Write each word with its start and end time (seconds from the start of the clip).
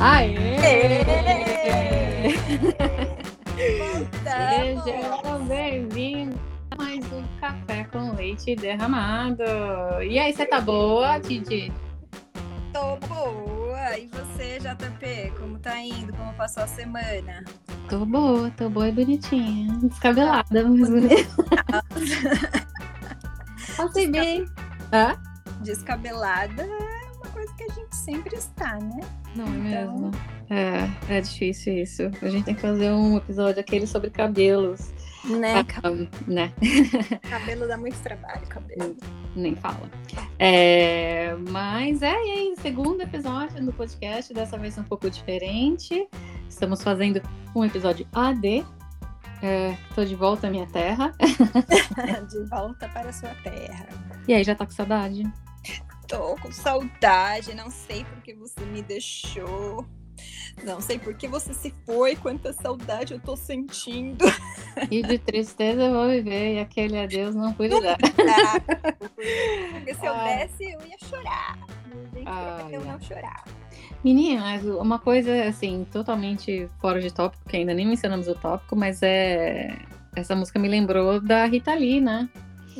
Aê! 0.00 1.02
Voltamos! 3.88 4.84
Seja 4.84 5.38
bem-vindo 5.48 6.38
a 6.70 6.76
mais 6.76 7.04
um 7.12 7.24
Café 7.40 7.82
com 7.90 8.14
Leite 8.14 8.54
Derramado. 8.54 9.42
E 10.00 10.16
aí, 10.20 10.32
você 10.32 10.46
tá 10.46 10.60
boa, 10.60 11.18
Titi? 11.18 11.72
Tô 12.72 12.96
boa! 13.08 13.98
E 13.98 14.06
você, 14.06 14.60
JP, 14.60 15.32
como 15.36 15.58
tá 15.58 15.80
indo? 15.80 16.12
Como 16.12 16.32
passou 16.34 16.62
a 16.62 16.68
semana? 16.68 17.44
Tô 17.88 18.06
boa, 18.06 18.52
tô 18.52 18.70
boa 18.70 18.88
e 18.88 18.92
bonitinha. 18.92 19.76
Descabelada, 19.78 20.64
mas 20.64 20.90
bonita. 20.90 21.84
Passei 23.76 24.08
bem. 24.08 24.46
Hã? 24.92 25.20
Descabelada 25.62 26.62
é 26.62 27.10
uma 27.16 27.26
coisa 27.32 27.52
que 27.54 27.64
a 27.64 27.68
gente 27.74 27.96
sempre 27.96 28.36
está, 28.36 28.78
né? 28.78 29.00
Não 29.38 29.46
é 29.46 29.82
Então- 29.82 29.98
mesmo? 29.98 30.10
É, 30.50 31.16
é 31.16 31.20
difícil 31.20 31.76
isso. 31.78 32.10
A 32.22 32.28
gente 32.28 32.44
tem 32.44 32.54
que 32.54 32.60
fazer 32.62 32.90
um 32.90 33.18
episódio 33.18 33.60
aquele 33.60 33.86
sobre 33.86 34.10
cabelos. 34.10 34.90
Né? 35.24 35.56
Ah, 35.82 35.90
né? 36.26 36.52
Cabelo 37.28 37.68
dá 37.68 37.76
muito 37.76 37.98
trabalho, 38.00 38.46
cabelo. 38.48 38.96
Nem 39.36 39.54
fala. 39.54 39.90
É, 40.38 41.34
mas 41.50 42.00
é, 42.02 42.12
e 42.14 42.30
aí, 42.30 42.54
segundo 42.62 43.02
episódio 43.02 43.62
do 43.62 43.72
podcast, 43.72 44.32
dessa 44.32 44.56
vez 44.56 44.78
um 44.78 44.84
pouco 44.84 45.10
diferente. 45.10 46.08
Estamos 46.48 46.82
fazendo 46.82 47.20
um 47.54 47.62
episódio 47.64 48.06
AD. 48.14 48.64
É, 49.42 49.76
tô 49.94 50.04
de 50.04 50.14
volta 50.14 50.46
à 50.46 50.50
minha 50.50 50.66
terra. 50.66 51.12
De 52.30 52.48
volta 52.48 52.88
para 52.88 53.10
a 53.10 53.12
sua 53.12 53.30
terra. 53.44 53.86
E 54.26 54.32
aí, 54.32 54.42
já 54.42 54.54
tá 54.54 54.64
com 54.64 54.72
saudade? 54.72 55.24
Tô 56.08 56.36
com 56.36 56.50
saudade, 56.50 57.54
não 57.54 57.70
sei 57.70 58.04
porque 58.04 58.34
você 58.34 58.64
me 58.64 58.82
deixou. 58.82 59.86
Não 60.64 60.80
sei 60.80 60.98
por 60.98 61.14
que 61.14 61.28
você 61.28 61.54
se 61.54 61.72
foi, 61.86 62.16
quanta 62.16 62.52
saudade 62.52 63.14
eu 63.14 63.20
tô 63.20 63.36
sentindo. 63.36 64.24
E 64.90 65.02
de 65.02 65.18
tristeza 65.18 65.82
eu 65.82 65.92
vou 65.92 66.08
viver, 66.08 66.54
e 66.54 66.58
aquele 66.58 66.98
adeus 66.98 67.34
não 67.34 67.52
pude 67.52 67.78
dar. 67.80 67.98
Porque 68.98 69.94
se 69.94 70.06
eu 70.06 70.12
Ai. 70.12 70.38
desse, 70.38 70.64
eu 70.64 70.80
ia 70.86 70.96
chorar. 70.98 71.58
Ai, 72.26 72.74
eu 72.74 72.84
não 72.84 73.00
chorar. 73.00 73.44
Menina, 74.02 74.40
mas 74.40 74.64
uma 74.64 74.98
coisa 74.98 75.44
assim, 75.44 75.86
totalmente 75.92 76.68
fora 76.80 77.00
de 77.00 77.12
tópico, 77.12 77.48
que 77.48 77.56
ainda 77.56 77.74
nem 77.74 77.86
mencionamos 77.86 78.26
o 78.28 78.34
tópico, 78.34 78.74
mas 78.74 79.02
é. 79.02 79.76
Essa 80.16 80.34
música 80.34 80.58
me 80.58 80.68
lembrou 80.68 81.20
da 81.20 81.44
Rita 81.44 81.74
Lee, 81.74 82.00
né? 82.00 82.28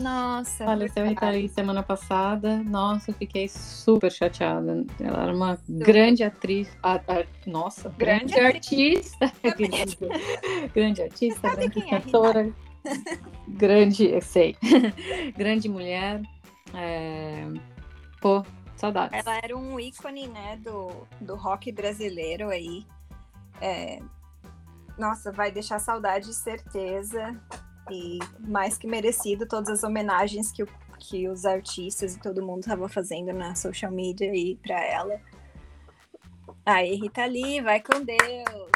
Nossa. 0.03 0.65
Faleceu 0.65 1.05
a 1.05 1.09
Rita 1.09 1.31
Lee 1.31 1.49
semana 1.49 1.83
passada. 1.83 2.63
Nossa, 2.65 3.11
eu 3.11 3.15
fiquei 3.15 3.49
super 3.49 4.11
chateada. 4.11 4.85
Ela 5.01 5.25
era 5.25 5.35
uma 5.35 5.59
grande 5.69 6.23
atriz. 6.25 6.69
a- 6.83 6.95
a- 6.97 7.27
nossa, 7.47 7.89
grande, 7.97 8.35
Grande 8.35 8.57
artista. 8.57 9.33
grande 10.75 11.03
artista, 11.03 11.51
grande 11.57 11.81
é 11.81 11.91
cantora. 11.91 12.53
grande, 13.49 14.07
eu 14.11 14.21
sei. 14.23 14.57
grande 15.37 15.69
mulher. 15.69 16.23
É, 16.75 17.47
Pô, 18.21 18.45
saudades. 18.77 19.19
Ela 19.19 19.37
era 19.39 19.57
um 19.57 19.79
ícone, 19.81 20.27
né, 20.29 20.57
do, 20.63 21.07
do 21.21 21.35
rock 21.37 21.71
brasileiro 21.73 22.49
aí. 22.51 22.85
É, 23.61 24.01
Nossa, 24.99 25.33
vai 25.33 25.51
deixar 25.51 25.79
saudade, 25.79 26.33
certeza. 26.35 27.41
E 27.91 28.19
mais 28.41 28.77
que 28.79 28.87
merecido 28.87 29.47
todas 29.47 29.69
as 29.69 29.83
homenagens 29.83 30.51
que, 30.53 30.63
o- 30.63 30.69
que 30.99 31.29
os 31.29 31.45
artistas 31.45 32.15
e 32.17 32.21
todo 32.21 32.45
mundo 32.45 32.65
tava 32.65 32.89
fazendo 32.89 33.33
na 33.33 33.55
social 33.55 33.91
media 33.93 34.31
aí 34.31 34.57
pra 34.57 34.85
ela. 34.85 35.21
Aí, 36.65 36.95
Rita 36.97 37.25
Lee, 37.25 37.61
vai 37.63 37.81
com 37.81 38.05
Deus. 38.05 38.71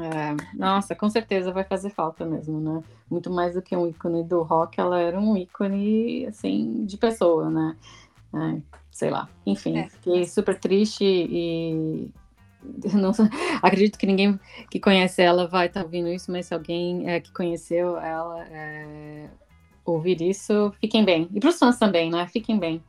É, 0.00 0.56
nossa, 0.56 0.94
com 0.94 1.10
certeza 1.10 1.52
vai 1.52 1.64
fazer 1.64 1.90
falta 1.90 2.24
mesmo, 2.24 2.60
né? 2.60 2.82
Muito 3.10 3.30
mais 3.30 3.54
do 3.54 3.60
que 3.62 3.76
um 3.76 3.86
ícone 3.86 4.22
do 4.22 4.42
rock, 4.42 4.78
ela 4.80 4.98
era 5.00 5.18
um 5.18 5.36
ícone, 5.36 6.24
assim, 6.26 6.84
de 6.86 6.96
pessoa, 6.96 7.50
né? 7.50 7.76
É, 8.32 8.62
sei 8.90 9.10
lá. 9.10 9.28
Enfim, 9.44 9.76
É. 9.78 9.88
fiquei 9.88 10.24
super 10.26 10.58
triste 10.58 11.04
e 11.04 12.10
não 12.94 13.12
acredito 13.62 13.98
que 13.98 14.06
ninguém 14.06 14.38
que 14.70 14.80
conhece 14.80 15.22
ela 15.22 15.46
vai 15.46 15.66
estar 15.66 15.82
ouvindo 15.82 16.08
isso, 16.08 16.30
mas 16.30 16.46
se 16.46 16.54
alguém 16.54 17.08
é, 17.08 17.20
que 17.20 17.32
conheceu 17.32 17.98
ela 17.98 18.44
é, 18.48 19.28
ouvir 19.84 20.20
isso, 20.20 20.72
fiquem 20.80 21.04
bem. 21.04 21.28
E 21.32 21.40
para 21.40 21.50
os 21.50 21.58
fãs 21.58 21.78
também, 21.78 22.10
né? 22.10 22.26
Fiquem 22.26 22.58
bem. 22.58 22.82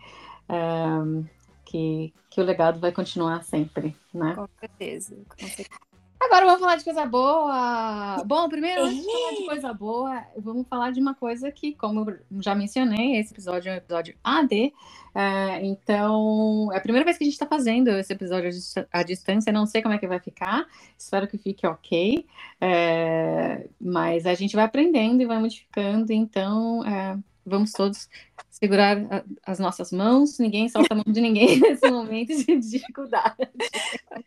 É, 0.48 1.30
que, 1.66 2.14
que 2.30 2.42
o 2.42 2.44
legado 2.44 2.80
vai 2.80 2.92
continuar 2.92 3.44
sempre, 3.44 3.96
né? 4.14 4.34
Com 4.36 4.48
certeza. 4.60 5.16
Com 5.30 5.48
certeza. 5.48 5.89
Agora 6.22 6.46
vamos 6.46 6.60
falar 6.60 6.76
de 6.76 6.84
coisa 6.84 7.06
boa. 7.06 8.24
Bom, 8.26 8.50
primeiro, 8.50 8.84
antes 8.84 8.98
de 8.98 9.06
falar 9.12 9.32
de 9.36 9.46
coisa 9.46 9.74
boa, 9.74 10.26
vamos 10.38 10.68
falar 10.68 10.92
de 10.92 11.00
uma 11.00 11.16
coisa 11.16 11.50
que, 11.50 11.74
como 11.74 12.10
eu 12.10 12.20
já 12.42 12.54
mencionei, 12.54 13.16
esse 13.18 13.34
episódio 13.34 13.70
é 13.70 13.74
um 13.74 13.78
episódio 13.78 14.16
AD. 14.24 14.74
é, 15.16 15.66
então, 15.66 16.70
é 16.74 16.78
a 16.78 16.82
primeira 16.82 17.06
vez 17.06 17.18
que 17.18 17.24
a 17.24 17.26
gente 17.26 17.34
está 17.34 17.46
fazendo 17.48 17.90
esse 17.92 18.12
episódio 18.12 18.48
à 18.50 18.52
dis- 18.52 18.76
à 18.92 19.04
distância. 19.04 19.52
Não 19.54 19.66
sei 19.66 19.82
como 19.82 19.94
é 19.94 19.98
que 19.98 20.08
vai 20.08 20.20
ficar. 20.20 20.68
Espero 20.98 21.26
que 21.28 21.38
fique 21.38 21.66
ok. 21.66 22.26
é, 22.60 23.68
mas 23.80 24.26
a 24.26 24.34
gente 24.34 24.56
vai 24.56 24.66
aprendendo 24.66 25.22
e 25.22 25.26
vai 25.26 25.40
modificando. 25.40 26.12
Então, 26.12 26.84
é, 26.86 27.18
vamos 27.46 27.72
todos 27.72 28.10
segurar 28.52 28.98
as 29.46 29.58
nossas 29.58 29.92
mãos. 29.92 30.38
Ninguém 30.38 30.68
solta 30.68 30.94
a 30.94 30.98
mão 30.98 31.06
de 31.08 31.22
ninguém 31.22 31.58
nesse 31.62 31.90
momento 31.90 32.36
de 32.36 32.58
dificuldade. 32.58 33.38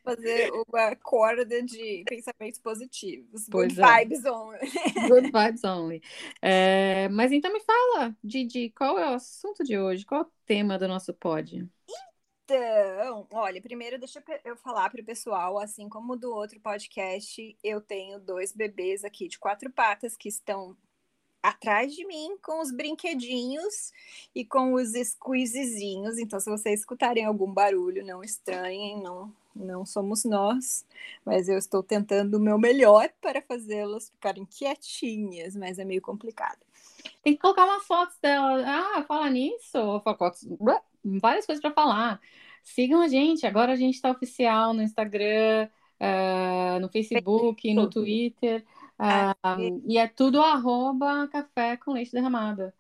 Fazer 0.04 0.50
uma 0.52 0.96
corda 0.96 1.44
de 1.44 2.04
pensamentos 2.08 2.60
positivos. 2.60 3.46
Pois 3.50 3.74
Good 3.74 3.80
é. 3.80 3.98
vibes 3.98 4.24
only. 4.24 4.58
Good 5.08 5.30
vibes 5.30 5.64
only. 5.64 6.02
É, 6.40 7.08
mas 7.08 7.30
então 7.30 7.52
me 7.52 7.60
fala, 7.60 8.16
Didi, 8.22 8.70
qual 8.70 8.98
é 8.98 9.10
o 9.10 9.14
assunto 9.14 9.62
de 9.62 9.78
hoje? 9.78 10.04
Qual 10.04 10.22
é 10.22 10.24
o 10.24 10.32
tema 10.44 10.78
do 10.78 10.88
nosso 10.88 11.14
pod? 11.14 11.68
Então, 12.44 13.26
olha, 13.32 13.62
primeiro 13.62 13.98
deixa 13.98 14.22
eu 14.44 14.56
falar 14.56 14.91
para 14.91 15.00
o 15.00 15.04
pessoal, 15.04 15.58
assim 15.58 15.88
como 15.88 16.16
do 16.16 16.34
outro 16.34 16.60
podcast, 16.60 17.56
eu 17.62 17.80
tenho 17.80 18.18
dois 18.18 18.52
bebês 18.52 19.04
aqui 19.04 19.28
de 19.28 19.38
quatro 19.38 19.70
patas 19.70 20.16
que 20.16 20.28
estão 20.28 20.76
atrás 21.42 21.94
de 21.94 22.06
mim 22.06 22.36
com 22.42 22.60
os 22.60 22.70
brinquedinhos 22.70 23.92
e 24.34 24.44
com 24.44 24.75
os 24.75 24.92
squeezezinhos. 24.92 26.19
Então, 26.19 26.38
se 26.38 26.48
vocês 26.48 26.80
escutarem 26.80 27.25
algum 27.25 27.53
barulho, 27.53 28.04
não 28.06 28.22
estranhem, 28.22 29.03
não, 29.03 29.32
não 29.54 29.84
somos 29.84 30.25
nós, 30.25 30.86
mas 31.25 31.48
eu 31.48 31.58
estou 31.58 31.82
tentando 31.82 32.36
o 32.36 32.41
meu 32.41 32.58
melhor 32.58 33.10
para 33.20 33.42
fazê-las 33.42 34.10
ficarem 34.10 34.47
quietinhas, 34.47 35.56
mas 35.56 35.78
é 35.78 35.84
meio 35.84 36.00
complicado. 36.00 36.60
Tem 37.22 37.34
que 37.34 37.41
colocar 37.41 37.64
umas 37.64 37.84
fotos 37.84 38.16
dela. 38.20 38.62
Ah, 38.66 39.04
fala 39.04 39.28
nisso. 39.28 40.00
Fotos, 40.04 40.48
várias 41.04 41.47
coisas 41.47 41.60
para 41.60 41.72
falar. 41.72 42.20
Sigam 42.62 43.00
a 43.00 43.09
gente. 43.09 43.47
Agora 43.47 43.72
a 43.72 43.76
gente 43.76 43.94
está 43.94 44.10
oficial 44.10 44.72
no 44.72 44.82
Instagram, 44.82 45.69
eh, 45.98 46.78
no 46.80 46.88
Facebook, 46.88 47.74
no 47.74 47.91
Twitter. 47.91 48.64
Ah, 49.02 49.36
e 49.86 49.98
é 49.98 50.06
tudo 50.08 50.40
arroba 50.40 51.28
café 51.28 51.76
com 51.76 51.92
leite 51.92 52.12
derramado. 52.12 52.72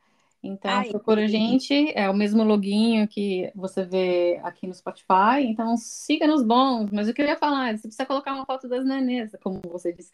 Então, 0.42 0.72
Ai, 0.72 0.90
procura 0.90 1.22
a 1.24 1.26
que 1.26 1.32
gente. 1.32 1.92
É 1.96 2.10
o 2.10 2.14
mesmo 2.14 2.42
loginho 2.42 3.06
que 3.06 3.50
você 3.54 3.84
vê 3.84 4.40
aqui 4.42 4.66
no 4.66 4.74
Spotify. 4.74 5.42
Então, 5.44 5.76
siga 5.76 6.26
nos 6.26 6.42
bons. 6.42 6.90
Mas 6.92 7.08
o 7.08 7.14
que 7.14 7.22
eu 7.22 7.26
ia 7.26 7.36
falar, 7.38 7.76
você 7.76 7.82
precisa 7.82 8.06
colocar 8.06 8.34
uma 8.34 8.44
foto 8.46 8.68
das 8.68 8.84
nenês, 8.84 9.32
como 9.42 9.60
você 9.64 9.92
disse. 9.92 10.10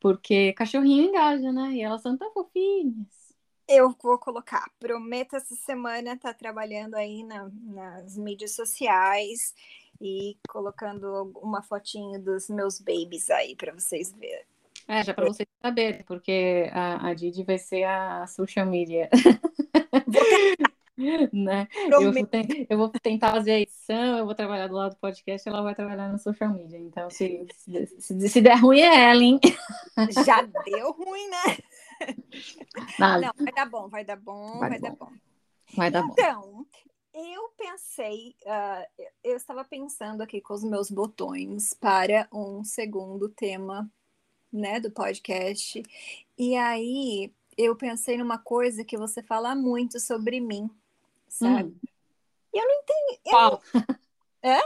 Porque 0.00 0.52
cachorrinho 0.54 1.08
engaja, 1.08 1.52
né? 1.52 1.72
E 1.74 1.82
elas 1.82 2.02
são 2.02 2.16
tão 2.16 2.32
fofinhas. 2.32 3.34
Eu 3.68 3.90
vou 4.02 4.18
colocar. 4.18 4.70
Prometo 4.78 5.36
essa 5.36 5.54
semana 5.56 6.14
estar 6.14 6.34
trabalhando 6.34 6.94
aí 6.94 7.22
na- 7.24 7.50
nas 7.64 8.16
mídias 8.16 8.54
sociais 8.54 9.54
e 10.00 10.36
colocando 10.48 11.32
uma 11.42 11.62
fotinho 11.62 12.20
dos 12.22 12.48
meus 12.48 12.80
babies 12.80 13.28
aí 13.30 13.56
para 13.56 13.72
vocês 13.72 14.12
verem. 14.12 14.46
É, 14.88 15.02
já 15.02 15.12
para 15.12 15.26
vocês 15.26 15.48
saberem, 15.60 16.04
porque 16.04 16.70
a, 16.72 17.08
a 17.08 17.14
Didi 17.14 17.42
vai 17.42 17.58
ser 17.58 17.82
a 17.84 18.26
social 18.26 18.66
media. 18.66 19.08
né? 21.32 21.68
Eu 21.90 22.12
vou, 22.12 22.26
ten- 22.26 22.66
eu 22.70 22.78
vou 22.78 22.88
tentar 22.88 23.32
fazer 23.32 23.52
a 23.52 23.60
edição, 23.60 24.18
eu 24.18 24.24
vou 24.24 24.34
trabalhar 24.34 24.68
do 24.68 24.74
lado 24.74 24.94
do 24.94 24.98
podcast, 24.98 25.48
ela 25.48 25.62
vai 25.62 25.74
trabalhar 25.74 26.10
no 26.10 26.18
social 26.18 26.50
media. 26.52 26.78
Então, 26.78 27.10
se, 27.10 27.46
se, 27.98 28.28
se- 28.28 28.40
der 28.40 28.58
ruim, 28.60 28.80
é 28.80 29.10
ela, 29.10 29.22
hein? 29.22 29.38
Já 30.24 30.42
deu 30.42 30.92
ruim, 30.92 31.28
né? 31.28 31.58
Nada, 32.98 33.26
Não, 33.26 33.32
vai 33.44 33.52
dar 33.54 33.66
bom, 33.66 33.88
vai 33.88 34.04
dar 34.04 34.16
bom, 34.16 34.58
Vai 34.58 34.70
vai, 34.70 34.80
dar 34.80 34.88
dar 34.90 34.96
bom. 34.96 35.12
vai 35.74 35.90
dar 35.90 36.02
bom. 36.02 36.12
Então, 36.12 36.66
eu 37.14 37.48
pensei, 37.56 38.34
ah, 38.46 38.86
eu 39.24 39.36
estava 39.36 39.64
pensando 39.64 40.22
aqui 40.22 40.40
com 40.40 40.54
os 40.54 40.64
meus 40.64 40.90
botões 40.90 41.72
para 41.74 42.28
um 42.32 42.62
segundo 42.64 43.28
tema, 43.30 43.90
né, 44.52 44.80
do 44.80 44.90
podcast. 44.90 45.82
E 46.38 46.56
aí 46.56 47.32
eu 47.56 47.74
pensei 47.76 48.16
numa 48.16 48.38
coisa 48.38 48.84
que 48.84 48.96
você 48.96 49.22
fala 49.22 49.54
muito 49.54 49.98
sobre 49.98 50.40
mim, 50.40 50.70
sabe? 51.28 51.70
Hum. 51.70 51.80
E 52.54 52.58
eu 52.58 52.64
não 52.64 52.74
entendi. 52.74 53.20
eu 53.24 53.30
Qual? 53.30 53.62
É? 54.42 54.60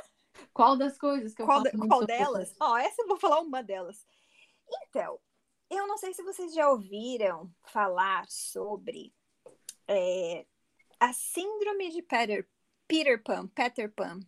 Qual 0.52 0.76
das 0.76 0.98
coisas 0.98 1.32
que 1.32 1.40
eu 1.40 1.46
qual, 1.46 1.62
qual 1.88 2.04
delas? 2.04 2.54
Ó, 2.60 2.72
oh, 2.72 2.76
essa 2.76 3.00
eu 3.02 3.08
vou 3.08 3.16
falar 3.16 3.40
uma 3.40 3.62
delas. 3.62 4.06
Então, 4.68 5.18
eu 5.70 5.86
não 5.86 5.96
sei 5.96 6.12
se 6.12 6.22
vocês 6.22 6.52
já 6.52 6.68
ouviram 6.68 7.50
falar 7.62 8.28
sobre 8.28 9.14
é, 9.88 10.44
a 10.98 11.12
síndrome 11.12 11.90
de 11.90 12.02
Peter, 12.02 12.46
Peter 12.86 13.22
Pan, 13.22 13.46
Peter 13.48 13.90
Pan. 13.90 14.20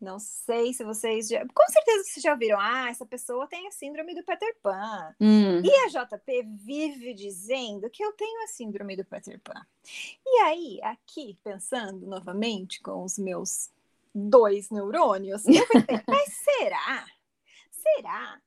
Não 0.00 0.18
sei 0.18 0.74
se 0.74 0.84
vocês 0.84 1.28
já. 1.28 1.40
Com 1.46 1.72
certeza 1.72 2.04
vocês 2.04 2.22
já 2.22 2.32
ouviram. 2.32 2.58
Ah, 2.60 2.88
essa 2.90 3.06
pessoa 3.06 3.46
tem 3.46 3.66
a 3.66 3.70
síndrome 3.70 4.14
do 4.14 4.22
Peter 4.22 4.54
Pan. 4.62 5.14
Hum. 5.20 5.62
E 5.64 5.70
a 5.70 5.88
JP 5.88 6.42
vive 6.54 7.14
dizendo 7.14 7.88
que 7.88 8.04
eu 8.04 8.12
tenho 8.12 8.44
a 8.44 8.46
síndrome 8.48 8.94
do 8.96 9.04
Peter 9.04 9.40
Pan. 9.40 9.66
E 10.24 10.42
aí, 10.42 10.80
aqui, 10.82 11.38
pensando 11.42 12.06
novamente 12.06 12.80
com 12.82 13.02
os 13.04 13.18
meus 13.18 13.70
dois 14.14 14.70
neurônios, 14.70 15.46
eu 15.46 15.66
pensei, 15.66 16.02
mas 16.06 16.32
será? 16.44 17.06
Será? 17.70 18.40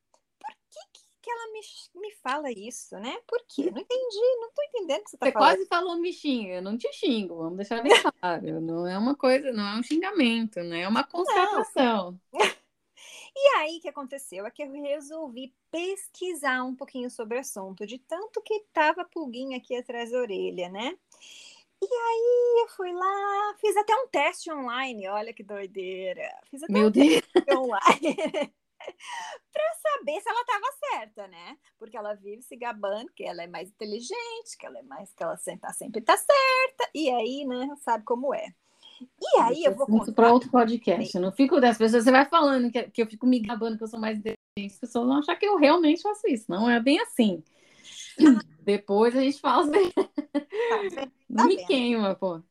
Que, 1.30 1.32
ela 1.32 1.52
me, 1.52 1.60
me 2.02 2.12
fala 2.16 2.52
isso, 2.52 2.98
né? 3.00 3.20
Por 3.28 3.44
quê? 3.48 3.70
Não 3.72 3.82
entendi, 3.82 4.18
não 4.40 4.52
tô 4.52 4.64
entendendo 4.64 5.02
o 5.02 5.04
que 5.04 5.10
você 5.12 5.18
tá 5.18 5.28
você 5.28 5.32
falando. 5.32 5.58
quase 5.58 5.66
falou 5.68 5.98
me 5.98 6.12
xinga, 6.14 6.56
eu 6.56 6.62
não 6.62 6.78
te 6.78 6.92
xingo, 6.94 7.38
vamos 7.38 7.58
deixar 7.58 7.82
bem 7.82 7.94
claro. 8.02 8.60
Não 8.62 8.88
é 8.88 8.98
uma 8.98 9.16
coisa, 9.16 9.52
não 9.52 9.64
é 9.64 9.80
um 9.80 9.84
xingamento, 9.84 10.62
né? 10.64 10.82
É 10.82 10.88
uma 10.88 11.04
constatação. 11.04 12.20
E 13.36 13.48
aí, 13.58 13.78
o 13.78 13.82
que 13.82 13.88
aconteceu 13.90 14.46
é 14.46 14.52
que 14.52 14.62
eu 14.64 14.72
resolvi 14.72 15.54
pesquisar 15.72 16.64
um 16.64 16.76
pouquinho 16.76 17.10
sobre 17.10 17.38
o 17.38 17.40
assunto, 17.40 17.86
de 17.86 17.98
tanto 18.00 18.42
que 18.42 18.66
tava 18.74 19.06
pulguinha 19.06 19.58
aqui 19.58 19.76
atrás 19.78 20.12
da 20.12 20.20
orelha, 20.20 20.68
né? 20.70 20.98
E 21.82 21.86
aí 21.86 22.62
eu 22.64 22.68
fui 22.76 22.92
lá, 22.92 23.56
fiz 23.62 23.76
até 23.78 23.96
um 23.96 24.08
teste 24.10 24.52
online, 24.52 25.08
olha 25.08 25.34
que 25.34 25.44
doideira. 25.44 26.30
Fiz 26.50 26.62
até 26.64 26.74
Meu 26.74 26.88
um 26.88 26.92
Deus. 26.92 27.22
teste 27.22 27.32
online. 27.56 28.54
para 29.52 29.74
saber 29.76 30.22
se 30.22 30.30
ela 30.30 30.42
estava 30.42 30.66
certa, 30.92 31.28
né? 31.28 31.58
Porque 31.78 31.98
ela 31.98 32.14
vive 32.14 32.42
se 32.42 32.56
gabando 32.56 33.12
que 33.14 33.24
ela 33.24 33.44
é 33.44 33.48
mais 33.48 33.70
inteligente, 33.70 34.58
que 34.58 34.66
ela 34.66 34.80
é 34.80 34.84
mais 34.84 35.14
que 35.14 35.24
ela 35.24 35.38
tá 35.62 35.74
sempre 35.74 36.02
tá 36.02 36.18
certa. 36.18 36.90
E 36.94 37.10
aí, 37.10 37.46
né, 37.46 37.76
sabe 37.84 38.04
como 38.04 38.34
é. 38.34 38.54
E 39.22 39.40
aí 39.42 39.64
eu 39.64 39.76
vou 39.76 39.88
contar 39.88 40.12
para 40.12 40.34
outro 40.34 40.50
podcast. 40.50 41.16
Eu 41.16 41.22
não 41.22 41.32
fico 41.32 41.60
das 41.62 41.78
pessoas, 41.78 42.04
você 42.04 42.12
vai 42.12 42.26
falando 42.26 42.72
que, 42.72 42.84
que 42.90 43.02
eu 43.02 43.08
fico 43.08 43.26
me 43.26 43.40
gabando 43.40 43.78
que 43.78 43.84
eu 43.84 43.88
sou 43.88 44.00
mais 44.00 44.18
inteligente, 44.18 44.74
as 44.74 44.80
pessoas 44.80 45.08
vão 45.08 45.20
achar 45.20 45.36
que 45.36 45.46
eu 45.46 45.58
realmente 45.58 46.02
faço 46.02 46.28
isso. 46.28 46.46
Não 46.50 46.70
é 46.70 46.80
bem 46.80 47.00
assim. 47.00 47.44
Depois 48.62 49.16
a 49.16 49.22
gente 49.22 49.40
fala 49.40 49.64
assim. 49.64 49.92
Tá, 49.92 50.04
não 51.30 51.46
me 51.46 51.66
queima, 51.66 52.16
pô. 52.16 52.42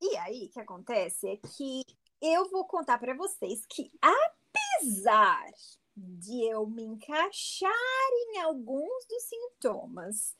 E 0.00 0.16
aí, 0.18 0.46
o 0.46 0.50
que 0.50 0.60
acontece 0.60 1.28
é 1.28 1.36
que 1.36 1.82
eu 2.20 2.48
vou 2.50 2.64
contar 2.64 2.98
para 2.98 3.14
vocês 3.14 3.64
que 3.66 3.90
apesar 4.76 5.50
de 5.96 6.44
eu 6.44 6.66
me 6.66 6.82
encaixar 6.82 7.70
em 8.30 8.38
alguns 8.40 9.06
dos 9.06 9.22
sintomas 9.22 10.36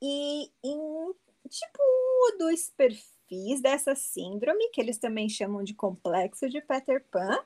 e 0.00 0.50
em 0.64 1.14
tipo 1.48 1.78
um 1.80 2.32
ou 2.32 2.38
dois 2.38 2.70
perfis 2.76 3.60
dessa 3.60 3.94
síndrome, 3.94 4.70
que 4.70 4.80
eles 4.80 4.98
também 4.98 5.28
chamam 5.28 5.62
de 5.62 5.74
complexo 5.74 6.48
de 6.48 6.60
Peter 6.62 7.04
Pan, 7.10 7.38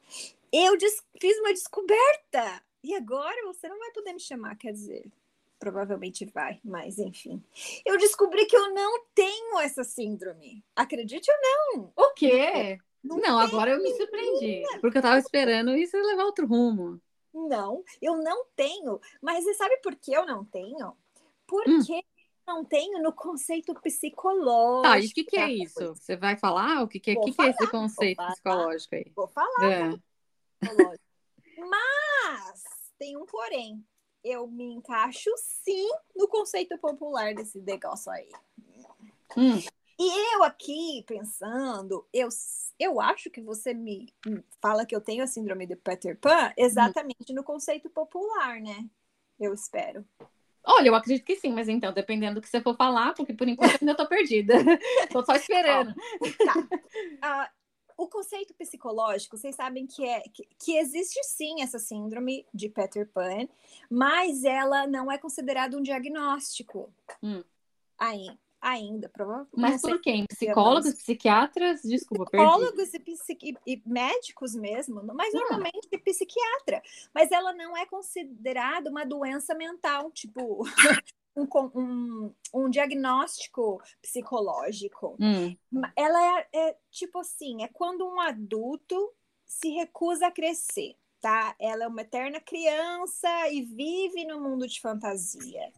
eu 0.52 0.78
fiz 1.20 1.38
uma 1.38 1.52
descoberta. 1.52 2.62
E 2.84 2.94
agora 2.94 3.44
você 3.44 3.68
não 3.68 3.78
vai 3.78 3.90
poder 3.92 4.12
me 4.12 4.20
chamar, 4.20 4.56
quer 4.56 4.72
dizer, 4.72 5.10
provavelmente 5.58 6.24
vai, 6.26 6.60
mas 6.64 6.98
enfim. 6.98 7.42
Eu 7.86 7.96
descobri 7.96 8.46
que 8.46 8.56
eu 8.56 8.74
não 8.74 9.04
tenho 9.14 9.60
essa 9.60 9.84
síndrome. 9.84 10.64
Acredite 10.74 11.30
ou 11.30 11.36
não. 11.40 11.92
O 11.96 12.12
quê? 12.14 12.78
Não, 13.02 13.16
não 13.18 13.38
agora 13.38 13.72
eu 13.72 13.82
me 13.82 13.92
surpreendi, 13.94 14.62
porque 14.80 14.98
eu 14.98 15.02
tava 15.02 15.18
esperando 15.18 15.74
isso 15.76 15.96
levar 15.96 16.24
outro 16.24 16.46
rumo. 16.46 17.00
Não, 17.34 17.82
eu 18.00 18.16
não 18.16 18.44
tenho. 18.54 19.00
Mas 19.20 19.44
você 19.44 19.54
sabe 19.54 19.76
por 19.78 19.96
que 19.96 20.12
eu 20.12 20.26
não 20.26 20.44
tenho? 20.44 20.96
Porque 21.46 21.70
hum. 21.70 22.02
não 22.46 22.64
tenho 22.64 23.02
no 23.02 23.12
conceito 23.12 23.74
psicológico. 23.80 24.86
Ah, 24.86 25.00
e 25.00 25.06
o 25.06 25.10
que, 25.10 25.24
que 25.24 25.38
é 25.38 25.50
isso? 25.50 25.94
Você 25.94 26.16
vai 26.16 26.36
falar 26.36 26.82
o 26.82 26.88
que, 26.88 27.00
que, 27.00 27.12
é, 27.12 27.14
que, 27.14 27.32
falar, 27.32 27.52
que 27.52 27.62
é 27.62 27.64
esse 27.64 27.70
conceito 27.70 28.22
psicológico 28.24 28.94
aí? 28.94 29.12
Vou 29.16 29.28
falar. 29.28 29.72
É. 29.72 29.98
Mas 31.58 32.64
tem 32.98 33.16
um 33.16 33.26
porém. 33.26 33.84
Eu 34.22 34.46
me 34.46 34.64
encaixo 34.74 35.30
sim 35.36 35.88
no 36.14 36.28
conceito 36.28 36.78
popular 36.78 37.34
desse 37.34 37.58
negócio 37.60 38.12
aí. 38.12 38.28
Hum. 39.36 39.60
E 40.04 40.34
eu 40.34 40.42
aqui 40.42 41.04
pensando, 41.06 42.04
eu, 42.12 42.28
eu 42.76 43.00
acho 43.00 43.30
que 43.30 43.40
você 43.40 43.72
me 43.72 44.12
fala 44.60 44.84
que 44.84 44.96
eu 44.96 45.00
tenho 45.00 45.22
a 45.22 45.28
síndrome 45.28 45.64
de 45.64 45.76
Peter 45.76 46.18
Pan 46.18 46.52
exatamente 46.56 47.30
uhum. 47.30 47.36
no 47.36 47.44
conceito 47.44 47.88
popular, 47.88 48.60
né? 48.60 48.90
Eu 49.38 49.54
espero. 49.54 50.04
Olha, 50.64 50.88
eu 50.88 50.94
acredito 50.96 51.24
que 51.24 51.36
sim, 51.36 51.52
mas 51.52 51.68
então, 51.68 51.92
dependendo 51.92 52.40
do 52.40 52.40
que 52.42 52.48
você 52.48 52.60
for 52.60 52.76
falar, 52.76 53.14
porque 53.14 53.32
por 53.32 53.46
enquanto 53.46 53.74
eu 53.74 53.78
ainda 53.82 53.94
tô 53.94 54.08
perdida. 54.08 54.54
tô 55.12 55.24
só 55.24 55.36
esperando. 55.36 55.94
tá. 56.44 57.48
Uh, 57.48 57.62
o 57.96 58.08
conceito 58.08 58.52
psicológico, 58.54 59.36
vocês 59.36 59.54
sabem 59.54 59.86
que 59.86 60.04
é 60.04 60.20
que, 60.22 60.48
que, 60.58 60.78
existe 60.78 61.22
sim 61.22 61.62
essa 61.62 61.78
síndrome 61.78 62.44
de 62.52 62.68
Peter 62.68 63.08
Pan, 63.08 63.46
mas 63.88 64.42
ela 64.42 64.84
não 64.84 65.12
é 65.12 65.16
considerada 65.16 65.76
um 65.76 65.82
diagnóstico. 65.82 66.92
Hum. 67.22 67.44
Aí, 67.96 68.26
ainda, 68.62 69.08
provavelmente. 69.08 69.50
Mas 69.56 69.82
por 69.82 70.00
quem? 70.00 70.24
Psicólogos, 70.26 70.94
psiquiatras? 70.94 71.82
Desculpa, 71.82 72.26
Psicólogos 72.26 72.94
e, 72.94 73.56
e, 73.66 73.82
médicos 73.84 74.54
mesmo, 74.54 75.02
mas 75.12 75.34
ah. 75.34 75.38
normalmente 75.38 75.98
psiquiatra. 75.98 76.80
Mas 77.12 77.32
ela 77.32 77.52
não 77.52 77.76
é 77.76 77.84
considerada 77.84 78.88
uma 78.88 79.04
doença 79.04 79.54
mental, 79.54 80.12
tipo. 80.12 80.64
um, 81.34 81.48
um, 81.74 82.34
um, 82.54 82.70
diagnóstico 82.70 83.82
psicológico. 84.00 85.16
Hum. 85.18 85.56
Ela 85.96 86.38
é, 86.38 86.48
é 86.52 86.76
tipo 86.90 87.18
assim: 87.18 87.64
é 87.64 87.68
quando 87.68 88.06
um 88.06 88.20
adulto 88.20 89.12
se 89.44 89.70
recusa 89.70 90.28
a 90.28 90.30
crescer. 90.30 90.94
Tá? 91.20 91.54
Ela 91.60 91.84
é 91.84 91.86
uma 91.86 92.00
eterna 92.00 92.40
criança 92.40 93.28
e 93.48 93.62
vive 93.62 94.24
no 94.24 94.40
mundo 94.40 94.66
de 94.66 94.80
fantasia. 94.80 95.72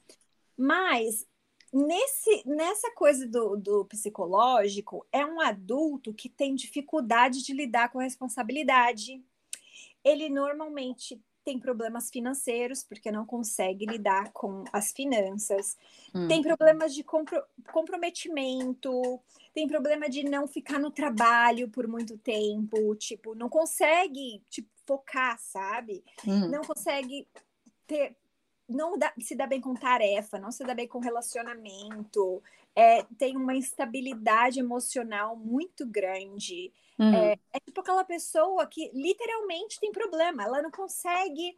Mas 0.56 1.26
nesse, 1.75 2.49
nessa 2.49 2.90
coisa 2.93 3.26
do, 3.26 3.57
do 3.57 3.85
psicológico, 3.87 5.04
é 5.12 5.26
um 5.26 5.40
adulto 5.40 6.14
que 6.14 6.28
tem 6.28 6.54
dificuldade 6.54 7.43
de 7.43 7.52
lidar 7.52 7.90
com 7.90 7.99
a 7.99 8.04
responsabilidade. 8.04 9.21
Ele 10.04 10.28
normalmente 10.28 11.21
tem 11.45 11.59
problemas 11.59 12.09
financeiros, 12.09 12.83
porque 12.83 13.12
não 13.12 13.26
consegue 13.26 13.85
lidar 13.85 14.33
com 14.33 14.64
as 14.73 14.93
finanças, 14.93 15.76
hum. 16.14 16.26
tem 16.26 16.43
problemas 16.43 16.95
de 16.95 17.04
compro 17.04 17.43
comprometimento, 17.71 19.21
tem 19.52 19.69
problema 19.69 20.09
de 20.09 20.25
não 20.25 20.49
ficar 20.49 20.78
no 20.78 20.90
trabalho 20.90 21.69
por 21.69 21.87
muito 21.87 22.16
tempo, 22.16 22.95
tipo, 22.95 23.35
não 23.35 23.50
consegue 23.50 24.43
tipo, 24.49 24.71
focar, 24.87 25.38
sabe? 25.38 26.02
Hum. 26.26 26.49
Não 26.49 26.62
consegue 26.62 27.28
ter 27.87 28.16
não 28.68 28.99
dá, 28.99 29.12
se 29.21 29.35
dá 29.35 29.47
bem 29.47 29.61
com 29.61 29.75
tarefa, 29.75 30.38
não 30.38 30.50
se 30.50 30.64
dá 30.64 30.75
bem 30.75 30.88
com 30.88 30.99
relacionamento, 30.99 32.42
é, 32.75 33.02
tem 33.18 33.37
uma 33.37 33.54
instabilidade 33.54 34.59
emocional 34.59 35.37
muito 35.37 35.87
grande. 35.87 36.73
Uhum. 36.99 37.14
É, 37.14 37.38
é, 37.52 37.61
tipo 37.61 37.80
aquela 37.80 38.04
pessoa 38.04 38.66
que 38.66 38.90
literalmente 38.94 39.80
tem 39.80 39.92
problema, 39.92 40.44
ela 40.44 40.62
não 40.62 40.71
consegue, 40.71 41.54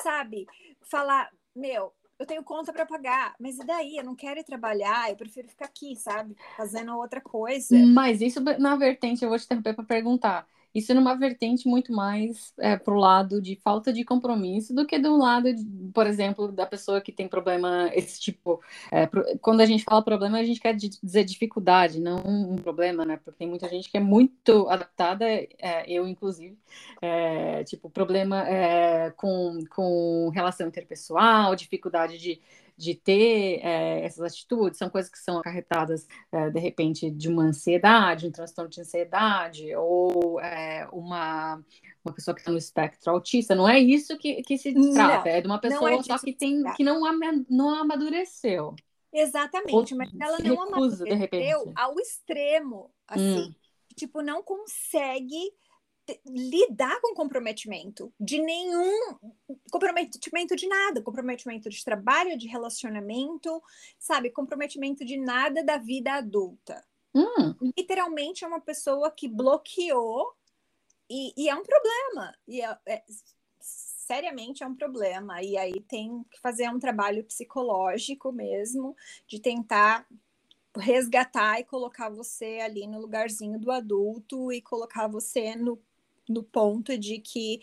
sabe, 0.00 0.46
falar, 0.82 1.30
meu, 1.54 1.92
eu 2.18 2.26
tenho 2.26 2.44
conta 2.44 2.72
para 2.72 2.84
pagar, 2.84 3.34
mas 3.40 3.58
e 3.58 3.64
daí? 3.64 3.96
Eu 3.96 4.04
não 4.04 4.14
quero 4.14 4.38
ir 4.38 4.44
trabalhar, 4.44 5.08
eu 5.08 5.16
prefiro 5.16 5.48
ficar 5.48 5.64
aqui, 5.64 5.96
sabe, 5.96 6.36
fazendo 6.54 6.94
outra 6.96 7.20
coisa. 7.20 7.74
Mas 7.94 8.20
isso 8.20 8.40
na 8.40 8.76
vertente, 8.76 9.24
eu 9.24 9.30
vou 9.30 9.38
te 9.38 9.44
interromper 9.44 9.74
para 9.74 9.84
perguntar. 9.84 10.46
Isso 10.74 10.94
numa 10.94 11.14
vertente 11.14 11.68
muito 11.68 11.92
mais 11.92 12.52
é, 12.58 12.76
para 12.76 12.94
o 12.94 12.98
lado 12.98 13.40
de 13.42 13.56
falta 13.56 13.92
de 13.92 14.04
compromisso 14.04 14.74
do 14.74 14.86
que 14.86 14.98
do 14.98 15.16
lado, 15.16 15.52
de, 15.52 15.64
por 15.92 16.06
exemplo, 16.06 16.52
da 16.52 16.64
pessoa 16.64 17.00
que 17.00 17.10
tem 17.10 17.26
problema, 17.28 17.90
esse 17.94 18.20
tipo. 18.20 18.60
É, 18.90 19.08
quando 19.40 19.60
a 19.60 19.66
gente 19.66 19.84
fala 19.84 20.02
problema, 20.02 20.38
a 20.38 20.44
gente 20.44 20.60
quer 20.60 20.74
dizer 20.74 21.24
dificuldade, 21.24 22.00
não 22.00 22.18
um 22.24 22.56
problema, 22.56 23.04
né? 23.04 23.16
Porque 23.16 23.38
tem 23.38 23.48
muita 23.48 23.68
gente 23.68 23.90
que 23.90 23.96
é 23.96 24.00
muito 24.00 24.68
adaptada, 24.68 25.24
é, 25.26 25.84
eu 25.88 26.06
inclusive, 26.06 26.56
é, 27.02 27.64
tipo, 27.64 27.90
problema 27.90 28.48
é, 28.48 29.10
com, 29.16 29.58
com 29.70 30.30
relação 30.32 30.68
interpessoal, 30.68 31.56
dificuldade 31.56 32.18
de 32.18 32.40
de 32.80 32.94
ter 32.94 33.60
é, 33.62 34.06
essas 34.06 34.32
atitudes, 34.32 34.78
são 34.78 34.88
coisas 34.88 35.10
que 35.10 35.18
são 35.18 35.38
acarretadas, 35.38 36.08
é, 36.32 36.48
de 36.48 36.58
repente, 36.58 37.10
de 37.10 37.28
uma 37.28 37.42
ansiedade, 37.42 38.26
um 38.26 38.30
transtorno 38.30 38.70
de 38.70 38.80
ansiedade, 38.80 39.74
ou 39.76 40.40
é, 40.40 40.88
uma, 40.90 41.62
uma 42.02 42.14
pessoa 42.14 42.34
que 42.34 42.40
está 42.40 42.50
no 42.50 42.56
espectro 42.56 43.12
autista. 43.12 43.54
Não 43.54 43.68
é 43.68 43.78
isso 43.78 44.16
que, 44.16 44.42
que 44.42 44.56
se 44.56 44.72
trata, 44.94 45.28
não, 45.28 45.36
é 45.36 45.40
de 45.42 45.46
uma 45.46 45.58
pessoa 45.58 46.02
só 46.02 46.18
que, 46.18 46.32
tem, 46.32 46.62
que 46.74 46.82
não, 46.82 47.02
não 47.50 47.74
amadureceu. 47.74 48.74
Exatamente, 49.12 49.94
mas 49.94 50.08
ela 50.18 50.38
não 50.38 50.64
recusa, 50.64 51.04
amadureceu 51.04 51.72
ao 51.76 51.98
extremo, 51.98 52.90
assim, 53.06 53.48
hum. 53.48 53.54
tipo, 53.94 54.22
não 54.22 54.42
consegue 54.42 55.52
lidar 56.26 57.00
com 57.00 57.14
comprometimento 57.14 58.12
de 58.18 58.40
nenhum 58.40 59.18
comprometimento 59.70 60.56
de 60.56 60.66
nada, 60.66 61.02
comprometimento 61.02 61.68
de 61.68 61.84
trabalho, 61.84 62.38
de 62.38 62.48
relacionamento, 62.48 63.62
sabe, 63.98 64.30
comprometimento 64.30 65.04
de 65.04 65.16
nada 65.16 65.62
da 65.62 65.76
vida 65.76 66.12
adulta. 66.14 66.84
Hum. 67.14 67.72
Literalmente 67.76 68.44
é 68.44 68.48
uma 68.48 68.60
pessoa 68.60 69.10
que 69.10 69.28
bloqueou 69.28 70.34
e, 71.08 71.32
e 71.36 71.48
é 71.48 71.54
um 71.54 71.62
problema. 71.62 72.34
E 72.46 72.62
é, 72.62 72.78
é, 72.86 73.02
seriamente 73.60 74.62
é 74.62 74.66
um 74.66 74.74
problema. 74.74 75.42
E 75.42 75.56
aí 75.56 75.80
tem 75.80 76.24
que 76.30 76.40
fazer 76.40 76.68
um 76.68 76.78
trabalho 76.78 77.24
psicológico 77.24 78.32
mesmo, 78.32 78.96
de 79.26 79.40
tentar 79.40 80.06
resgatar 80.76 81.58
e 81.58 81.64
colocar 81.64 82.08
você 82.08 82.60
ali 82.62 82.86
no 82.86 83.00
lugarzinho 83.00 83.58
do 83.58 83.72
adulto 83.72 84.52
e 84.52 84.62
colocar 84.62 85.08
você 85.08 85.56
no, 85.56 85.80
no 86.30 86.42
ponto 86.42 86.96
de 86.96 87.18
que, 87.18 87.60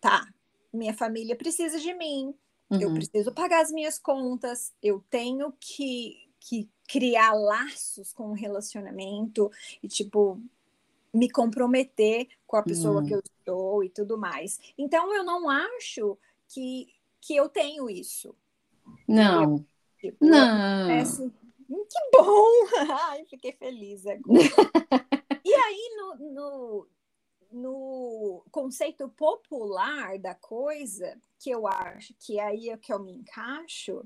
tá, 0.00 0.26
minha 0.72 0.92
família 0.92 1.34
precisa 1.34 1.78
de 1.78 1.94
mim, 1.94 2.34
uhum. 2.70 2.80
eu 2.80 2.92
preciso 2.92 3.32
pagar 3.32 3.62
as 3.62 3.72
minhas 3.72 3.98
contas, 3.98 4.72
eu 4.82 5.02
tenho 5.08 5.52
que, 5.58 6.28
que 6.38 6.68
criar 6.86 7.32
laços 7.32 8.12
com 8.12 8.30
o 8.30 8.34
relacionamento 8.34 9.50
e, 9.82 9.88
tipo, 9.88 10.40
me 11.12 11.30
comprometer 11.30 12.28
com 12.46 12.56
a 12.56 12.62
pessoa 12.62 13.00
uhum. 13.00 13.06
que 13.06 13.14
eu 13.14 13.22
estou 13.24 13.82
e 13.82 13.88
tudo 13.88 14.18
mais. 14.18 14.60
Então, 14.76 15.14
eu 15.14 15.24
não 15.24 15.48
acho 15.48 16.18
que, 16.48 16.88
que 17.20 17.34
eu 17.34 17.48
tenho 17.48 17.88
isso. 17.88 18.34
Não. 19.08 19.42
Eu, 19.42 19.66
tipo, 19.98 20.24
não. 20.26 21.00
Assim, 21.00 21.32
Hum, 21.70 21.84
que 21.88 22.10
bom! 22.12 22.50
Ai, 23.08 23.24
fiquei 23.24 23.52
feliz 23.52 24.06
agora. 24.06 24.38
e 25.44 25.54
aí, 25.54 25.96
no, 25.96 26.32
no, 26.32 26.88
no, 27.54 28.44
conceito 28.50 29.08
popular 29.10 30.18
da 30.18 30.34
coisa, 30.34 31.18
que 31.38 31.50
eu 31.50 31.66
acho 31.66 32.14
que 32.18 32.38
aí 32.40 32.68
é 32.68 32.76
que 32.76 32.92
eu 32.92 32.98
me 32.98 33.12
encaixo, 33.12 34.04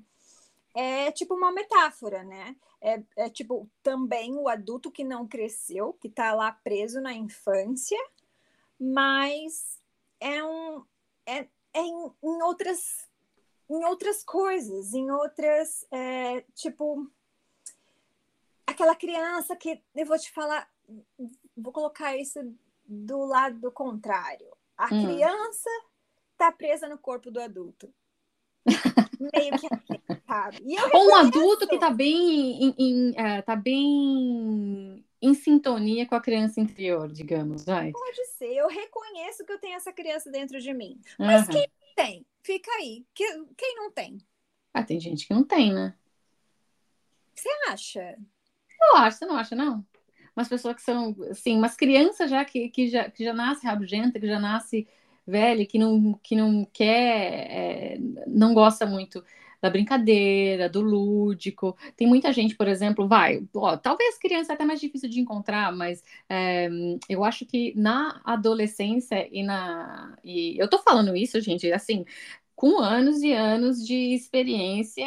é 0.74 1.10
tipo 1.10 1.34
uma 1.34 1.50
metáfora, 1.50 2.22
né? 2.22 2.54
É, 2.80 3.02
é 3.16 3.30
tipo 3.30 3.68
também 3.82 4.36
o 4.36 4.48
adulto 4.48 4.90
que 4.90 5.02
não 5.02 5.26
cresceu, 5.26 5.94
que 5.94 6.08
está 6.08 6.32
lá 6.34 6.52
preso 6.52 7.00
na 7.00 7.14
infância, 7.14 7.98
mas 8.78 9.80
é 10.20 10.44
um. 10.44 10.84
É, 11.26 11.48
é 11.72 11.80
em, 11.80 12.12
em 12.22 12.42
outras 12.42 13.08
em 13.70 13.84
outras 13.84 14.24
coisas, 14.24 14.94
em 14.94 15.10
outras, 15.10 15.86
é, 15.90 16.40
tipo, 16.54 17.06
aquela 18.66 18.96
criança 18.96 19.54
que 19.54 19.82
eu 19.94 20.06
vou 20.06 20.18
te 20.18 20.32
falar, 20.32 20.70
vou 21.54 21.72
colocar 21.72 22.16
isso 22.16 22.40
do 22.88 23.18
lado 23.24 23.70
contrário. 23.70 24.48
A 24.76 24.86
hum. 24.86 25.04
criança 25.04 25.70
tá 26.36 26.50
presa 26.50 26.88
no 26.88 26.96
corpo 26.96 27.30
do 27.30 27.40
adulto. 27.40 27.92
Meio 29.20 29.58
que 29.58 29.66
assim, 29.66 30.20
sabe? 30.26 30.76
Ou 30.92 31.10
um 31.10 31.14
adulto 31.16 31.66
que 31.66 31.78
tá 31.78 31.90
bem 31.90 32.64
em, 32.64 32.74
em 32.78 33.14
é, 33.16 33.42
tá 33.42 33.56
bem 33.56 35.04
em 35.20 35.34
sintonia 35.34 36.06
com 36.06 36.14
a 36.14 36.20
criança 36.20 36.60
interior, 36.60 37.10
digamos, 37.10 37.64
vai. 37.64 37.90
Pode 37.90 38.24
ser. 38.26 38.54
Eu 38.54 38.68
reconheço 38.68 39.44
que 39.44 39.52
eu 39.52 39.58
tenho 39.58 39.74
essa 39.74 39.92
criança 39.92 40.30
dentro 40.30 40.60
de 40.60 40.72
mim. 40.72 41.00
Mas 41.18 41.46
uhum. 41.46 41.52
quem 41.52 41.68
tem? 41.96 42.26
Fica 42.42 42.70
aí. 42.72 43.04
Quem 43.12 43.76
não 43.76 43.90
tem? 43.90 44.18
Ah, 44.72 44.84
tem 44.84 45.00
gente 45.00 45.26
que 45.26 45.34
não 45.34 45.42
tem, 45.42 45.72
né? 45.72 45.94
Você 47.34 47.48
acha? 47.68 48.16
Eu 48.80 48.96
acho, 48.96 49.18
você 49.18 49.26
não 49.26 49.36
acha, 49.36 49.56
não? 49.56 49.84
Umas 50.38 50.48
pessoas 50.48 50.76
que 50.76 50.82
são, 50.82 51.16
assim, 51.30 51.56
umas 51.56 51.74
crianças 51.74 52.30
já 52.30 52.44
que, 52.44 52.68
que, 52.70 52.88
já, 52.88 53.10
que 53.10 53.24
já 53.24 53.32
nasce 53.34 53.66
rabugenta, 53.66 54.20
que 54.20 54.26
já 54.26 54.38
nasce 54.38 54.86
velha, 55.26 55.66
que 55.66 55.78
não, 55.78 56.14
que 56.22 56.36
não 56.36 56.64
quer, 56.72 57.96
é, 57.96 57.98
não 58.26 58.54
gosta 58.54 58.86
muito 58.86 59.22
da 59.60 59.68
brincadeira, 59.68 60.68
do 60.68 60.80
lúdico. 60.80 61.76
Tem 61.96 62.06
muita 62.06 62.32
gente, 62.32 62.54
por 62.56 62.68
exemplo, 62.68 63.08
vai, 63.08 63.40
ó, 63.54 63.76
talvez 63.76 64.16
criança 64.18 64.52
é 64.52 64.54
até 64.54 64.64
mais 64.64 64.80
difícil 64.80 65.08
de 65.10 65.20
encontrar, 65.20 65.72
mas 65.72 66.02
é, 66.28 66.68
eu 67.08 67.24
acho 67.24 67.44
que 67.44 67.74
na 67.76 68.20
adolescência 68.24 69.28
e 69.32 69.42
na. 69.42 70.16
E 70.24 70.56
eu 70.58 70.68
tô 70.70 70.78
falando 70.78 71.16
isso, 71.16 71.40
gente, 71.40 71.70
assim, 71.72 72.04
com 72.54 72.78
anos 72.78 73.22
e 73.22 73.32
anos 73.32 73.84
de 73.84 74.14
experiência, 74.14 75.04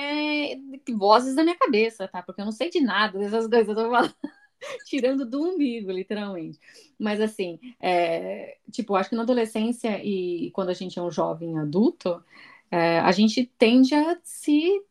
vozes 0.97 1.35
da 1.35 1.43
minha 1.43 1.57
cabeça, 1.57 2.07
tá? 2.07 2.21
Porque 2.21 2.41
eu 2.41 2.45
não 2.45 2.51
sei 2.51 2.69
de 2.69 2.79
nada 2.81 3.17
dessas 3.17 3.47
coisas, 3.47 3.67
eu 3.69 3.75
tô 3.75 3.89
falando, 3.89 4.13
tirando 4.85 5.25
do 5.25 5.41
umbigo, 5.41 5.91
literalmente. 5.91 6.59
Mas 6.97 7.19
assim, 7.19 7.59
é, 7.79 8.57
tipo, 8.71 8.95
acho 8.95 9.09
que 9.09 9.15
na 9.15 9.23
adolescência 9.23 10.03
e 10.03 10.51
quando 10.51 10.69
a 10.69 10.73
gente 10.73 10.97
é 10.97 11.01
um 11.01 11.11
jovem 11.11 11.57
adulto, 11.57 12.23
é, 12.69 12.99
a 12.99 13.11
gente 13.11 13.45
tende 13.57 13.93
a 13.93 14.17
se 14.23 14.81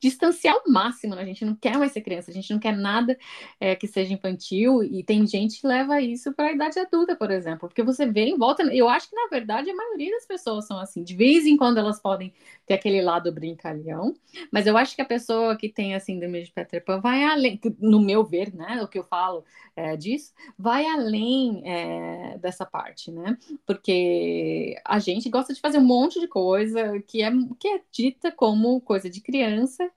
distanciar 0.00 0.54
ao 0.54 0.72
máximo, 0.72 1.14
né? 1.14 1.22
A 1.22 1.26
gente 1.26 1.44
não 1.44 1.54
quer 1.54 1.76
mais 1.78 1.92
ser 1.92 2.00
criança, 2.00 2.30
a 2.30 2.34
gente 2.34 2.50
não 2.52 2.58
quer 2.58 2.76
nada 2.76 3.16
é, 3.60 3.76
que 3.76 3.86
seja 3.86 4.14
infantil, 4.14 4.82
e 4.82 5.04
tem 5.04 5.26
gente 5.26 5.60
que 5.60 5.66
leva 5.66 6.00
isso 6.00 6.32
para 6.32 6.46
a 6.46 6.52
idade 6.52 6.78
adulta, 6.78 7.14
por 7.14 7.30
exemplo, 7.30 7.68
porque 7.68 7.82
você 7.82 8.06
vê 8.06 8.24
em 8.24 8.38
volta, 8.38 8.62
eu 8.74 8.88
acho 8.88 9.10
que 9.10 9.16
na 9.16 9.28
verdade 9.28 9.70
a 9.70 9.74
maioria 9.74 10.10
das 10.12 10.26
pessoas 10.26 10.66
são 10.66 10.78
assim, 10.78 11.02
de 11.02 11.14
vez 11.14 11.44
em 11.46 11.56
quando 11.56 11.78
elas 11.78 12.00
podem 12.00 12.32
ter 12.66 12.74
aquele 12.74 13.02
lado 13.02 13.30
brincalhão, 13.32 14.14
mas 14.50 14.66
eu 14.66 14.76
acho 14.76 14.96
que 14.96 15.02
a 15.02 15.04
pessoa 15.04 15.56
que 15.56 15.68
tem 15.68 15.94
a 15.94 16.00
síndrome 16.00 16.42
de 16.42 16.50
Peter 16.50 16.82
Pan 16.82 17.00
vai 17.00 17.24
além, 17.24 17.60
no 17.78 18.00
meu 18.00 18.24
ver, 18.24 18.54
né, 18.54 18.80
o 18.82 18.88
que 18.88 18.98
eu 18.98 19.04
falo 19.04 19.44
é, 19.76 19.96
disso, 19.96 20.32
vai 20.58 20.86
além 20.86 21.62
é, 21.64 22.38
dessa 22.38 22.64
parte, 22.64 23.10
né, 23.10 23.36
porque 23.66 24.76
a 24.86 24.98
gente 24.98 25.28
gosta 25.28 25.52
de 25.52 25.60
fazer 25.60 25.78
um 25.78 25.84
monte 25.84 26.18
de 26.18 26.26
coisa 26.26 27.00
que 27.06 27.22
é, 27.22 27.30
que 27.58 27.68
é 27.68 27.80
dita 27.90 28.32
como 28.32 28.80
coisa 28.80 29.10
de 29.10 29.20
criança, 29.20 29.89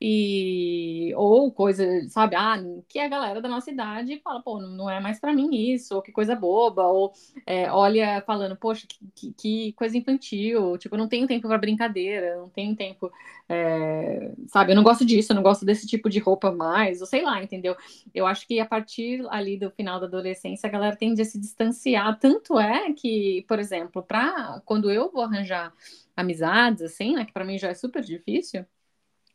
e 0.00 1.12
ou 1.16 1.52
coisa, 1.52 1.84
sabe, 2.08 2.34
ah, 2.34 2.56
que 2.88 2.98
a 2.98 3.08
galera 3.08 3.40
da 3.42 3.48
nossa 3.48 3.70
idade 3.70 4.18
fala, 4.24 4.42
pô, 4.42 4.58
não 4.58 4.88
é 4.88 4.98
mais 4.98 5.20
para 5.20 5.32
mim 5.32 5.50
isso, 5.52 5.94
ou 5.94 6.02
que 6.02 6.10
coisa 6.10 6.34
boba, 6.34 6.84
ou 6.86 7.12
é, 7.46 7.70
olha 7.70 8.22
falando, 8.26 8.56
poxa, 8.56 8.86
que, 9.14 9.32
que, 9.34 9.72
coisa 9.74 9.98
infantil, 9.98 10.78
tipo, 10.78 10.94
eu 10.94 10.98
não 10.98 11.08
tenho 11.08 11.26
tempo 11.26 11.46
para 11.48 11.58
brincadeira, 11.58 12.36
não 12.36 12.48
tenho 12.48 12.74
tempo, 12.74 13.12
é, 13.48 14.32
sabe, 14.48 14.72
eu 14.72 14.76
não 14.76 14.82
gosto 14.82 15.04
disso, 15.04 15.32
eu 15.32 15.36
não 15.36 15.42
gosto 15.42 15.64
desse 15.66 15.86
tipo 15.86 16.08
de 16.08 16.18
roupa 16.18 16.50
mais, 16.50 17.00
ou 17.00 17.06
sei 17.06 17.22
lá, 17.22 17.42
entendeu? 17.42 17.76
Eu 18.14 18.26
acho 18.26 18.46
que 18.46 18.58
a 18.60 18.66
partir 18.66 19.22
ali 19.30 19.58
do 19.58 19.70
final 19.70 20.00
da 20.00 20.06
adolescência, 20.06 20.66
a 20.66 20.72
galera 20.72 20.96
tende 20.96 21.20
a 21.20 21.24
se 21.24 21.38
distanciar, 21.38 22.18
tanto 22.18 22.58
é 22.58 22.92
que, 22.92 23.44
por 23.48 23.58
exemplo, 23.58 24.02
para 24.02 24.60
quando 24.64 24.90
eu 24.90 25.10
vou 25.10 25.22
arranjar 25.22 25.72
amizades, 26.16 26.82
assim, 26.82 27.14
né, 27.14 27.24
que 27.24 27.32
para 27.32 27.44
mim 27.44 27.58
já 27.58 27.68
é 27.68 27.74
super 27.74 28.02
difícil, 28.02 28.64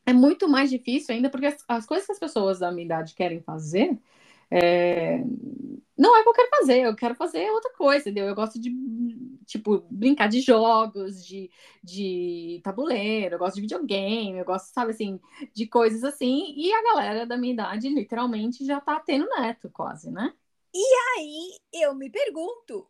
é 0.06 0.14
muito 0.14 0.48
mais 0.48 0.70
difícil 0.70 1.16
ainda, 1.16 1.30
porque 1.30 1.48
as, 1.48 1.64
as, 1.68 1.86
coisas 1.86 2.06
que 2.06 2.14
as 2.14 2.20
pessoas 2.20 2.60
da 2.60 2.72
minha 2.72 2.86
idade 2.86 3.16
querem 3.16 3.42
fazer 3.42 3.98
é, 4.52 5.24
não 5.98 6.16
é 6.16 6.20
o 6.20 6.24
que 6.24 6.30
eu 6.30 6.34
quero 6.34 6.50
fazer, 6.50 6.82
eu 6.82 6.96
quero 6.96 7.16
fazer 7.16 7.50
outra 7.52 7.72
coisa, 7.74 8.02
entendeu? 8.02 8.28
Eu 8.28 8.36
gosto 8.36 8.60
de, 8.60 8.70
tipo, 9.46 9.86
brincar 9.90 10.28
de 10.28 10.42
jogos, 10.42 11.26
de, 11.26 11.50
de 11.84 12.60
tabuleiro, 12.64 13.36
eu 13.36 13.40
gosto 13.40 13.56
de 13.56 13.62
videogame, 13.62 14.38
eu 14.38 14.46
gosto, 14.46 14.68
sabe, 14.74 14.92
assim, 14.92 15.20
de 15.54 15.68
coisas 15.68 16.04
assim, 16.04 16.54
e 16.56 16.72
a 16.72 16.84
galera 16.84 17.26
da 17.26 17.38
minha 17.38 17.54
idade, 17.54 17.90
literalmente, 17.90 18.66
já 18.66 18.80
tá 18.82 19.00
tendo 19.00 19.28
neto, 19.30 19.70
quase, 19.72 20.12
né? 20.12 20.34
E 20.74 20.84
aí, 21.18 21.58
eu 21.74 21.96
me 21.96 22.10
pergunto, 22.10 22.88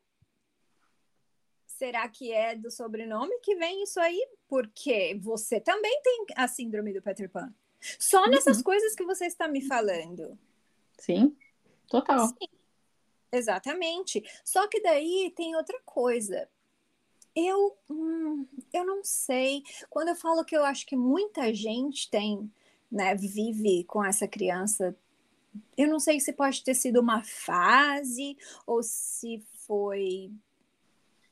será 1.77 2.07
que 2.07 2.31
é 2.31 2.55
do 2.55 2.71
sobrenome 2.71 3.37
que 3.41 3.55
vem 3.55 3.83
isso 3.83 3.99
aí? 3.99 4.27
Porque 4.47 5.19
você 5.21 5.59
também 5.59 6.01
tem 6.01 6.25
a 6.35 6.47
síndrome 6.47 6.93
do 6.93 7.01
Peter 7.01 7.29
Pan. 7.29 7.53
Só 7.99 8.23
uhum. 8.23 8.29
nessas 8.29 8.61
coisas 8.61 8.95
que 8.95 9.03
você 9.03 9.25
está 9.25 9.47
me 9.47 9.61
falando. 9.61 10.37
Sim, 10.97 11.35
total. 11.87 12.27
Sim, 12.29 12.47
exatamente. 13.31 14.23
Só 14.43 14.67
que 14.67 14.81
daí 14.81 15.31
tem 15.35 15.55
outra 15.55 15.79
coisa. 15.85 16.49
Eu, 17.35 17.77
hum, 17.89 18.47
eu 18.73 18.85
não 18.85 19.03
sei. 19.03 19.61
Quando 19.89 20.09
eu 20.09 20.15
falo 20.15 20.45
que 20.45 20.55
eu 20.55 20.63
acho 20.63 20.85
que 20.85 20.95
muita 20.95 21.53
gente 21.53 22.09
tem, 22.09 22.49
né, 22.89 23.13
vive 23.13 23.83
com 23.83 24.03
essa 24.03 24.27
criança, 24.27 24.95
eu 25.77 25.89
não 25.89 25.99
sei 25.99 26.19
se 26.21 26.31
pode 26.31 26.63
ter 26.63 26.73
sido 26.73 27.01
uma 27.01 27.21
fase 27.23 28.37
ou 28.65 28.81
se 28.81 29.45
foi 29.67 30.31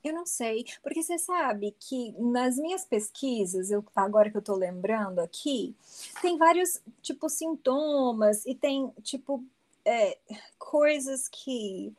eu 0.04 0.14
não 0.14 0.26
sei, 0.26 0.66
porque 0.82 1.02
você 1.02 1.18
sabe 1.18 1.76
que 1.80 2.12
nas 2.20 2.58
minhas 2.58 2.86
pesquisas, 2.86 3.72
eu, 3.72 3.84
agora 3.96 4.30
que 4.30 4.38
eu 4.38 4.42
tô 4.42 4.56
lembrando 4.56 5.20
aqui, 5.20 5.76
tem 6.22 6.38
vários, 6.38 6.82
tipo, 7.02 7.30
sintomas 7.30 8.46
e 8.46 8.54
tem, 8.54 8.92
tipo, 9.02 9.44
é, 9.86 10.18
coisas 10.58 11.28
que 11.28 11.94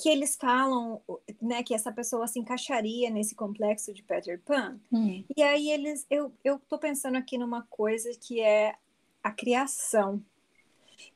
que 0.00 0.08
eles 0.08 0.36
falam, 0.36 1.02
né, 1.42 1.62
que 1.64 1.74
essa 1.74 1.90
pessoa 1.90 2.28
se 2.28 2.38
encaixaria 2.38 3.10
nesse 3.10 3.34
complexo 3.34 3.92
de 3.92 4.00
Peter 4.04 4.40
Pan. 4.40 4.78
Hum. 4.92 5.24
E 5.36 5.42
aí 5.42 5.70
eles, 5.70 6.06
eu, 6.08 6.32
eu 6.44 6.60
tô 6.68 6.78
pensando 6.78 7.16
aqui 7.16 7.36
numa 7.36 7.62
coisa 7.62 8.08
que 8.20 8.40
é 8.40 8.76
a 9.22 9.32
criação. 9.32 10.22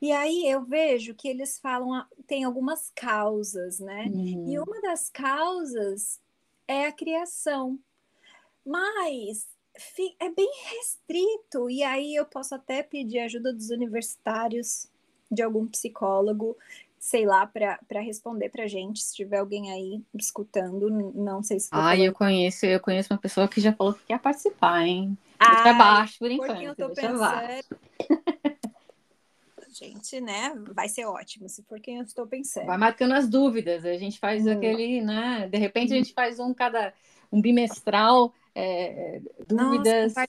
E 0.00 0.12
aí 0.12 0.46
eu 0.48 0.62
vejo 0.62 1.14
que 1.14 1.28
eles 1.28 1.58
falam, 1.58 2.04
tem 2.26 2.44
algumas 2.44 2.90
causas, 2.94 3.78
né? 3.78 4.06
Uhum. 4.06 4.46
E 4.48 4.58
uma 4.58 4.80
das 4.80 5.08
causas 5.10 6.20
é 6.66 6.86
a 6.86 6.92
criação. 6.92 7.78
Mas 8.64 9.48
é 10.20 10.30
bem 10.30 10.50
restrito, 10.70 11.70
e 11.70 11.82
aí 11.82 12.14
eu 12.14 12.26
posso 12.26 12.54
até 12.54 12.82
pedir 12.82 13.20
ajuda 13.20 13.52
dos 13.52 13.70
universitários, 13.70 14.86
de 15.30 15.42
algum 15.42 15.66
psicólogo, 15.66 16.56
sei 16.98 17.24
lá, 17.26 17.46
para 17.46 18.00
responder 18.00 18.50
para 18.50 18.68
gente, 18.68 19.02
se 19.02 19.14
tiver 19.14 19.38
alguém 19.38 19.72
aí 19.72 20.02
escutando, 20.14 20.90
não 20.90 21.42
sei 21.42 21.58
se. 21.58 21.68
Ah, 21.72 21.96
eu 21.96 22.12
conheço, 22.12 22.66
eu 22.66 22.78
conheço 22.78 23.12
uma 23.12 23.18
pessoa 23.18 23.48
que 23.48 23.60
já 23.60 23.72
falou 23.72 23.94
que 23.94 24.04
quer 24.04 24.20
participar, 24.20 24.86
hein? 24.86 25.16
Deixa 25.40 25.70
abaixo 25.70 26.18
por 26.18 26.30
enquanto. 26.30 26.62
Eu 26.62 26.76
tô 26.76 26.90
pensando. 26.90 27.18
Gente, 29.72 30.20
né? 30.20 30.54
Vai 30.74 30.88
ser 30.88 31.04
ótimo, 31.04 31.48
se 31.48 31.62
for 31.62 31.80
quem 31.80 31.96
eu 31.96 32.02
estou 32.02 32.26
pensando. 32.26 32.66
Vai 32.66 32.78
marcando 32.78 33.12
as 33.12 33.28
dúvidas, 33.28 33.84
a 33.84 33.96
gente 33.96 34.18
faz 34.18 34.46
hum. 34.46 34.52
aquele, 34.52 35.00
né? 35.00 35.48
De 35.48 35.58
repente 35.58 35.92
a 35.92 35.96
gente 35.96 36.12
faz 36.12 36.38
um 36.38 36.52
cada 36.54 36.92
um 37.30 37.40
bimestral, 37.40 38.34
é, 38.54 39.20
dúvidas. 39.46 40.14
Nossa, 40.14 40.28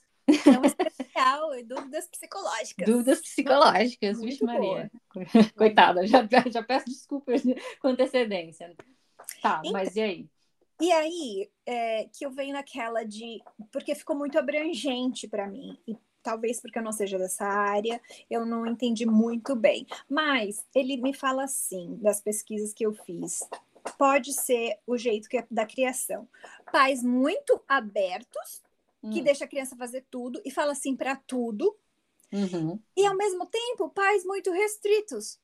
um 0.58 0.64
especial, 0.64 1.50
dúvidas 1.64 2.08
psicológicas. 2.08 2.86
Dúvidas 2.86 3.20
psicológicas, 3.20 4.20
vixe 4.20 4.44
Maria. 4.44 4.90
Coitada, 5.56 6.06
já, 6.06 6.26
já 6.50 6.62
peço 6.62 6.86
desculpas 6.86 7.42
com 7.80 7.88
antecedência. 7.88 8.74
Tá, 9.42 9.60
então, 9.60 9.72
mas 9.72 9.94
e 9.96 10.00
aí? 10.00 10.28
E 10.80 10.92
aí 10.92 11.50
é, 11.66 12.08
que 12.12 12.24
eu 12.24 12.30
venho 12.30 12.54
naquela 12.54 13.04
de. 13.04 13.40
Porque 13.70 13.94
ficou 13.94 14.16
muito 14.16 14.38
abrangente 14.38 15.28
para 15.28 15.46
mim. 15.46 15.78
E 15.86 15.96
talvez 16.24 16.58
porque 16.58 16.78
eu 16.78 16.82
não 16.82 16.90
seja 16.90 17.18
dessa 17.18 17.44
área, 17.44 18.00
eu 18.30 18.44
não 18.44 18.66
entendi 18.66 19.04
muito 19.04 19.54
bem. 19.54 19.86
Mas 20.08 20.64
ele 20.74 20.96
me 20.96 21.12
fala 21.12 21.44
assim, 21.44 21.96
das 22.00 22.20
pesquisas 22.20 22.72
que 22.72 22.84
eu 22.84 22.94
fiz, 22.94 23.40
pode 23.98 24.32
ser 24.32 24.78
o 24.86 24.96
jeito 24.96 25.28
que 25.28 25.36
é 25.36 25.46
da 25.50 25.66
criação. 25.66 26.26
Pais 26.72 27.02
muito 27.04 27.62
abertos, 27.68 28.62
hum. 29.02 29.10
que 29.10 29.20
deixa 29.20 29.44
a 29.44 29.48
criança 29.48 29.76
fazer 29.76 30.04
tudo 30.10 30.40
e 30.44 30.50
fala 30.50 30.72
assim 30.72 30.96
para 30.96 31.14
tudo. 31.14 31.76
Uhum. 32.32 32.80
E 32.96 33.06
ao 33.06 33.14
mesmo 33.14 33.46
tempo, 33.46 33.90
pais 33.90 34.24
muito 34.24 34.50
restritos, 34.50 35.38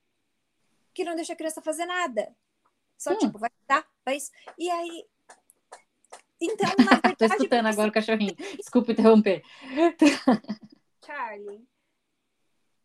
que 0.94 1.04
não 1.04 1.14
deixa 1.14 1.34
a 1.34 1.36
criança 1.36 1.62
fazer 1.62 1.84
nada. 1.84 2.34
Só 2.96 3.12
hum. 3.12 3.18
tipo, 3.18 3.38
vai 3.38 3.50
dar, 3.68 3.86
vai 4.04 4.16
isso. 4.16 4.30
E 4.58 4.68
aí. 4.70 5.06
Então, 6.40 6.68
na 6.78 6.92
verdade. 6.92 7.16
Tô 7.16 7.24
escutando 7.26 7.66
agora 7.66 7.88
o 7.88 7.92
cachorrinho. 7.92 8.34
Desculpa 8.56 8.92
interromper. 8.92 9.42
Charlie. 11.04 11.66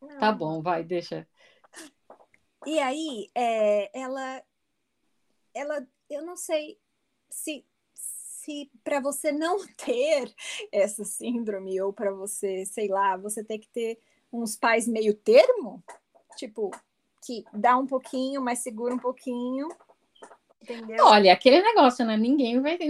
Não. 0.01 0.19
Tá 0.19 0.31
bom, 0.31 0.61
vai, 0.61 0.83
deixa. 0.83 1.27
E 2.65 2.79
aí, 2.79 3.29
é, 3.33 3.99
ela, 3.99 4.43
ela, 5.53 5.87
eu 6.09 6.23
não 6.23 6.35
sei 6.35 6.79
se, 7.29 7.65
se 7.93 8.71
para 8.83 8.99
você 8.99 9.31
não 9.31 9.65
ter 9.77 10.33
essa 10.71 11.03
síndrome 11.03 11.79
ou 11.81 11.93
para 11.93 12.11
você, 12.11 12.65
sei 12.65 12.87
lá, 12.87 13.17
você 13.17 13.43
ter 13.43 13.59
que 13.59 13.69
ter 13.69 13.99
uns 14.31 14.55
pais 14.55 14.87
meio 14.87 15.13
termo, 15.13 15.83
tipo, 16.35 16.71
que 17.23 17.43
dá 17.53 17.77
um 17.77 17.87
pouquinho, 17.87 18.41
mas 18.41 18.59
segura 18.59 18.93
um 18.93 18.99
pouquinho, 18.99 19.69
Entendeu? 20.61 21.05
Olha, 21.05 21.31
aquele 21.31 21.61
negócio, 21.61 22.03
né? 22.05 22.17
Ninguém 22.17 22.59
vai 22.59 22.77
ter 22.77 22.89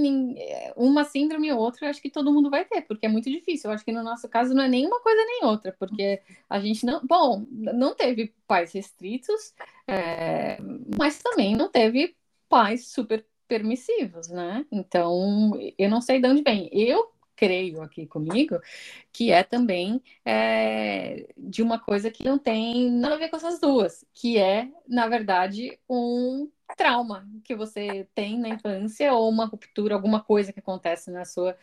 uma 0.78 1.04
síndrome 1.04 1.52
ou 1.52 1.60
outra, 1.60 1.90
acho 1.90 2.02
que 2.02 2.10
todo 2.10 2.32
mundo 2.32 2.50
vai 2.50 2.64
ter, 2.64 2.82
porque 2.82 3.06
é 3.06 3.10
muito 3.10 3.30
difícil. 3.30 3.70
Eu 3.70 3.76
acho 3.76 3.84
que 3.84 3.92
no 3.92 4.04
nosso 4.04 4.30
caso 4.30 4.54
não 4.54 4.64
é 4.64 4.68
nem 4.68 4.86
uma 4.88 5.02
coisa 5.02 5.22
nem 5.26 5.46
outra, 5.46 5.76
porque 5.78 6.22
a 6.50 6.60
gente 6.60 6.86
não. 6.86 7.02
Bom, 7.06 7.46
não 7.52 7.94
teve 7.94 8.34
pais 8.48 8.72
restritos, 8.72 9.54
é, 9.88 10.58
mas 10.98 11.22
também 11.22 11.56
não 11.56 11.70
teve 11.70 12.16
pais 12.48 12.88
super 12.88 13.26
permissivos, 13.48 14.30
né? 14.30 14.66
Então, 14.72 15.52
eu 15.78 15.90
não 15.90 16.02
sei 16.02 16.22
de 16.22 16.28
onde 16.28 16.42
vem. 16.42 16.70
Eu 16.72 17.12
creio 17.36 17.82
aqui 17.82 18.08
comigo, 18.08 18.60
que 19.12 19.32
é 19.32 19.44
também 19.44 20.02
é, 20.24 21.28
de 21.38 21.62
uma 21.62 21.78
coisa 21.78 22.10
que 22.10 22.24
não 22.24 22.38
tem 22.38 22.90
nada 22.90 23.16
a 23.16 23.18
ver 23.18 23.30
com 23.30 23.36
essas 23.36 23.60
duas, 23.60 24.06
que 24.14 24.38
é, 24.38 24.70
na 24.88 25.08
verdade, 25.08 25.78
um 25.90 26.50
trauma 26.76 27.28
que 27.44 27.56
você 27.56 28.08
tem 28.16 28.40
na 28.40 28.50
infância 28.50 29.14
ou 29.14 29.30
uma 29.30 29.46
ruptura, 29.46 29.96
alguma 29.96 30.22
coisa 30.22 30.52
que 30.54 30.60
acontece 30.60 31.12
na 31.12 31.26
sua 31.26 31.56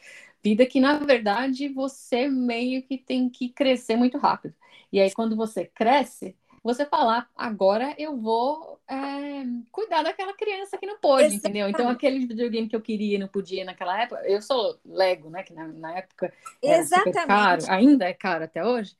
vida 0.42 0.66
que 0.66 0.80
na 0.80 0.98
verdade 0.98 1.68
você 1.68 2.28
meio 2.28 2.82
que 2.82 2.98
tem 2.98 3.28
que 3.28 3.48
crescer 3.48 3.96
muito 3.96 4.18
rápido. 4.18 4.54
E 4.92 5.00
aí 5.00 5.10
quando 5.12 5.36
você 5.36 5.64
cresce, 5.64 6.36
você 6.62 6.86
falar, 6.86 7.28
agora 7.34 7.94
eu 7.98 8.16
vou 8.16 8.80
é, 8.88 9.44
cuidar 9.72 10.02
daquela 10.04 10.32
criança 10.32 10.78
que 10.78 10.86
não 10.86 10.98
pôde, 10.98 11.24
Exatamente. 11.24 11.48
entendeu? 11.48 11.68
Então, 11.68 11.88
aquele 11.88 12.20
videogame 12.20 12.68
que 12.68 12.76
eu 12.76 12.80
queria 12.80 13.16
e 13.16 13.18
não 13.18 13.26
podia 13.26 13.64
naquela 13.64 14.00
época, 14.00 14.22
eu 14.26 14.40
sou 14.40 14.78
Lego, 14.84 15.28
né? 15.28 15.42
Que 15.42 15.52
na, 15.52 15.66
na 15.66 15.98
época 15.98 16.32
Exatamente. 16.62 17.18
super 17.18 17.26
caro, 17.26 17.62
ainda 17.68 18.04
é 18.04 18.14
caro 18.14 18.44
até 18.44 18.64
hoje. 18.64 18.96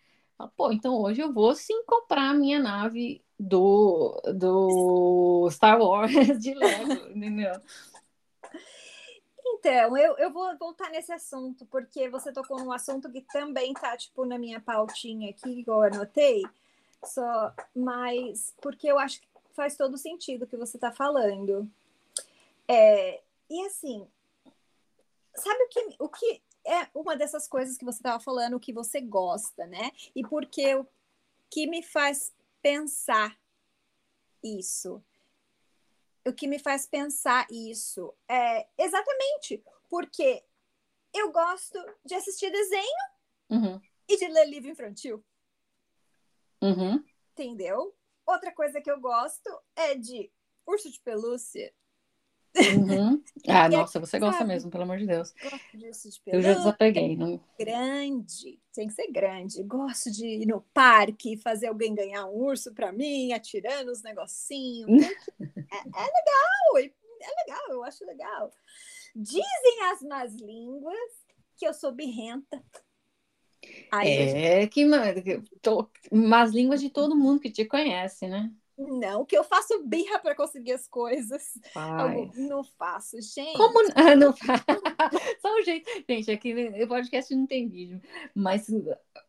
Pô, 0.56 0.72
então 0.72 0.96
hoje 0.96 1.20
eu 1.20 1.32
vou 1.32 1.54
sim 1.54 1.84
comprar 1.84 2.30
a 2.30 2.34
minha 2.34 2.58
nave 2.58 3.22
do, 3.42 4.20
do 4.34 5.48
Star 5.50 5.80
Wars 5.80 6.12
de 6.38 6.54
Lego, 6.54 7.10
entendeu? 7.10 7.60
Então, 9.44 9.96
eu, 9.96 10.16
eu 10.16 10.32
vou 10.32 10.56
voltar 10.56 10.90
nesse 10.90 11.12
assunto, 11.12 11.66
porque 11.66 12.08
você 12.08 12.32
tocou 12.32 12.58
num 12.58 12.72
assunto 12.72 13.10
que 13.10 13.20
também 13.22 13.74
tá, 13.74 13.96
tipo, 13.96 14.24
na 14.24 14.38
minha 14.38 14.60
pautinha 14.60 15.30
aqui, 15.30 15.50
igual 15.50 15.84
eu 15.84 15.94
anotei, 15.94 16.42
só, 17.04 17.52
mas 17.74 18.54
porque 18.60 18.86
eu 18.86 18.98
acho 18.98 19.20
que 19.20 19.28
faz 19.54 19.76
todo 19.76 19.98
sentido 19.98 20.44
o 20.44 20.46
que 20.46 20.56
você 20.56 20.76
está 20.76 20.92
falando. 20.92 21.68
É, 22.68 23.20
e 23.50 23.66
assim, 23.66 24.06
sabe 25.34 25.64
o 25.64 25.68
que, 25.68 25.96
o 25.98 26.08
que 26.08 26.42
é 26.64 26.88
uma 26.94 27.16
dessas 27.16 27.48
coisas 27.48 27.76
que 27.76 27.84
você 27.84 27.98
estava 27.98 28.20
falando, 28.20 28.54
o 28.54 28.60
que 28.60 28.72
você 28.72 29.00
gosta, 29.00 29.66
né? 29.66 29.90
E 30.14 30.22
porque 30.22 30.76
o 30.76 30.86
que 31.50 31.66
me 31.66 31.82
faz 31.82 32.32
pensar 32.62 33.38
isso? 34.42 35.04
O 36.24 36.32
que 36.32 36.46
me 36.46 36.58
faz 36.58 36.86
pensar 36.86 37.46
isso 37.50 38.14
é 38.28 38.68
exatamente 38.78 39.62
porque 39.90 40.44
eu 41.12 41.32
gosto 41.32 41.78
de 42.04 42.14
assistir 42.14 42.50
desenho 42.50 42.86
uhum. 43.50 43.80
e 44.08 44.16
de 44.16 44.28
ler 44.28 44.48
livro 44.48 44.70
infantil. 44.70 45.22
Uhum. 46.62 47.04
Entendeu? 47.32 47.94
Outra 48.24 48.52
coisa 48.52 48.80
que 48.80 48.90
eu 48.90 49.00
gosto 49.00 49.50
é 49.74 49.96
de 49.96 50.32
urso 50.64 50.90
de 50.90 51.00
pelúcia. 51.00 51.74
Uhum. 52.56 53.22
Ah, 53.48 53.68
nossa, 53.68 53.98
você 53.98 54.20
gosta 54.20 54.38
sabe? 54.38 54.52
mesmo, 54.52 54.70
pelo 54.70 54.84
amor 54.84 54.98
de 54.98 55.06
Deus. 55.06 55.34
Gosto 55.42 55.76
de 55.76 55.88
urso 55.88 56.08
de. 56.08 56.20
Eu 56.26 56.40
já 56.40 56.52
desapeguei. 56.54 57.16
Não... 57.16 57.40
Grande, 57.58 58.60
tem 58.72 58.86
que 58.86 58.92
ser 58.92 59.10
grande. 59.10 59.60
Gosto 59.64 60.12
de 60.12 60.24
ir 60.24 60.46
no 60.46 60.60
parque, 60.72 61.36
fazer 61.36 61.66
alguém 61.66 61.92
ganhar 61.92 62.24
um 62.26 62.36
urso 62.36 62.72
para 62.72 62.92
mim, 62.92 63.32
atirando 63.32 63.90
os 63.90 64.00
negocinhos. 64.02 64.88
é, 65.40 65.76
é 65.76 66.04
legal, 66.04 66.92
é 67.20 67.44
legal, 67.44 67.70
eu 67.70 67.82
acho 67.82 68.04
legal. 68.04 68.52
Dizem 69.16 69.82
as 69.92 70.02
más 70.02 70.34
línguas 70.36 71.10
que 71.56 71.66
eu 71.66 71.74
sou 71.74 71.90
birrenta. 71.90 72.62
Ai, 73.90 74.08
é 74.08 74.66
que, 74.66 74.84
tô, 75.60 75.88
mas 76.10 76.52
línguas 76.52 76.80
de 76.80 76.90
todo 76.90 77.16
mundo 77.16 77.40
que 77.40 77.50
te 77.50 77.64
conhece, 77.64 78.26
né? 78.26 78.52
Não, 78.88 79.24
que 79.24 79.36
eu 79.36 79.44
faço 79.44 79.82
birra 79.84 80.18
para 80.18 80.34
conseguir 80.34 80.72
as 80.72 80.86
coisas. 80.86 81.58
Não 82.36 82.64
faço, 82.64 83.20
gente. 83.20 83.56
Como 83.56 83.78
ah, 83.94 84.14
não 84.16 84.32
faz? 84.32 84.60
Só 85.40 85.58
um 85.58 85.62
jeito. 85.62 85.90
Gente, 86.08 86.30
aqui 86.30 86.54
no 86.54 86.88
podcast 86.88 87.34
não 87.34 87.46
tem 87.46 87.68
vídeo, 87.68 88.00
mas 88.34 88.66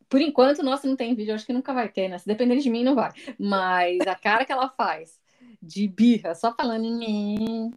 por 0.10 0.22
enquanto 0.22 0.64
nossa 0.64 0.88
não 0.88 0.96
tem 0.96 1.16
vídeo, 1.16 1.34
acho 1.34 1.46
que 1.46 1.54
nunca 1.54 1.74
vai 1.74 1.90
ter, 1.90 2.08
né? 2.08 2.18
Se 2.18 2.28
depender 2.28 2.58
de 2.58 2.70
mim, 2.70 2.84
não 2.84 2.96
vai. 2.96 3.12
Mas 3.40 4.00
a 4.02 4.16
cara 4.16 4.46
que 4.46 4.52
ela 4.52 4.70
faz 4.70 5.20
de 5.62 5.88
birra, 5.88 6.36
só 6.36 6.54
falando. 6.54 6.90
Não 7.00 7.72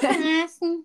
faço. 0.00 0.84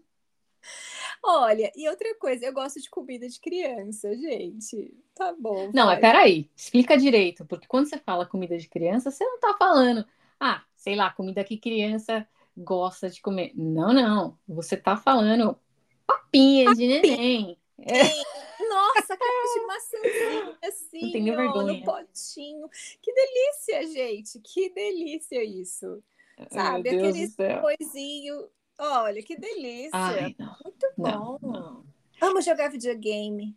Olha, 1.28 1.72
e 1.76 1.90
outra 1.90 2.14
coisa, 2.20 2.46
eu 2.46 2.54
gosto 2.54 2.80
de 2.80 2.88
comida 2.88 3.28
de 3.28 3.40
criança, 3.40 4.16
gente. 4.16 4.94
Tá 5.16 5.34
bom. 5.34 5.72
Não, 5.74 5.88
mas 5.88 6.00
peraí, 6.00 6.48
explica 6.56 6.96
direito, 6.96 7.44
porque 7.46 7.68
quando 7.68 7.90
você 7.90 7.98
fala 7.98 8.28
comida 8.28 8.56
de 8.56 8.70
criança, 8.70 9.10
você 9.10 9.26
não 9.26 9.40
tá 9.40 9.56
falando, 9.58 10.06
ah, 10.40 10.64
sei 10.76 10.96
lá, 10.96 11.12
comida 11.12 11.44
que 11.44 11.58
criança 11.58 12.28
gosta 12.56 13.10
de 13.10 13.20
comer. 13.22 13.52
Não, 13.56 13.92
não. 13.92 14.38
Você 14.48 14.78
tá 14.78 14.96
falando 14.96 15.58
papinha 16.06 16.74
de 16.76 16.86
neném. 16.86 17.58
É. 17.80 18.04
Nossa, 18.70 19.18
cara 19.18 19.54
de 19.54 19.66
maçãzinha 19.66 20.58
assim, 20.64 21.32
ó, 21.32 21.36
vergonha. 21.36 21.74
no 21.74 21.84
potinho. 21.84 22.70
Que 23.02 23.14
delícia, 23.14 23.88
gente. 23.88 24.40
Que 24.40 24.70
delícia 24.70 25.44
isso. 25.44 26.04
Sabe? 26.50 26.90
Aquele 26.90 27.30
coisinho 27.62 28.48
Olha, 28.78 29.24
que 29.24 29.38
delícia. 29.38 29.90
Ai, 29.94 30.36
Muito 30.64 30.88
bom. 30.98 31.08
Não, 31.08 31.40
não. 31.42 31.86
Amo 32.22 32.42
jogar 32.42 32.70
videogame. 32.70 33.56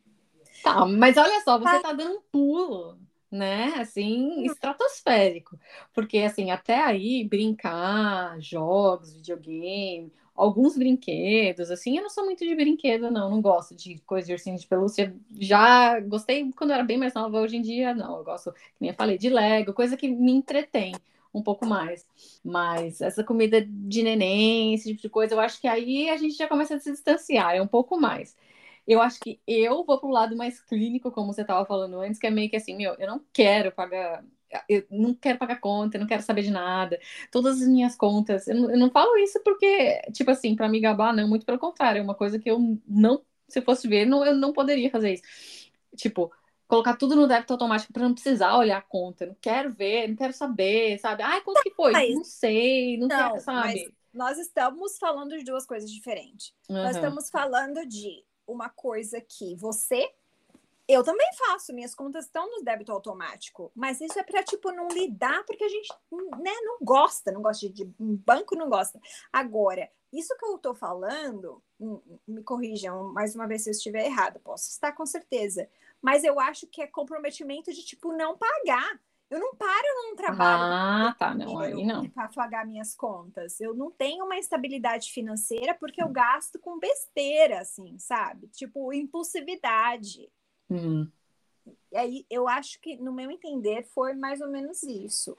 Tá, 0.62 0.84
mas 0.86 1.16
olha 1.16 1.40
só, 1.42 1.58
você 1.58 1.64
tá, 1.64 1.80
tá 1.80 1.92
dando 1.92 2.18
um 2.18 2.22
pulo 2.32 2.98
né? 3.30 3.74
Assim, 3.76 4.44
estratosférico. 4.44 5.58
Porque, 5.92 6.18
assim, 6.18 6.50
até 6.50 6.82
aí, 6.82 7.24
brincar, 7.24 8.40
jogos, 8.40 9.12
videogame, 9.14 10.12
alguns 10.34 10.76
brinquedos, 10.76 11.70
assim, 11.70 11.96
eu 11.96 12.02
não 12.02 12.10
sou 12.10 12.24
muito 12.24 12.46
de 12.46 12.54
brinquedo, 12.54 13.10
não. 13.10 13.30
Não 13.30 13.40
gosto 13.40 13.74
de 13.74 13.98
coisa 14.06 14.26
de 14.26 14.32
ursinho 14.32 14.56
de 14.56 14.66
pelúcia. 14.66 15.14
Já 15.38 16.00
gostei 16.00 16.50
quando 16.52 16.70
eu 16.70 16.74
era 16.74 16.84
bem 16.84 16.96
mais 16.98 17.14
nova, 17.14 17.40
hoje 17.40 17.56
em 17.56 17.62
dia, 17.62 17.94
não. 17.94 18.18
Eu 18.18 18.24
gosto, 18.24 18.50
como 18.52 18.56
nem 18.80 18.90
eu 18.90 18.96
falei, 18.96 19.18
de 19.18 19.28
Lego, 19.28 19.72
coisa 19.72 19.96
que 19.96 20.08
me 20.08 20.32
entretém 20.32 20.92
um 21.32 21.42
pouco 21.42 21.66
mais. 21.66 22.06
Mas 22.44 23.00
essa 23.00 23.24
comida 23.24 23.64
de 23.64 24.02
neném, 24.02 24.74
esse 24.74 24.88
tipo 24.90 25.02
de 25.02 25.08
coisa, 25.08 25.34
eu 25.34 25.40
acho 25.40 25.60
que 25.60 25.68
aí 25.68 26.08
a 26.10 26.16
gente 26.16 26.36
já 26.36 26.48
começa 26.48 26.74
a 26.76 26.80
se 26.80 26.90
distanciar, 26.92 27.54
é 27.56 27.62
um 27.62 27.66
pouco 27.66 28.00
mais. 28.00 28.36
Eu 28.86 29.02
acho 29.02 29.20
que 29.20 29.40
eu 29.46 29.84
vou 29.84 29.98
pro 30.00 30.08
lado 30.08 30.36
mais 30.36 30.60
clínico, 30.60 31.10
como 31.12 31.32
você 31.32 31.42
estava 31.42 31.64
falando 31.66 32.00
antes, 32.00 32.18
que 32.18 32.26
é 32.26 32.30
meio 32.30 32.50
que 32.50 32.56
assim, 32.56 32.74
meu, 32.76 32.94
eu 32.98 33.06
não 33.06 33.22
quero 33.32 33.70
pagar 33.72 34.24
eu 34.68 34.86
não 34.90 35.14
quero 35.14 35.38
pagar 35.38 35.60
conta, 35.60 35.96
eu 35.96 36.00
não 36.00 36.06
quero 36.06 36.22
saber 36.22 36.42
de 36.42 36.50
nada. 36.50 36.98
Todas 37.30 37.60
as 37.60 37.68
minhas 37.68 37.96
contas, 37.96 38.46
eu 38.48 38.54
não, 38.54 38.70
eu 38.70 38.78
não 38.78 38.90
falo 38.90 39.16
isso 39.18 39.40
porque, 39.44 40.00
tipo 40.12 40.30
assim, 40.30 40.56
para 40.56 40.68
me 40.68 40.80
gabar, 40.80 41.14
não, 41.14 41.28
muito 41.28 41.44
pelo 41.46 41.58
contrário, 41.58 41.98
é 42.00 42.02
uma 42.02 42.14
coisa 42.14 42.38
que 42.38 42.50
eu 42.50 42.58
não, 42.86 43.22
se 43.48 43.58
eu 43.58 43.62
fosse 43.62 43.86
ver, 43.88 44.06
não, 44.06 44.24
eu 44.24 44.34
não 44.34 44.52
poderia 44.52 44.90
fazer 44.90 45.14
isso. 45.14 45.22
Tipo, 45.96 46.32
colocar 46.68 46.96
tudo 46.96 47.16
no 47.16 47.26
débito 47.26 47.54
automático 47.54 47.92
para 47.92 48.02
não 48.02 48.14
precisar 48.14 48.56
olhar 48.56 48.78
a 48.78 48.82
conta. 48.82 49.26
Não 49.26 49.36
quero 49.40 49.72
ver, 49.72 50.06
não 50.06 50.14
quero 50.14 50.32
saber, 50.32 50.98
sabe? 50.98 51.22
Ai, 51.22 51.40
quanto 51.40 51.62
que 51.62 51.74
foi? 51.74 51.90
Mas, 51.92 52.14
não 52.14 52.24
sei, 52.24 52.98
não, 52.98 53.08
não 53.08 53.16
quero, 53.16 53.40
sabe? 53.40 53.94
nós 54.12 54.38
estamos 54.38 54.98
falando 54.98 55.36
de 55.36 55.44
duas 55.44 55.64
coisas 55.64 55.90
diferentes. 55.90 56.52
Uhum. 56.68 56.76
Nós 56.76 56.96
estamos 56.96 57.30
falando 57.30 57.86
de 57.86 58.24
uma 58.46 58.68
coisa 58.68 59.20
que 59.20 59.54
você 59.56 60.12
eu 60.88 61.04
também 61.04 61.28
faço, 61.34 61.74
minhas 61.74 61.94
contas 61.94 62.24
estão 62.24 62.50
no 62.50 62.64
débito 62.64 62.90
automático, 62.90 63.70
mas 63.74 64.00
isso 64.00 64.18
é 64.18 64.22
para 64.22 64.42
tipo 64.42 64.72
não 64.72 64.88
lidar 64.88 65.44
porque 65.44 65.62
a 65.62 65.68
gente, 65.68 65.92
né, 66.40 66.50
não 66.62 66.78
gosta, 66.80 67.30
não 67.30 67.42
gosta 67.42 67.68
de, 67.68 67.84
de 67.84 67.92
banco 67.98 68.56
não 68.56 68.70
gosta. 68.70 68.98
Agora, 69.30 69.90
isso 70.10 70.34
que 70.38 70.46
eu 70.46 70.56
estou 70.56 70.74
falando, 70.74 71.62
hum, 71.78 72.00
me 72.26 72.42
corrijam 72.42 73.12
mais 73.12 73.34
uma 73.34 73.46
vez 73.46 73.64
se 73.64 73.68
eu 73.68 73.72
estiver 73.72 74.06
errado, 74.06 74.40
posso 74.40 74.70
estar 74.70 74.92
com 74.92 75.04
certeza, 75.04 75.68
mas 76.02 76.24
eu 76.24 76.38
acho 76.38 76.66
que 76.66 76.82
é 76.82 76.86
comprometimento 76.86 77.72
de 77.72 77.84
tipo 77.84 78.12
não 78.12 78.36
pagar. 78.36 79.00
Eu 79.30 79.38
não 79.38 79.54
paro 79.54 79.86
num 79.96 80.16
trabalho 80.16 80.62
ah, 80.62 81.16
tá, 81.18 81.34
não, 81.34 81.58
aí 81.58 81.84
não. 81.84 82.08
para 82.08 82.28
pagar 82.28 82.66
minhas 82.66 82.94
contas. 82.94 83.60
Eu 83.60 83.74
não 83.74 83.90
tenho 83.90 84.24
uma 84.24 84.38
estabilidade 84.38 85.12
financeira 85.12 85.74
porque 85.74 86.02
eu 86.02 86.08
gasto 86.08 86.58
com 86.58 86.78
besteira, 86.78 87.60
assim, 87.60 87.98
sabe? 87.98 88.46
Tipo, 88.48 88.90
impulsividade. 88.90 90.30
Uhum. 90.70 91.10
E 91.92 91.96
aí 91.96 92.26
eu 92.30 92.48
acho 92.48 92.80
que, 92.80 92.96
no 92.96 93.12
meu 93.12 93.30
entender, 93.30 93.84
foi 93.94 94.14
mais 94.14 94.40
ou 94.40 94.48
menos 94.48 94.82
isso. 94.82 95.36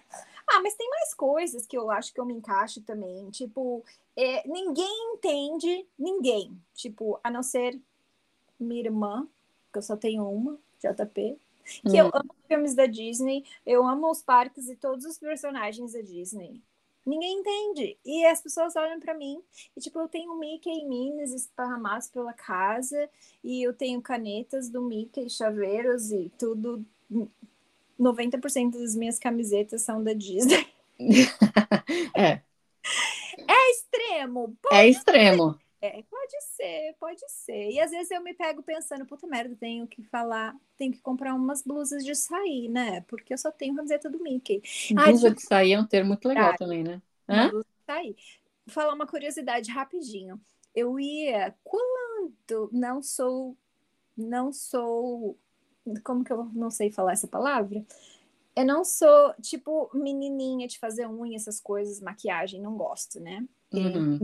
Ah, 0.47 0.61
mas 0.61 0.75
tem 0.75 0.87
mais 0.89 1.13
coisas 1.13 1.65
que 1.65 1.77
eu 1.77 1.89
acho 1.89 2.13
que 2.13 2.19
eu 2.19 2.25
me 2.25 2.33
encaixo 2.33 2.81
também. 2.81 3.29
Tipo, 3.31 3.83
é, 4.15 4.47
ninguém 4.47 5.13
entende 5.13 5.87
ninguém. 5.97 6.59
Tipo, 6.73 7.19
a 7.23 7.31
não 7.31 7.41
ser 7.41 7.79
minha 8.59 8.81
irmã, 8.81 9.27
que 9.71 9.77
eu 9.77 9.82
só 9.82 9.95
tenho 9.95 10.27
uma, 10.29 10.58
JP, 10.79 11.38
que 11.88 11.97
eu 11.97 12.08
hum. 12.08 12.12
amo 12.13 12.36
filmes 12.47 12.73
da 12.73 12.86
Disney, 12.86 13.43
eu 13.65 13.86
amo 13.88 14.10
os 14.10 14.21
parques 14.21 14.67
e 14.67 14.75
todos 14.75 15.05
os 15.05 15.17
personagens 15.17 15.93
da 15.93 16.01
Disney. 16.01 16.62
Ninguém 17.05 17.39
entende. 17.39 17.97
E 18.05 18.25
as 18.25 18.41
pessoas 18.41 18.75
olham 18.75 18.99
para 18.99 19.13
mim 19.13 19.41
e, 19.75 19.79
tipo, 19.79 19.99
eu 19.99 20.08
tenho 20.08 20.38
Mickey 20.38 20.69
e 20.69 20.86
Minnie 20.86 21.23
esparramados 21.23 22.08
pela 22.08 22.34
casa 22.34 23.10
e 23.43 23.63
eu 23.63 23.73
tenho 23.73 24.01
canetas 24.01 24.69
do 24.69 24.82
Mickey, 24.82 25.29
chaveiros 25.29 26.12
e 26.12 26.32
tudo. 26.38 26.86
90% 27.99 28.71
das 28.79 28.95
minhas 28.95 29.17
camisetas 29.17 29.82
são 29.82 30.03
da 30.03 30.13
Disney. 30.13 30.67
é. 32.15 32.41
É 33.47 33.71
extremo. 33.71 34.55
é 34.71 34.88
extremo. 34.88 35.60
É, 35.81 36.03
pode 36.03 36.41
ser, 36.41 36.95
pode 36.99 37.21
ser. 37.27 37.71
E 37.71 37.79
às 37.79 37.91
vezes 37.91 38.11
eu 38.11 38.21
me 38.21 38.33
pego 38.33 38.61
pensando, 38.61 39.05
puta 39.05 39.25
merda, 39.25 39.55
tenho 39.55 39.87
que 39.87 40.03
falar, 40.03 40.53
tenho 40.77 40.91
que 40.91 40.99
comprar 40.99 41.33
umas 41.33 41.61
blusas 41.61 42.03
de 42.03 42.13
sair, 42.15 42.67
né? 42.67 43.01
Porque 43.01 43.33
eu 43.33 43.37
só 43.37 43.49
tenho 43.49 43.75
camiseta 43.75 44.09
do 44.09 44.21
Mickey. 44.21 44.61
Blusa 44.93 45.31
de 45.31 45.41
sair 45.41 45.73
é 45.73 45.79
um 45.79 45.85
termo 45.85 46.09
muito 46.09 46.27
legal 46.27 46.55
também, 46.57 46.83
né? 46.83 47.01
Blusa 47.27 47.65
de 47.65 47.85
sair. 47.85 48.15
Vou 48.65 48.73
falar 48.73 48.93
uma 48.93 49.07
curiosidade 49.07 49.71
rapidinho. 49.71 50.39
Eu 50.75 50.99
ia 50.99 51.55
quando 51.63 52.69
não 52.71 53.01
sou 53.01 53.57
não 54.17 54.51
sou 54.51 55.37
como 56.03 56.23
que 56.23 56.33
eu 56.33 56.45
não 56.53 56.69
sei 56.69 56.91
falar 56.91 57.13
essa 57.13 57.27
palavra? 57.27 57.83
Eu 58.55 58.65
não 58.65 58.83
sou 58.83 59.33
tipo 59.41 59.89
menininha 59.93 60.67
de 60.67 60.77
fazer 60.77 61.07
unha, 61.07 61.37
essas 61.37 61.59
coisas, 61.59 62.01
maquiagem, 62.01 62.61
não 62.61 62.75
gosto, 62.75 63.19
né? 63.19 63.45
Uhum. 63.71 64.19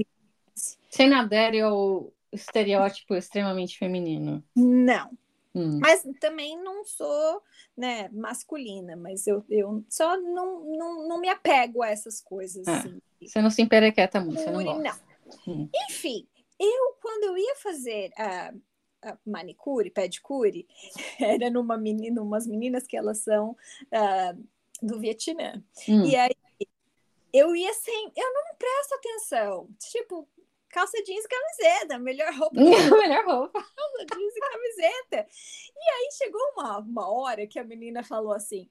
Sem 0.89 1.13
adere 1.13 1.61
ao 1.61 2.11
estereótipo 2.31 3.15
extremamente 3.15 3.77
feminino. 3.77 4.43
Não. 4.55 5.11
Hum. 5.53 5.79
Mas 5.79 6.03
também 6.19 6.61
não 6.61 6.83
sou 6.83 7.41
né, 7.77 8.09
masculina, 8.09 8.95
mas 8.95 9.25
eu, 9.25 9.43
eu 9.49 9.83
só 9.89 10.17
não, 10.17 10.65
não, 10.65 11.07
não 11.07 11.19
me 11.19 11.29
apego 11.29 11.81
a 11.81 11.89
essas 11.89 12.21
coisas. 12.21 12.67
É. 12.67 12.71
Assim. 12.71 13.01
Você 13.21 13.41
não 13.41 13.49
se 13.49 13.61
emperequeta 13.61 14.19
muito, 14.19 14.41
você 14.41 14.51
não 14.51 14.63
gosta. 14.63 15.01
Não. 15.47 15.53
Hum. 15.53 15.69
Enfim, 15.89 16.27
eu, 16.59 16.97
quando 17.01 17.23
eu 17.23 17.37
ia 17.37 17.55
fazer 17.55 18.11
a, 18.17 18.53
a 19.01 19.17
manicure, 19.25 19.89
pedicure, 19.89 20.67
era 21.19 21.49
numa 21.49 21.77
menina, 21.77 22.21
umas 22.21 22.45
meninas 22.45 22.85
que 22.85 22.97
elas 22.97 23.19
são 23.19 23.51
uh, 23.51 24.45
do 24.81 24.99
Vietnã. 24.99 25.63
Hum. 25.87 26.05
E 26.05 26.15
aí 26.15 26.35
eu 27.33 27.55
ia 27.55 27.73
sem. 27.73 28.11
Eu 28.15 28.33
não 28.33 28.55
presto 28.57 28.95
atenção. 28.95 29.69
Tipo, 29.91 30.27
calça 30.75 31.01
jeans 31.03 31.23
e 31.23 31.27
camiseta, 31.29 31.97
melhor 31.97 32.33
roupa. 32.33 32.59
melhor 32.99 33.25
roupa. 33.25 33.63
Calça 33.75 34.05
jeans 34.13 34.35
e 34.35 34.39
camiseta. 34.41 35.27
E 35.73 35.89
aí 35.89 36.09
chegou 36.17 36.41
uma, 36.51 36.79
uma 36.79 37.09
hora 37.09 37.47
que 37.47 37.57
a 37.57 37.63
menina 37.63 38.03
falou 38.03 38.33
assim: 38.33 38.69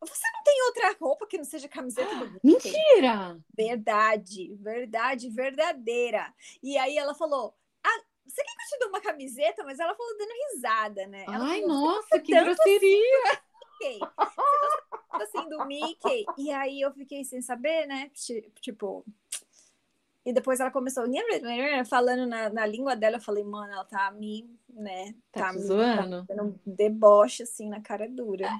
você 0.00 0.26
não 0.34 0.42
tem 0.42 0.62
outra 0.64 0.96
roupa 1.00 1.26
que 1.28 1.38
não 1.38 1.44
seja 1.44 1.68
camiseta 1.68 2.12
do 2.12 2.40
Mentira! 2.42 3.38
Verdade, 3.56 4.56
verdade, 4.56 5.30
verdadeira. 5.30 6.34
E 6.60 6.76
aí 6.76 6.98
ela 6.98 7.14
falou: 7.14 7.54
ah, 7.84 8.02
você 8.26 8.42
quer 8.42 8.52
que 8.56 8.62
eu 8.62 8.66
te 8.66 8.78
dê 8.80 8.84
uma 8.86 9.00
camiseta? 9.00 9.62
Mas 9.62 9.78
ela 9.78 9.94
falou 9.94 10.18
dando 10.18 10.32
risada, 10.50 11.06
né? 11.06 11.24
Ela 11.28 11.44
Ai, 11.44 11.60
falou, 11.60 11.80
nossa, 11.80 12.18
que 12.18 12.32
grosseria! 12.32 13.46
Assim, 13.76 14.00
assim 15.10 15.48
do 15.50 15.66
Mickey. 15.66 16.24
E 16.38 16.50
aí 16.50 16.80
eu 16.80 16.92
fiquei 16.92 17.22
sem 17.24 17.40
saber, 17.40 17.86
né? 17.86 18.10
Tipo, 18.60 19.04
e 20.26 20.32
depois 20.32 20.58
ela 20.60 20.70
começou 20.70 21.04
falando 21.88 22.26
na, 22.26 22.50
na 22.50 22.66
língua 22.66 22.96
dela. 22.96 23.16
Eu 23.16 23.20
falei, 23.20 23.44
mano, 23.44 23.72
ela 23.72 23.84
tá 23.84 24.10
me, 24.10 24.50
né? 24.68 25.14
Tá, 25.30 25.46
tá 25.46 25.52
me 25.52 25.60
zoando. 25.60 26.26
Tá 26.26 26.34
dando 26.34 26.60
deboche 26.66 27.44
assim 27.44 27.68
na 27.68 27.80
cara 27.80 28.08
dura. 28.08 28.50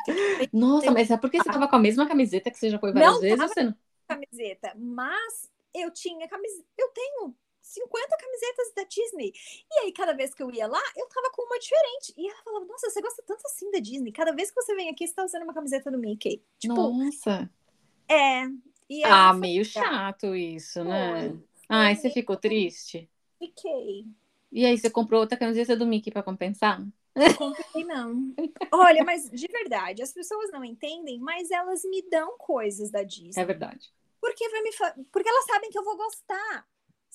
Nossa, 0.52 0.92
mas 0.92 1.10
é 1.10 1.16
porque 1.16 1.38
você 1.38 1.50
tava 1.50 1.66
com 1.66 1.76
a 1.76 1.80
mesma 1.80 2.06
camiseta 2.06 2.50
que 2.50 2.58
você 2.58 2.70
já 2.70 2.78
foi 2.78 2.92
várias 2.92 3.12
não 3.12 3.20
vezes? 3.20 3.36
Tava 3.36 3.52
você 3.52 3.62
não 3.64 3.74
camiseta, 4.06 4.72
mas 4.76 5.50
eu 5.74 5.90
tinha 5.90 6.28
camiseta. 6.28 6.64
Eu 6.78 6.88
tenho 6.90 7.36
50 7.60 8.16
camisetas 8.16 8.72
da 8.74 8.84
Disney. 8.84 9.32
E 9.70 9.78
aí, 9.80 9.92
cada 9.92 10.12
vez 10.12 10.32
que 10.32 10.42
eu 10.42 10.50
ia 10.50 10.66
lá, 10.66 10.80
eu 10.96 11.08
tava 11.08 11.30
com 11.32 11.42
uma 11.42 11.58
diferente. 11.58 12.14
E 12.16 12.28
ela 12.30 12.42
falava, 12.44 12.64
nossa, 12.66 12.88
você 12.88 13.00
gosta 13.02 13.22
tanto 13.26 13.44
assim 13.46 13.70
da 13.70 13.80
Disney. 13.80 14.12
Cada 14.12 14.32
vez 14.32 14.50
que 14.50 14.62
você 14.62 14.74
vem 14.74 14.88
aqui, 14.88 15.06
você 15.06 15.14
tá 15.14 15.24
usando 15.24 15.42
uma 15.42 15.54
camiseta 15.54 15.90
do 15.90 15.98
Mickey. 15.98 16.42
Tipo, 16.58 16.74
nossa. 16.74 17.50
É. 18.08 18.44
ah, 19.04 19.34
meio 19.34 19.64
chato 19.64 20.34
isso, 20.36 20.84
né? 20.84 21.36
Ai, 21.68 21.94
você 21.96 22.10
ficou 22.10 22.36
triste? 22.36 23.08
Fiquei. 23.38 24.06
E 24.52 24.64
aí, 24.64 24.78
você 24.78 24.88
comprou 24.88 25.20
outra 25.20 25.36
camiseta 25.36 25.76
do 25.76 25.86
Mickey 25.86 26.10
para 26.10 26.22
compensar? 26.22 26.80
Não 27.16 27.34
comprei, 27.34 27.84
não. 27.84 28.34
Olha, 28.70 29.02
mas 29.02 29.30
de 29.30 29.46
verdade, 29.46 30.02
as 30.02 30.12
pessoas 30.12 30.50
não 30.50 30.62
entendem, 30.62 31.18
mas 31.18 31.50
elas 31.50 31.82
me 31.84 32.02
dão 32.10 32.36
coisas 32.36 32.90
da 32.90 33.02
Disney. 33.02 33.42
É 33.42 33.44
verdade. 33.44 33.90
Porque, 34.20 34.48
vai 34.50 34.62
me 34.62 34.72
fa... 34.72 34.94
Porque 35.10 35.28
elas 35.28 35.46
sabem 35.46 35.70
que 35.70 35.78
eu 35.78 35.84
vou 35.84 35.96
gostar, 35.96 36.66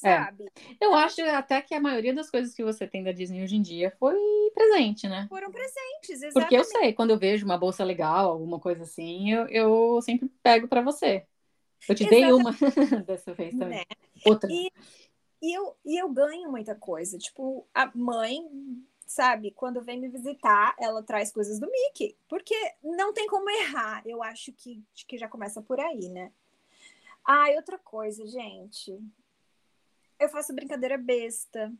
é. 0.04 0.18
sabe? 0.18 0.46
É. 0.46 0.86
Eu 0.86 0.96
acho 0.96 1.22
até 1.22 1.62
que 1.62 1.76
a 1.76 1.80
maioria 1.80 2.14
das 2.14 2.32
coisas 2.32 2.56
que 2.56 2.64
você 2.64 2.88
tem 2.88 3.04
da 3.04 3.12
Disney 3.12 3.44
hoje 3.44 3.56
em 3.56 3.62
dia 3.62 3.96
foi 4.00 4.16
presente, 4.56 5.08
né? 5.08 5.28
Foram 5.30 5.52
presentes, 5.52 6.10
exatamente. 6.10 6.34
Porque 6.34 6.58
eu 6.58 6.64
sei, 6.64 6.94
quando 6.94 7.12
eu 7.12 7.20
vejo 7.20 7.46
uma 7.46 7.58
bolsa 7.58 7.84
legal, 7.84 8.32
alguma 8.32 8.60
coisa 8.60 8.84
assim, 8.84 9.32
eu, 9.32 9.48
eu 9.50 10.02
sempre 10.02 10.30
pego 10.42 10.68
para 10.68 10.82
você. 10.82 11.28
Eu 11.88 11.96
te 11.96 12.08
dei 12.08 12.32
uma 12.32 12.52
dessa 13.06 13.34
vez 13.34 13.52
também. 13.58 13.80
Né? 13.80 13.84
Outra. 14.26 14.50
E, 14.52 14.72
e, 15.42 15.54
eu, 15.54 15.76
e 15.86 15.98
eu 15.98 16.10
ganho 16.10 16.52
muita 16.52 16.76
coisa. 16.76 17.18
Tipo, 17.18 17.68
a 17.74 17.92
mãe, 17.96 18.40
sabe, 19.06 19.52
quando 19.52 19.82
vem 19.82 20.00
me 20.00 20.10
visitar, 20.10 20.76
ela 20.80 21.04
traz 21.04 21.32
coisas 21.32 21.60
do 21.60 21.70
Mickey. 21.70 22.16
Porque 22.28 22.56
não 22.84 23.14
tem 23.14 23.28
como 23.28 23.50
errar. 23.50 24.04
Eu 24.06 24.22
acho 24.22 24.52
que, 24.54 24.84
que 25.08 25.18
já 25.18 25.28
começa 25.28 25.62
por 25.62 25.80
aí, 25.80 26.10
né? 26.10 26.32
Ah, 27.26 27.52
e 27.52 27.56
outra 27.56 27.78
coisa, 27.78 28.26
gente. 28.28 28.98
Eu 30.20 30.30
faço 30.30 30.54
brincadeira 30.54 30.98
besta. 30.98 31.74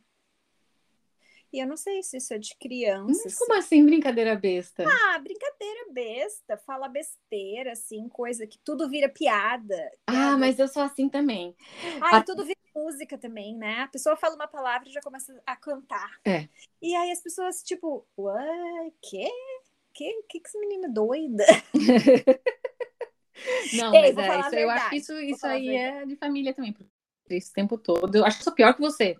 E 1.52 1.60
eu 1.60 1.66
não 1.66 1.76
sei 1.76 2.02
se 2.02 2.16
isso 2.16 2.32
é 2.32 2.38
de 2.38 2.56
criança. 2.56 3.22
Mas 3.24 3.38
como 3.38 3.54
assim, 3.54 3.84
brincadeira 3.84 4.34
besta? 4.34 4.84
Ah, 4.86 5.18
brincadeira 5.18 5.92
besta, 5.92 6.56
fala 6.56 6.88
besteira, 6.88 7.72
assim, 7.72 8.08
coisa 8.08 8.46
que 8.46 8.58
tudo 8.64 8.88
vira 8.88 9.08
piada. 9.08 9.90
Ah, 10.06 10.38
mas 10.38 10.58
eu 10.58 10.66
sou 10.66 10.82
assim 10.82 11.10
também. 11.10 11.54
Ah, 12.00 12.18
a... 12.18 12.24
tudo 12.24 12.44
vira 12.44 12.58
música 12.74 13.18
também, 13.18 13.54
né? 13.54 13.80
A 13.80 13.88
pessoa 13.88 14.16
fala 14.16 14.34
uma 14.34 14.48
palavra 14.48 14.88
e 14.88 14.92
já 14.92 15.02
começa 15.02 15.38
a 15.44 15.54
cantar. 15.54 16.18
É. 16.24 16.48
E 16.80 16.94
aí 16.94 17.10
as 17.10 17.20
pessoas, 17.20 17.62
tipo, 17.62 18.06
ué, 18.18 18.90
que? 19.02 19.28
Que, 19.92 20.22
que 20.22 20.40
que 20.40 20.48
essa 20.48 20.58
menina 20.58 20.88
doida? 20.88 21.44
Não, 23.74 23.94
Ei, 23.94 24.12
mas 24.12 24.26
é, 24.26 24.40
isso, 24.40 24.54
eu 24.54 24.70
acho 24.70 24.90
que 24.90 24.96
isso, 24.96 25.12
isso 25.20 25.46
aí 25.46 25.68
é 25.76 26.06
de 26.06 26.16
família 26.16 26.54
também, 26.54 26.74
esse 27.28 27.52
tempo 27.52 27.76
todo. 27.76 28.14
Eu 28.14 28.24
acho 28.24 28.38
que 28.38 28.44
sou 28.44 28.54
pior 28.54 28.74
que 28.74 28.80
você. 28.80 29.16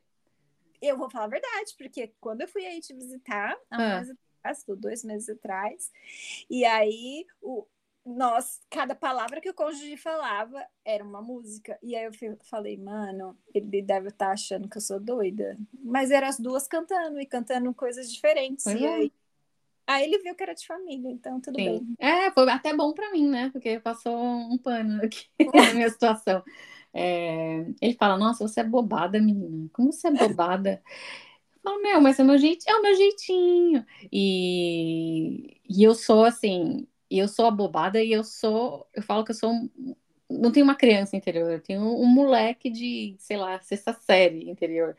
Eu 0.82 0.98
vou 0.98 1.08
falar 1.08 1.26
a 1.26 1.28
verdade, 1.28 1.74
porque 1.78 2.12
quando 2.20 2.42
eu 2.42 2.48
fui 2.48 2.66
aí 2.66 2.80
te 2.80 2.92
visitar, 2.92 3.56
há 3.70 3.78
um 3.78 3.80
ah. 3.80 3.96
mês 3.96 4.10
atrás, 4.10 4.64
dois 4.76 5.04
meses 5.04 5.28
atrás, 5.28 5.90
e 6.50 6.64
aí 6.64 7.24
o, 7.40 7.64
nós, 8.04 8.60
cada 8.68 8.94
palavra 8.94 9.40
que 9.40 9.48
o 9.48 9.54
cônjuge 9.54 9.96
falava 9.96 10.64
era 10.84 11.04
uma 11.04 11.22
música. 11.22 11.78
E 11.82 11.94
aí 11.94 12.04
eu 12.04 12.36
falei, 12.42 12.76
mano, 12.76 13.36
ele 13.54 13.80
deve 13.80 14.08
estar 14.08 14.26
tá 14.26 14.32
achando 14.32 14.68
que 14.68 14.76
eu 14.76 14.80
sou 14.82 14.98
doida. 14.98 15.56
Mas 15.84 16.10
eram 16.10 16.26
as 16.26 16.38
duas 16.38 16.66
cantando 16.66 17.20
e 17.20 17.26
cantando 17.26 17.72
coisas 17.72 18.12
diferentes. 18.12 18.66
e 18.66 18.84
é. 18.84 18.94
aí, 18.94 19.12
aí 19.86 20.04
ele 20.04 20.18
viu 20.18 20.34
que 20.34 20.42
era 20.42 20.54
de 20.54 20.66
família, 20.66 21.10
então 21.10 21.40
tudo 21.40 21.56
Sim. 21.56 21.64
bem. 21.64 21.96
É, 21.98 22.30
foi 22.32 22.50
até 22.50 22.74
bom 22.74 22.92
para 22.92 23.12
mim, 23.12 23.28
né? 23.28 23.50
Porque 23.50 23.78
passou 23.78 24.16
um 24.16 24.58
pano 24.58 25.00
aqui 25.04 25.26
na 25.54 25.74
minha 25.74 25.88
situação. 25.88 26.42
É, 26.94 27.66
ele 27.80 27.94
fala, 27.94 28.16
nossa, 28.18 28.46
você 28.46 28.60
é 28.60 28.64
bobada, 28.64 29.20
menina. 29.20 29.68
Como 29.72 29.92
você 29.92 30.08
é 30.08 30.10
bobada? 30.10 30.82
Eu 31.54 31.60
falo, 31.62 31.82
meu, 31.82 32.00
mas 32.00 32.18
é, 32.18 32.24
meu 32.24 32.38
jeito, 32.38 32.64
é 32.68 32.74
o 32.74 32.82
meu 32.82 32.94
jeitinho. 32.94 33.84
E, 34.12 35.60
e 35.68 35.82
eu 35.82 35.94
sou 35.94 36.24
assim, 36.24 36.86
eu 37.10 37.28
sou 37.28 37.46
abobada 37.46 38.02
e 38.02 38.12
eu 38.12 38.24
sou, 38.24 38.86
eu 38.94 39.02
falo 39.02 39.24
que 39.24 39.32
eu 39.32 39.36
sou 39.36 39.52
não 40.40 40.50
tenho 40.50 40.64
uma 40.64 40.74
criança 40.74 41.16
interior, 41.16 41.50
eu 41.50 41.60
tenho 41.60 41.82
um 41.82 42.06
moleque 42.06 42.70
de, 42.70 43.14
sei 43.18 43.36
lá, 43.36 43.60
sexta 43.60 43.92
série 43.92 44.48
interior. 44.48 44.96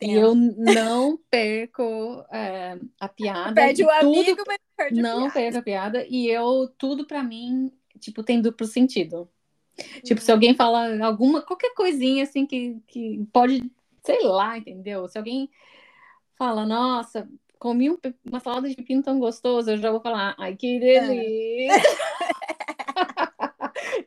E 0.00 0.12
eu 0.12 0.34
não 0.34 1.18
perco 1.30 2.24
é, 2.30 2.78
a 3.00 3.08
piada. 3.08 3.54
Perde 3.54 3.84
o 3.84 3.88
tudo, 4.00 4.18
amigo, 4.18 4.42
mas 4.46 4.58
perde 4.76 5.00
Não 5.00 5.26
a 5.26 5.30
piada. 5.30 5.32
perco 5.32 5.58
a 5.58 5.62
piada. 5.62 6.06
E 6.08 6.28
eu, 6.28 6.68
tudo 6.76 7.06
para 7.06 7.22
mim, 7.22 7.72
tipo, 7.98 8.22
tem 8.22 8.40
duplo 8.40 8.66
sentido. 8.66 9.28
Tipo, 10.02 10.20
se 10.20 10.32
alguém 10.32 10.54
fala 10.54 11.04
alguma, 11.04 11.42
qualquer 11.42 11.74
coisinha 11.74 12.24
assim 12.24 12.46
que, 12.46 12.80
que 12.86 13.24
pode, 13.32 13.70
sei 14.02 14.22
lá, 14.22 14.56
entendeu? 14.56 15.06
Se 15.08 15.18
alguém 15.18 15.50
fala, 16.36 16.64
nossa, 16.64 17.28
comi 17.58 17.90
um, 17.90 17.98
uma 18.24 18.40
salada 18.40 18.68
de 18.68 18.76
pepino 18.76 19.02
tão 19.02 19.18
gostoso, 19.18 19.70
eu 19.70 19.78
já 19.78 19.90
vou 19.90 20.00
falar, 20.00 20.34
ai, 20.38 20.56
que 20.56 20.78
delícia! 20.78 21.74
É. 21.74 22.06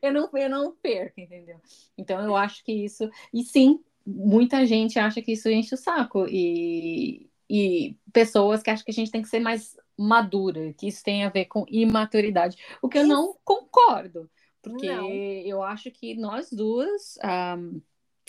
eu, 0.02 0.12
não, 0.12 0.30
eu 0.34 0.48
não 0.48 0.72
perco, 0.72 1.20
entendeu? 1.20 1.60
Então, 1.96 2.20
eu 2.24 2.34
acho 2.36 2.64
que 2.64 2.72
isso. 2.72 3.08
E 3.32 3.42
sim, 3.42 3.80
muita 4.06 4.66
gente 4.66 4.98
acha 4.98 5.20
que 5.22 5.32
isso 5.32 5.48
enche 5.48 5.74
o 5.74 5.78
saco. 5.78 6.26
E, 6.28 7.28
e 7.48 7.96
pessoas 8.12 8.62
que 8.62 8.70
acham 8.70 8.84
que 8.84 8.90
a 8.90 8.94
gente 8.94 9.10
tem 9.10 9.22
que 9.22 9.28
ser 9.28 9.40
mais 9.40 9.76
madura, 9.96 10.72
que 10.72 10.88
isso 10.88 11.04
tem 11.04 11.24
a 11.24 11.28
ver 11.28 11.44
com 11.46 11.66
imaturidade. 11.68 12.56
O 12.80 12.88
que 12.88 12.98
eu 12.98 13.06
não 13.06 13.36
concordo. 13.44 14.30
Porque 14.62 14.86
Não. 14.86 15.08
eu 15.10 15.62
acho 15.62 15.90
que 15.90 16.14
nós 16.14 16.50
duas 16.50 17.18
um, 17.58 17.80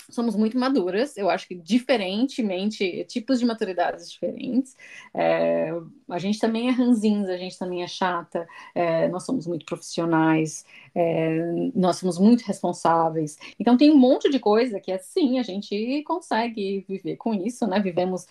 somos 0.09 0.35
muito 0.35 0.57
maduras. 0.57 1.17
Eu 1.17 1.29
acho 1.29 1.47
que 1.47 1.55
diferentemente, 1.55 3.03
tipos 3.05 3.39
de 3.39 3.45
maturidades 3.45 4.11
diferentes. 4.11 4.75
É, 5.13 5.71
a 6.09 6.19
gente 6.19 6.39
também 6.39 6.67
é 6.67 6.71
ranzinza, 6.71 7.33
a 7.33 7.37
gente 7.37 7.57
também 7.57 7.83
é 7.83 7.87
chata. 7.87 8.47
É, 8.75 9.07
nós 9.09 9.23
somos 9.23 9.47
muito 9.47 9.65
profissionais. 9.65 10.65
É, 10.93 11.71
nós 11.75 11.97
somos 11.97 12.17
muito 12.17 12.41
responsáveis. 12.41 13.37
Então 13.59 13.77
tem 13.77 13.91
um 13.91 13.97
monte 13.97 14.29
de 14.29 14.39
coisa 14.39 14.79
que 14.79 14.91
assim 14.91 15.39
a 15.39 15.43
gente 15.43 16.03
consegue 16.03 16.85
viver 16.87 17.17
com 17.17 17.33
isso, 17.33 17.65
né? 17.67 17.79
Vivemos 17.79 18.27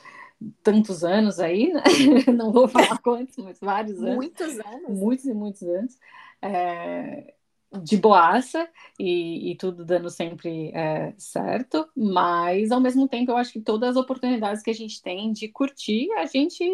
tantos 0.63 1.05
anos 1.05 1.39
aí, 1.39 1.73
né? 1.73 1.83
Não 2.35 2.53
vou 2.53 2.69
falar 2.69 2.99
quantos, 2.99 3.37
mas 3.39 3.59
vários 3.61 4.03
anos. 4.03 4.17
Muitos 4.17 4.59
anos. 4.61 4.99
Muitos 4.99 5.25
e 5.27 5.35
muitos 5.35 5.63
anos. 5.63 5.99
É, 6.43 7.35
de 7.83 7.97
boaça 7.97 8.69
e, 8.99 9.53
e, 9.53 9.57
tudo 9.57 9.85
dando 9.85 10.11
sempre 10.11 10.71
é, 10.75 11.15
certo, 11.17 11.89
mas 11.97 12.73
ao 12.73 12.81
mesmo 12.81 13.07
tempo 13.09 13.31
eu 13.31 13.37
acho 13.37 13.53
que 13.53 13.61
todas 13.61 13.91
as 13.91 13.97
oportunidades 13.97 14.63
que 14.63 14.71
a 14.71 14.75
gente 14.75 15.01
tem 15.01 15.33
de 15.33 15.49
curtir, 15.49 16.11
a 16.13 16.27
gente 16.27 16.65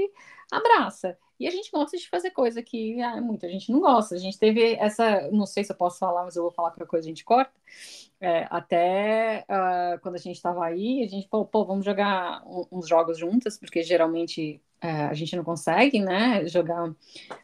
abraça. 0.51 1.19
E 1.39 1.47
a 1.47 1.51
gente 1.51 1.71
gosta 1.71 1.99
de 1.99 2.09
fazer 2.09 2.31
coisa 2.31 2.63
que 2.63 3.01
ah, 3.03 3.21
muita 3.21 3.47
gente 3.49 3.71
não 3.71 3.81
gosta. 3.81 4.15
A 4.15 4.19
gente 4.19 4.39
teve 4.39 4.75
essa, 4.77 5.31
não 5.31 5.45
sei 5.45 5.65
se 5.65 5.71
eu 5.73 5.77
posso 5.77 5.99
falar, 5.99 6.25
mas 6.25 6.35
eu 6.35 6.43
vou 6.43 6.51
falar 6.51 6.71
que 6.71 6.83
a 6.83 6.87
coisa 6.87 7.07
a 7.07 7.11
gente 7.11 7.25
corta. 7.25 7.53
É, 8.19 8.47
até 8.49 9.45
uh, 9.51 10.01
quando 10.01 10.15
a 10.15 10.19
gente 10.19 10.37
estava 10.37 10.65
aí, 10.65 11.03
a 11.05 11.09
gente 11.09 11.29
falou, 11.29 11.45
pô, 11.45 11.65
vamos 11.65 11.85
jogar 11.85 12.43
uns 12.73 12.89
jogos 12.89 13.19
juntas, 13.19 13.59
porque 13.59 13.83
geralmente 13.83 14.63
é, 14.65 14.66
a 14.81 15.15
gente 15.15 15.35
não 15.35 15.43
consegue, 15.43 16.01
né, 16.01 16.47
jogar 16.47 16.93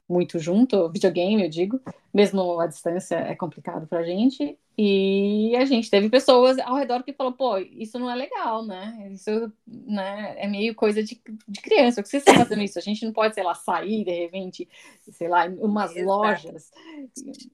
muito 0.09 0.39
junto, 0.39 0.91
videogame, 0.91 1.43
eu 1.43 1.49
digo, 1.49 1.81
mesmo 2.13 2.61
a 2.61 2.67
distância 2.67 3.17
é 3.17 3.35
complicado 3.35 3.87
pra 3.87 4.03
gente, 4.03 4.59
e 4.77 5.55
a 5.57 5.65
gente 5.65 5.91
teve 5.91 6.09
pessoas 6.09 6.59
ao 6.59 6.77
redor 6.77 7.03
que 7.03 7.13
falou, 7.13 7.33
pô, 7.33 7.59
isso 7.59 7.99
não 7.99 8.11
é 8.11 8.15
legal, 8.15 8.65
né, 8.65 9.09
isso, 9.11 9.53
né, 9.67 10.35
é 10.37 10.47
meio 10.47 10.75
coisa 10.75 11.03
de, 11.03 11.21
de 11.49 11.61
criança, 11.61 12.01
o 12.01 12.05
que 12.05 12.11
vocês 12.11 12.23
estão 12.23 12.37
fazendo 12.43 12.63
isso? 12.63 12.79
A 12.79 12.83
gente 12.83 13.05
não 13.05 13.13
pode, 13.13 13.35
sei 13.35 13.45
lá, 13.45 13.55
sair, 13.55 14.05
de 14.05 14.13
repente, 14.13 14.69
sei 15.11 15.29
lá, 15.29 15.47
em 15.47 15.59
umas 15.59 15.97
Exato. 15.97 16.07
lojas, 16.07 16.71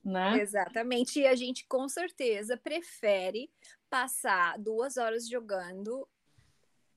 né? 0.05 0.41
Exatamente, 0.41 1.21
e 1.21 1.27
a 1.27 1.37
gente 1.37 1.65
com 1.67 1.89
certeza 1.89 2.57
prefere 2.57 3.49
passar 3.89 4.59
duas 4.59 4.97
horas 4.97 5.29
jogando 5.29 6.07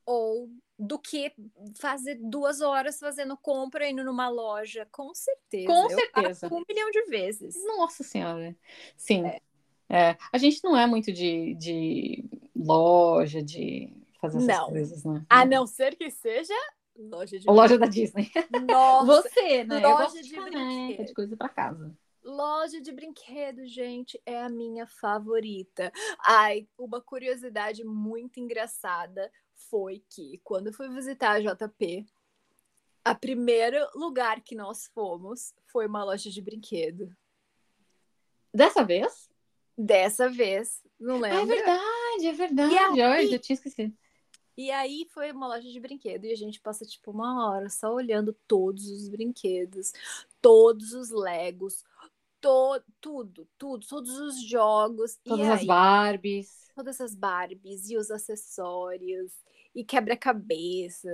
ou 0.06 0.50
do 0.82 0.98
que 0.98 1.32
fazer 1.76 2.16
duas 2.16 2.60
horas 2.60 2.98
fazendo 3.00 3.38
compra 3.38 3.88
indo 3.88 4.04
numa 4.04 4.28
loja, 4.28 4.88
com 4.92 5.14
certeza. 5.14 5.68
Com 5.68 5.90
certeza. 5.90 6.48
um 6.52 6.64
milhão 6.68 6.90
de 6.90 7.04
vezes. 7.04 7.56
Nossa 7.66 8.04
Senhora. 8.04 8.56
Sim. 8.98 9.26
É. 9.28 9.42
É. 9.88 10.18
A 10.32 10.38
gente 10.40 10.64
não 10.64 10.76
é 10.76 10.88
muito 10.88 11.12
de, 11.12 11.54
de 11.56 12.26
loja, 12.56 13.44
de 13.44 13.94
fazer 14.20 14.38
essas 14.38 14.48
não. 14.48 14.70
coisas, 14.70 15.04
né? 15.04 15.24
A 15.30 15.46
não 15.46 15.68
ser 15.68 15.96
que 15.96 16.10
seja 16.10 16.54
loja 16.98 17.38
de 17.38 17.46
loja 17.48 17.78
da 17.78 17.86
Disney. 17.86 18.32
Nossa, 18.68 19.06
Você, 19.06 19.64
né? 19.64 19.80
Loja 19.80 20.22
de, 20.22 20.30
de 20.30 21.06
de 21.06 21.14
coisa 21.14 21.38
para 21.38 21.50
casa. 21.50 21.96
Loja 22.24 22.80
de 22.80 22.92
brinquedo, 22.92 23.68
gente, 23.68 24.20
é 24.26 24.42
a 24.42 24.50
minha 24.50 24.88
favorita. 24.88 25.92
Ai, 26.26 26.68
uma 26.78 27.02
curiosidade 27.02 27.84
muito 27.84 28.40
engraçada 28.40 29.32
foi 29.70 30.04
que 30.10 30.40
quando 30.44 30.68
eu 30.68 30.74
fui 30.74 30.90
visitar 30.90 31.32
a 31.32 31.40
JP, 31.40 32.06
a 33.04 33.16
primeiro 33.16 33.78
lugar 33.96 34.42
que 34.42 34.56
nós 34.56 34.88
fomos 34.94 35.54
foi 35.66 35.88
uma 35.88 36.04
loja 36.04 36.30
de 36.30 36.42
brinquedo. 36.42 37.16
Dessa 38.54 38.84
vez? 38.84 39.30
Dessa 39.78 40.30
vez, 40.30 40.84
não 41.00 41.18
lembro. 41.18 41.40
é 41.40 41.46
verdade, 41.46 42.28
é 42.28 42.34
verdade. 42.34 42.74
E 42.74 43.02
aí, 43.02 43.34
eu 43.34 43.40
tinha 43.40 43.56
esquecido. 43.56 43.96
E 44.58 44.70
aí 44.70 45.08
foi 45.12 45.32
uma 45.32 45.48
loja 45.48 45.70
de 45.70 45.80
brinquedo 45.80 46.26
e 46.26 46.32
a 46.32 46.36
gente 46.36 46.60
passa 46.60 46.86
tipo 46.86 47.12
uma 47.12 47.50
hora 47.50 47.70
só 47.70 47.94
olhando 47.94 48.36
todos 48.48 48.92
os 48.92 49.08
brinquedos, 49.08 49.94
todos 50.42 50.94
os 50.94 51.10
Legos, 51.10 51.84
to 52.42 52.84
tudo, 53.00 53.48
tudo, 53.58 53.88
todos 53.88 54.20
os 54.20 54.44
jogos. 54.44 55.18
Todas 55.24 55.48
as 55.48 55.64
Barbies. 55.64 56.72
Todas 56.76 57.00
as 57.00 57.16
Barbies 57.16 57.90
e 57.90 57.98
os 57.98 58.10
acessórios 58.10 59.32
e 59.74 59.84
quebra-cabeça. 59.84 61.10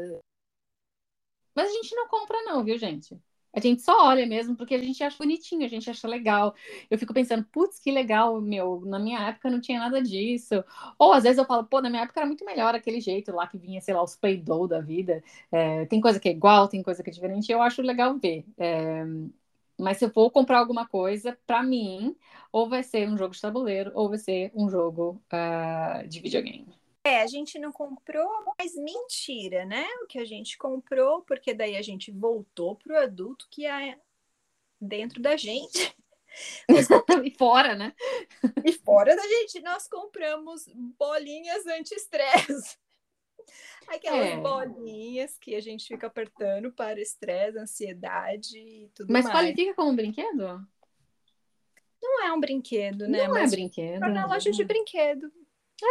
Mas 1.53 1.69
a 1.69 1.73
gente 1.73 1.95
não 1.95 2.07
compra, 2.07 2.41
não, 2.43 2.63
viu, 2.63 2.77
gente? 2.77 3.19
A 3.53 3.59
gente 3.59 3.81
só 3.81 4.05
olha 4.05 4.25
mesmo 4.27 4.55
porque 4.55 4.75
a 4.75 4.77
gente 4.77 5.03
acha 5.03 5.17
bonitinho, 5.17 5.65
a 5.65 5.67
gente 5.67 5.89
acha 5.89 6.07
legal. 6.07 6.53
Eu 6.91 6.97
fico 6.99 7.13
pensando, 7.13 7.43
putz, 7.45 7.79
que 7.79 7.91
legal, 7.91 8.39
meu, 8.39 8.83
na 8.85 8.99
minha 8.99 9.19
época 9.29 9.49
não 9.49 9.59
tinha 9.59 9.79
nada 9.79 9.99
disso. 10.01 10.63
Ou 10.99 11.11
às 11.11 11.23
vezes 11.23 11.39
eu 11.39 11.45
falo, 11.45 11.63
pô, 11.65 11.81
na 11.81 11.89
minha 11.89 12.03
época 12.03 12.19
era 12.19 12.27
muito 12.27 12.45
melhor 12.45 12.75
aquele 12.75 13.01
jeito 13.01 13.31
lá 13.31 13.47
que 13.47 13.57
vinha, 13.57 13.81
sei 13.81 13.95
lá, 13.95 14.03
os 14.03 14.15
Play-Doh 14.15 14.67
da 14.67 14.79
vida. 14.79 15.23
É, 15.51 15.85
tem 15.87 15.99
coisa 15.99 16.19
que 16.19 16.29
é 16.29 16.31
igual, 16.31 16.67
tem 16.67 16.83
coisa 16.83 17.01
que 17.01 17.09
é 17.09 17.13
diferente, 17.13 17.51
eu 17.51 17.61
acho 17.61 17.81
legal 17.81 18.15
ver. 18.19 18.45
É, 18.59 19.03
mas 19.77 19.97
se 19.97 20.05
eu 20.05 20.09
for 20.09 20.29
comprar 20.31 20.59
alguma 20.59 20.87
coisa, 20.87 21.37
para 21.45 21.61
mim, 21.61 22.15
ou 22.51 22.67
vai 22.67 22.83
ser 22.83 23.07
um 23.07 23.17
jogo 23.17 23.33
de 23.33 23.41
tabuleiro, 23.41 23.91
ou 23.93 24.09
vai 24.09 24.17
ser 24.17 24.51
um 24.55 24.69
jogo 24.69 25.21
uh, 25.31 26.07
de 26.07 26.19
videogame. 26.19 26.67
É, 27.03 27.21
a 27.21 27.27
gente 27.27 27.57
não 27.57 27.71
comprou, 27.71 28.29
mas 28.59 28.75
mentira, 28.75 29.65
né? 29.65 29.87
O 30.03 30.07
que 30.07 30.19
a 30.19 30.25
gente 30.25 30.57
comprou, 30.57 31.21
porque 31.21 31.53
daí 31.53 31.77
a 31.77 31.81
gente 31.81 32.11
voltou 32.11 32.75
pro 32.75 32.97
adulto 32.97 33.47
que 33.49 33.65
é 33.65 33.97
dentro 34.81 35.21
da 35.21 35.37
gente. 35.37 35.95
e 37.23 37.31
fora, 37.31 37.75
né? 37.75 37.93
E 38.63 38.73
fora 38.73 39.15
da 39.15 39.23
gente, 39.23 39.61
nós 39.61 39.87
compramos 39.87 40.67
bolinhas 40.97 41.65
anti-estresse. 41.65 42.77
Aquelas 43.87 44.27
é. 44.27 44.37
bolinhas 44.37 45.37
que 45.37 45.55
a 45.55 45.61
gente 45.61 45.87
fica 45.87 46.07
apertando 46.07 46.71
para 46.71 46.99
estresse, 46.99 47.57
ansiedade 47.57 48.57
e 48.57 48.89
tudo 48.93 49.11
Mas 49.11 49.23
mais. 49.23 49.35
Mas 49.35 49.43
qualifica 49.45 49.73
como 49.73 49.91
um 49.91 49.95
brinquedo? 49.95 50.67
Não 52.01 52.25
é 52.25 52.33
um 52.33 52.39
brinquedo, 52.39 53.07
né? 53.07 53.27
Não 53.27 53.37
é 53.37 53.41
mas 53.41 53.53
é 53.53 53.55
brinquedo. 53.55 53.99
Tá 53.99 54.09
na 54.09 54.25
loja 54.25 54.51
de 54.51 54.63
brinquedo. 54.63 55.31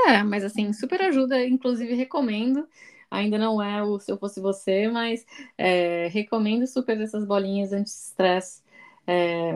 É, 0.09 0.23
mas 0.23 0.45
assim, 0.45 0.73
super 0.73 1.01
ajuda, 1.03 1.45
inclusive 1.47 1.95
recomendo. 1.95 2.69
Ainda 3.11 3.38
não 3.38 3.62
é 3.62 3.83
o 3.83 3.99
se 3.99 4.11
eu 4.11 4.19
fosse 4.19 4.40
você, 4.40 4.88
mas 4.88 5.25
é, 5.57 6.09
recomendo 6.09 6.66
super 6.66 7.01
essas 7.01 7.25
bolinhas 7.25 7.73
anti-estresse. 7.73 8.62
É, 9.07 9.53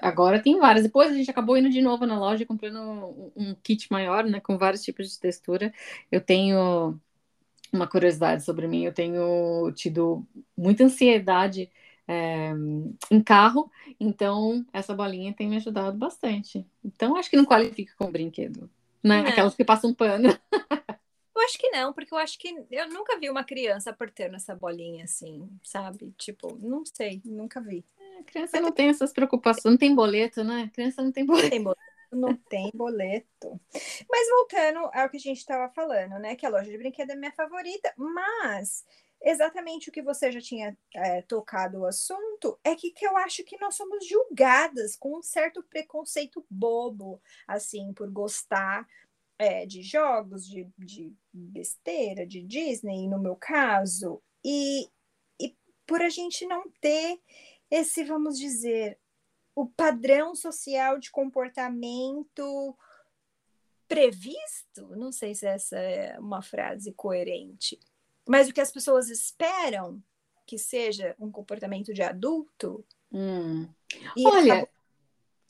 agora 0.00 0.40
tem 0.40 0.58
várias. 0.58 0.84
Depois 0.84 1.10
a 1.10 1.14
gente 1.14 1.30
acabou 1.30 1.56
indo 1.56 1.68
de 1.68 1.80
novo 1.82 2.06
na 2.06 2.18
loja 2.18 2.46
comprando 2.46 2.78
um, 2.78 3.32
um 3.36 3.54
kit 3.56 3.90
maior, 3.90 4.24
né, 4.24 4.40
com 4.40 4.56
vários 4.56 4.82
tipos 4.82 5.10
de 5.10 5.18
textura. 5.18 5.72
Eu 6.10 6.20
tenho 6.20 7.00
uma 7.72 7.86
curiosidade 7.86 8.44
sobre 8.44 8.66
mim, 8.66 8.84
eu 8.84 8.92
tenho 8.92 9.72
tido 9.72 10.26
muita 10.56 10.84
ansiedade 10.84 11.70
é, 12.06 12.52
em 13.10 13.20
carro, 13.22 13.70
então 14.00 14.64
essa 14.72 14.94
bolinha 14.94 15.34
tem 15.34 15.48
me 15.48 15.56
ajudado 15.56 15.96
bastante. 15.96 16.66
Então 16.84 17.16
acho 17.16 17.30
que 17.30 17.36
não 17.36 17.44
qualifica 17.44 17.92
como 17.96 18.12
brinquedo 18.12 18.70
né? 19.02 19.20
É. 19.20 19.28
Aquelas 19.28 19.54
que 19.54 19.64
passam 19.64 19.94
pano. 19.94 20.28
Eu 21.34 21.44
acho 21.44 21.56
que 21.56 21.70
não, 21.70 21.92
porque 21.92 22.12
eu 22.12 22.18
acho 22.18 22.36
que 22.36 22.48
eu 22.68 22.88
nunca 22.88 23.16
vi 23.16 23.30
uma 23.30 23.44
criança 23.44 23.90
apertando 23.90 24.34
essa 24.34 24.56
bolinha 24.56 25.04
assim, 25.04 25.48
sabe? 25.62 26.12
Tipo, 26.18 26.58
não 26.60 26.82
sei, 26.84 27.22
nunca 27.24 27.60
vi. 27.60 27.84
É, 27.96 28.24
criança 28.24 28.60
não 28.60 28.72
tem 28.72 28.88
essas 28.88 29.12
preocupações, 29.12 29.64
não 29.64 29.76
tem 29.76 29.94
boleto, 29.94 30.42
né? 30.42 30.68
Criança 30.74 31.00
não 31.00 31.12
tem 31.12 31.24
boleto. 31.24 31.50
Tem 31.50 31.62
boleto. 31.62 31.80
Não 32.10 32.34
tem 32.34 32.70
boleto. 32.74 33.60
Mas 34.08 34.28
voltando 34.30 34.78
ao 34.92 35.08
que 35.10 35.16
a 35.16 35.20
gente 35.20 35.38
estava 35.38 35.72
falando, 35.72 36.18
né? 36.18 36.34
Que 36.36 36.46
a 36.46 36.48
loja 36.48 36.70
de 36.70 36.78
brinquedo 36.78 37.10
é 37.10 37.16
minha 37.16 37.32
favorita, 37.32 37.92
mas 37.96 38.84
exatamente 39.20 39.88
o 39.88 39.92
que 39.92 40.02
você 40.02 40.30
já 40.30 40.40
tinha 40.40 40.76
é, 40.94 41.22
tocado 41.22 41.80
o 41.80 41.86
assunto 41.86 42.58
é 42.62 42.74
que, 42.74 42.92
que 42.92 43.06
eu 43.06 43.16
acho 43.16 43.42
que 43.44 43.58
nós 43.58 43.74
somos 43.74 44.06
julgadas 44.06 44.96
com 44.96 45.18
um 45.18 45.22
certo 45.22 45.62
preconceito 45.62 46.44
bobo, 46.48 47.20
assim, 47.46 47.92
por 47.92 48.10
gostar 48.10 48.86
é, 49.38 49.66
de 49.66 49.82
jogos, 49.82 50.46
de, 50.46 50.66
de 50.78 51.12
besteira, 51.32 52.26
de 52.26 52.42
Disney, 52.42 53.08
no 53.08 53.18
meu 53.18 53.36
caso, 53.36 54.20
e, 54.44 54.88
e 55.40 55.56
por 55.86 56.02
a 56.02 56.08
gente 56.08 56.46
não 56.46 56.64
ter 56.80 57.20
esse, 57.70 58.02
vamos 58.04 58.38
dizer, 58.38 58.98
o 59.58 59.66
padrão 59.66 60.36
social 60.36 61.00
de 61.00 61.10
comportamento 61.10 62.78
previsto, 63.88 64.86
não 64.94 65.10
sei 65.10 65.34
se 65.34 65.48
essa 65.48 65.76
é 65.76 66.16
uma 66.20 66.40
frase 66.40 66.92
coerente, 66.92 67.76
mas 68.24 68.48
o 68.48 68.54
que 68.54 68.60
as 68.60 68.70
pessoas 68.70 69.10
esperam 69.10 70.00
que 70.46 70.56
seja 70.56 71.16
um 71.18 71.28
comportamento 71.32 71.92
de 71.92 72.02
adulto. 72.02 72.86
Hum. 73.12 73.68
Olha, 74.24 74.54
acabam... 74.54 74.68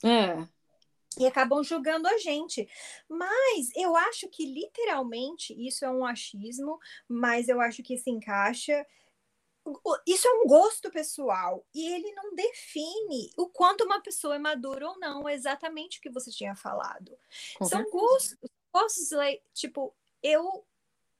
é. 0.03 0.47
E 1.19 1.27
acabam 1.27 1.63
julgando 1.63 2.07
a 2.07 2.17
gente. 2.17 2.67
Mas 3.07 3.69
eu 3.75 3.95
acho 3.95 4.27
que 4.27 4.43
literalmente 4.43 5.53
isso 5.53 5.85
é 5.85 5.91
um 5.91 6.03
achismo, 6.03 6.79
mas 7.07 7.47
eu 7.47 7.61
acho 7.61 7.83
que 7.83 7.95
se 7.95 8.09
encaixa. 8.09 8.83
Isso 10.07 10.27
é 10.27 10.33
um 10.33 10.47
gosto 10.47 10.89
pessoal 10.89 11.65
e 11.73 11.87
ele 11.93 12.11
não 12.13 12.33
define 12.33 13.31
o 13.37 13.47
quanto 13.49 13.83
uma 13.83 14.01
pessoa 14.01 14.35
é 14.35 14.39
madura 14.39 14.87
ou 14.87 14.99
não, 14.99 15.27
é 15.27 15.35
exatamente 15.35 15.99
o 15.99 16.01
que 16.01 16.09
você 16.09 16.31
tinha 16.31 16.55
falado. 16.55 17.17
Com 17.57 17.65
São 17.65 17.79
certeza. 17.79 17.97
gostos, 17.97 18.49
gostos, 18.73 19.09
tipo, 19.53 19.95
eu 20.23 20.65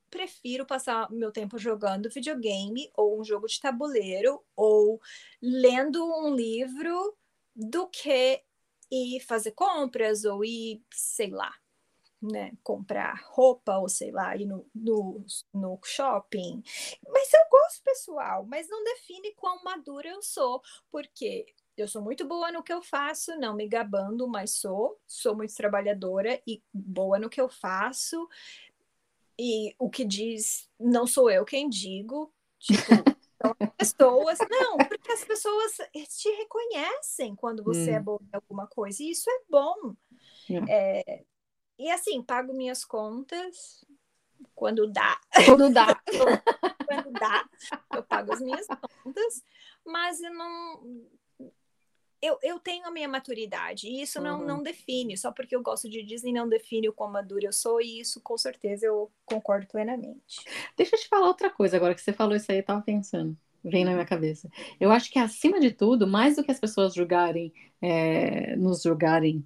prefiro 0.10 0.66
passar 0.66 1.10
meu 1.12 1.32
tempo 1.32 1.58
jogando 1.58 2.10
videogame 2.10 2.92
ou 2.96 3.20
um 3.20 3.24
jogo 3.24 3.48
de 3.48 3.60
tabuleiro 3.60 4.44
ou 4.56 5.00
lendo 5.42 6.04
um 6.04 6.34
livro 6.36 7.16
do 7.56 7.88
que 7.88 8.44
ir 8.92 9.20
fazer 9.22 9.52
compras 9.52 10.26
ou 10.26 10.44
ir, 10.44 10.84
sei 10.92 11.30
lá, 11.30 11.54
né, 12.22 12.52
comprar 12.64 13.22
roupa 13.28 13.78
ou 13.78 13.88
sei 13.88 14.12
lá, 14.12 14.36
ir 14.36 14.46
no, 14.46 14.66
no, 14.74 15.26
no 15.54 15.80
shopping. 15.84 16.62
Mas 17.08 17.34
eu 17.34 17.42
gosto 17.50 17.84
pessoal, 17.84 18.46
mas 18.46 18.68
não 18.70 18.84
define 18.84 19.34
quão 19.36 19.64
madura 19.64 20.10
eu 20.10 20.22
sou, 20.22 20.62
porque 20.92 21.46
eu 21.78 21.88
sou 21.88 22.02
muito 22.02 22.28
boa 22.28 22.52
no 22.52 22.64
que 22.64 22.74
eu 22.74 22.82
faço, 22.82 23.38
não 23.38 23.56
me 23.56 23.68
gabando, 23.68 24.28
mas 24.28 24.52
sou, 24.52 25.00
sou 25.08 25.36
muito 25.36 25.56
trabalhadora 25.56 26.42
e 26.46 26.62
boa 26.74 27.18
no 27.18 27.30
que 27.30 27.40
eu 27.40 27.48
faço 27.48 28.28
e 29.40 29.74
o 29.80 29.90
que 29.90 30.04
diz 30.04 30.70
não 30.78 31.08
sou 31.08 31.32
eu 31.32 31.46
quem 31.46 31.70
digo, 31.70 32.34
tipo, 32.60 32.84
são 33.42 33.56
pessoas. 33.78 34.38
Não, 34.50 34.78
porque 34.78 35.12
as 35.14 35.24
pessoas 35.24 35.78
te 35.94 36.30
reconhecem 36.32 37.36
quando 37.38 37.64
você 37.64 37.92
é 37.92 37.94
hum. 37.94 37.96
é 37.96 38.00
bom 38.02 38.20
em 38.22 38.36
alguma 38.36 38.68
coisa, 38.68 39.02
e 39.02 39.12
isso 39.12 39.30
é 39.30 39.40
bom. 39.50 39.96
É. 40.68 41.24
E 41.80 41.90
assim, 41.90 42.22
pago 42.22 42.54
minhas 42.54 42.84
contas 42.84 43.84
quando 44.54 44.86
dá. 44.92 45.20
Quando 45.46 45.74
dá. 45.74 46.00
quando 46.86 47.12
dá, 47.12 47.48
eu 47.94 48.04
pago 48.04 48.34
as 48.34 48.42
minhas 48.42 48.66
contas, 48.68 49.44
mas 49.86 50.20
eu 50.22 50.34
não 50.34 51.08
eu, 52.22 52.38
eu 52.44 52.60
tenho 52.60 52.86
a 52.86 52.92
minha 52.92 53.08
maturidade 53.08 53.88
e 53.88 54.02
isso 54.02 54.22
não, 54.22 54.40
uhum. 54.40 54.46
não 54.46 54.64
define. 54.64 55.18
Só 55.18 55.32
porque 55.32 55.56
eu 55.56 55.62
gosto 55.62 55.90
de 55.90 56.04
Disney 56.04 56.34
não 56.34 56.50
define 56.50 56.90
o 56.90 56.94
quão 56.94 57.10
madura 57.10 57.46
eu 57.46 57.54
sou, 57.54 57.82
e 57.82 58.00
isso 58.00 58.20
com 58.22 58.38
certeza 58.38 58.86
eu 58.86 59.10
concordo 59.26 59.68
plenamente. 59.68 60.44
Deixa 60.76 60.96
eu 60.96 61.00
te 61.00 61.08
falar 61.08 61.28
outra 61.28 61.50
coisa, 61.50 61.78
agora 61.78 61.96
que 61.96 62.02
você 62.02 62.12
falou 62.12 62.36
isso 62.36 62.52
aí, 62.52 62.60
eu 62.60 62.66
tava 62.66 62.82
pensando. 62.82 63.38
Vem 63.64 63.84
na 63.84 63.92
minha 63.92 64.06
cabeça. 64.06 64.50
Eu 64.80 64.92
acho 64.92 65.12
que 65.12 65.20
acima 65.20 65.60
de 65.60 65.72
tudo, 65.72 66.08
mais 66.08 66.36
do 66.36 66.44
que 66.44 66.52
as 66.52 66.60
pessoas 66.60 66.94
julgarem, 66.94 67.54
é, 67.82 68.56
nos 68.56 68.82
julgarem 68.82 69.46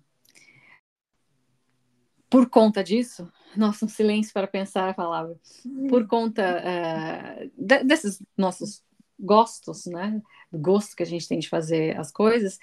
por 2.33 2.49
conta 2.49 2.83
disso, 2.83 3.31
nossa, 3.55 3.85
um 3.85 3.87
silêncio 3.87 4.33
para 4.33 4.47
pensar 4.47 4.89
a 4.89 4.93
palavra, 4.95 5.39
por 5.87 6.07
conta 6.07 6.41
é, 6.41 7.47
de, 7.55 7.83
desses 7.83 8.23
nossos 8.35 8.83
gostos, 9.19 9.85
né? 9.85 10.19
Do 10.51 10.57
gosto 10.57 10.95
que 10.95 11.03
a 11.03 11.05
gente 11.05 11.27
tem 11.27 11.37
de 11.37 11.47
fazer 11.47 11.95
as 11.95 12.11
coisas, 12.11 12.57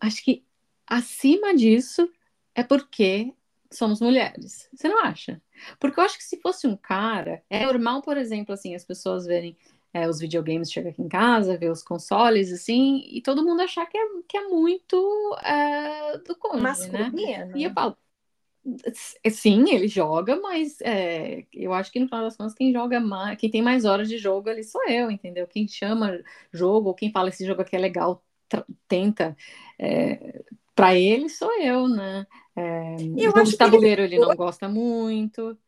acho 0.00 0.24
que 0.24 0.42
acima 0.86 1.54
disso 1.54 2.10
é 2.54 2.62
porque 2.62 3.34
somos 3.70 4.00
mulheres. 4.00 4.66
Você 4.72 4.88
não 4.88 5.04
acha? 5.04 5.42
Porque 5.78 6.00
eu 6.00 6.04
acho 6.04 6.16
que 6.16 6.24
se 6.24 6.40
fosse 6.40 6.66
um 6.66 6.74
cara, 6.74 7.42
é 7.50 7.66
normal, 7.66 8.00
por 8.00 8.16
exemplo, 8.16 8.54
assim, 8.54 8.74
as 8.74 8.82
pessoas 8.82 9.26
verem 9.26 9.54
é, 9.92 10.08
os 10.08 10.20
videogames 10.20 10.72
chegam 10.72 10.90
aqui 10.90 11.02
em 11.02 11.08
casa, 11.08 11.58
ver 11.58 11.70
os 11.70 11.82
consoles, 11.82 12.50
assim, 12.50 13.04
e 13.10 13.20
todo 13.20 13.44
mundo 13.44 13.60
achar 13.60 13.84
que 13.84 13.98
é, 13.98 14.06
que 14.26 14.38
é 14.38 14.48
muito 14.48 15.36
é, 15.44 16.16
do 16.16 16.34
cônjuge, 16.34 16.62
né? 16.90 17.12
E 17.54 17.64
eu 17.64 17.72
falo, 17.74 17.94
Sim, 19.30 19.70
ele 19.70 19.88
joga, 19.88 20.36
mas 20.40 20.80
é, 20.82 21.44
eu 21.52 21.72
acho 21.72 21.90
que 21.90 21.98
no 21.98 22.06
final 22.06 22.22
das 22.22 22.36
contas 22.36 22.54
quem 22.54 22.72
joga 22.72 23.00
mais, 23.00 23.36
quem 23.36 23.50
tem 23.50 23.60
mais 23.60 23.84
horas 23.84 24.08
de 24.08 24.18
jogo 24.18 24.48
ali 24.48 24.62
sou 24.62 24.82
eu, 24.88 25.10
entendeu? 25.10 25.46
Quem 25.48 25.66
chama 25.66 26.22
jogo, 26.52 26.88
ou 26.88 26.94
quem 26.94 27.10
fala 27.10 27.28
esse 27.28 27.44
jogo 27.44 27.62
aqui 27.62 27.74
é 27.74 27.78
legal, 27.80 28.24
tenta 28.86 29.36
é, 29.78 30.44
para 30.76 30.94
ele 30.94 31.28
sou 31.28 31.52
eu, 31.60 31.88
né? 31.88 32.24
É, 32.54 32.96
eu 33.16 33.42
de 33.42 33.56
tabuleiro 33.56 34.02
ele, 34.02 34.14
ele 34.14 34.24
não 34.24 34.36
gosta 34.36 34.68
muito. 34.68 35.58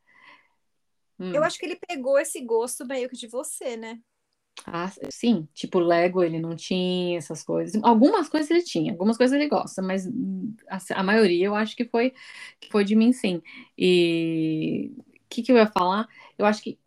Hum. 1.18 1.32
Eu 1.32 1.42
acho 1.42 1.58
que 1.58 1.66
ele 1.66 1.76
pegou 1.76 2.18
esse 2.18 2.40
gosto 2.40 2.86
meio 2.86 3.08
que 3.08 3.16
de 3.16 3.26
você, 3.26 3.76
né? 3.76 4.00
Ah, 4.66 4.90
sim, 5.10 5.46
tipo 5.52 5.78
Lego 5.78 6.22
ele 6.22 6.38
não 6.38 6.56
tinha 6.56 7.18
essas 7.18 7.42
coisas. 7.42 7.82
Algumas 7.82 8.28
coisas 8.28 8.50
ele 8.50 8.62
tinha, 8.62 8.92
algumas 8.92 9.16
coisas 9.16 9.34
ele 9.38 9.48
gosta, 9.48 9.82
mas 9.82 10.06
a, 10.68 11.00
a 11.00 11.02
maioria 11.02 11.46
eu 11.46 11.54
acho 11.54 11.76
que 11.76 11.84
foi 11.84 12.14
que 12.60 12.70
foi 12.70 12.84
de 12.84 12.94
mim 12.96 13.12
sim. 13.12 13.42
E 13.76 14.92
o 14.98 15.04
que, 15.28 15.42
que 15.42 15.52
eu 15.52 15.56
ia 15.56 15.66
falar? 15.66 16.08
Eu 16.38 16.46
acho 16.46 16.62
que 16.62 16.78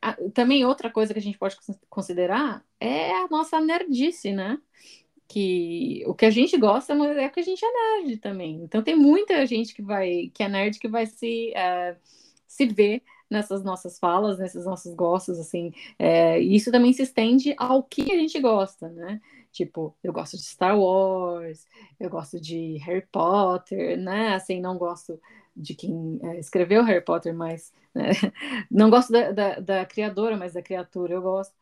a, 0.00 0.14
também 0.32 0.64
outra 0.64 0.90
coisa 0.90 1.12
que 1.12 1.18
a 1.18 1.22
gente 1.22 1.38
pode 1.38 1.56
considerar 1.90 2.64
é 2.80 3.12
a 3.12 3.28
nossa 3.28 3.60
nerdice, 3.60 4.32
né? 4.32 4.58
Que 5.28 6.04
o 6.06 6.14
que 6.14 6.26
a 6.26 6.30
gente 6.30 6.56
gosta 6.58 6.94
é 6.94 7.28
que 7.28 7.40
a 7.40 7.42
gente 7.42 7.64
é 7.64 7.72
nerd 8.02 8.18
também. 8.18 8.62
Então 8.64 8.82
tem 8.82 8.96
muita 8.96 9.44
gente 9.46 9.74
que 9.74 9.82
vai 9.82 10.30
que 10.34 10.42
é 10.42 10.48
nerd 10.48 10.78
que 10.78 10.88
vai 10.88 11.06
se 11.06 11.52
uh, 11.56 11.96
se 12.46 12.66
ver 12.66 13.02
nessas 13.30 13.62
nossas 13.62 13.98
falas, 13.98 14.38
nesses 14.38 14.64
nossos 14.64 14.94
gostos, 14.94 15.38
assim, 15.38 15.72
é, 15.98 16.40
e 16.40 16.54
isso 16.56 16.70
também 16.72 16.92
se 16.92 17.02
estende 17.02 17.54
ao 17.58 17.82
que 17.82 18.10
a 18.12 18.16
gente 18.16 18.40
gosta, 18.40 18.88
né? 18.88 19.20
Tipo, 19.52 19.96
eu 20.02 20.12
gosto 20.12 20.36
de 20.36 20.44
Star 20.44 20.78
Wars, 20.78 21.66
eu 21.98 22.08
gosto 22.08 22.40
de 22.40 22.76
Harry 22.78 23.06
Potter, 23.10 23.98
né? 23.98 24.34
Assim, 24.34 24.60
não 24.60 24.78
gosto 24.78 25.20
de 25.56 25.74
quem 25.74 26.20
é, 26.22 26.38
escreveu 26.38 26.84
Harry 26.84 27.04
Potter, 27.04 27.34
mas 27.34 27.72
né? 27.94 28.10
não 28.70 28.90
gosto 28.90 29.12
da, 29.12 29.32
da, 29.32 29.60
da, 29.60 29.86
criadora, 29.86 30.36
mas 30.36 30.52
da 30.52 30.62
criatura 30.62 31.14
eu 31.14 31.22
gosto. 31.22 31.54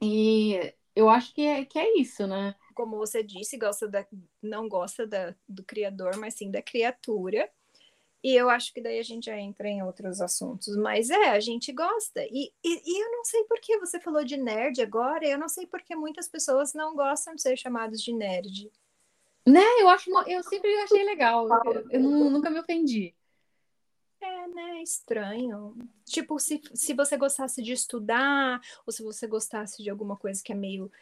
E 0.00 0.74
eu 0.94 1.08
acho 1.08 1.34
que 1.34 1.42
é, 1.42 1.64
que 1.64 1.78
é 1.78 1.98
isso, 1.98 2.26
né? 2.26 2.54
Como 2.74 2.96
você 2.96 3.22
disse, 3.22 3.56
gosta 3.56 3.88
da, 3.88 4.06
não 4.42 4.68
gosta 4.68 5.06
da, 5.06 5.34
do 5.48 5.64
criador, 5.64 6.16
mas 6.16 6.34
sim 6.34 6.50
da 6.50 6.62
criatura. 6.62 7.50
E 8.28 8.36
eu 8.36 8.50
acho 8.50 8.74
que 8.74 8.82
daí 8.82 8.98
a 8.98 9.02
gente 9.02 9.24
já 9.24 9.38
entra 9.38 9.66
em 9.66 9.82
outros 9.82 10.20
assuntos. 10.20 10.76
Mas 10.76 11.08
é, 11.08 11.30
a 11.30 11.40
gente 11.40 11.72
gosta. 11.72 12.22
E, 12.26 12.52
e, 12.62 12.82
e, 12.84 13.02
eu 13.02 13.10
não 13.10 13.24
sei 13.24 13.42
por 13.44 13.58
que 13.58 13.78
você 13.78 13.98
falou 13.98 14.22
de 14.22 14.36
nerd 14.36 14.82
agora, 14.82 15.26
eu 15.26 15.38
não 15.38 15.48
sei 15.48 15.66
por 15.66 15.80
que 15.80 15.96
muitas 15.96 16.28
pessoas 16.28 16.74
não 16.74 16.94
gostam 16.94 17.34
de 17.34 17.40
ser 17.40 17.56
chamados 17.56 18.02
de 18.02 18.12
nerd. 18.12 18.70
Né, 19.46 19.64
eu 19.80 19.88
acho, 19.88 20.10
eu 20.26 20.42
sempre 20.42 20.70
achei 20.82 21.02
legal. 21.04 21.48
Eu, 21.64 21.90
eu 21.90 22.00
nunca 22.00 22.50
me 22.50 22.60
ofendi. 22.60 23.14
É, 24.20 24.48
né? 24.48 24.82
Estranho. 24.82 25.74
Tipo, 26.04 26.38
se, 26.38 26.60
se 26.74 26.92
você 26.92 27.16
gostasse 27.16 27.62
de 27.62 27.72
estudar, 27.72 28.60
ou 28.86 28.92
se 28.92 29.02
você 29.02 29.26
gostasse 29.26 29.82
de 29.82 29.88
alguma 29.88 30.18
coisa 30.18 30.42
que 30.44 30.52
é 30.52 30.54
meio 30.54 30.92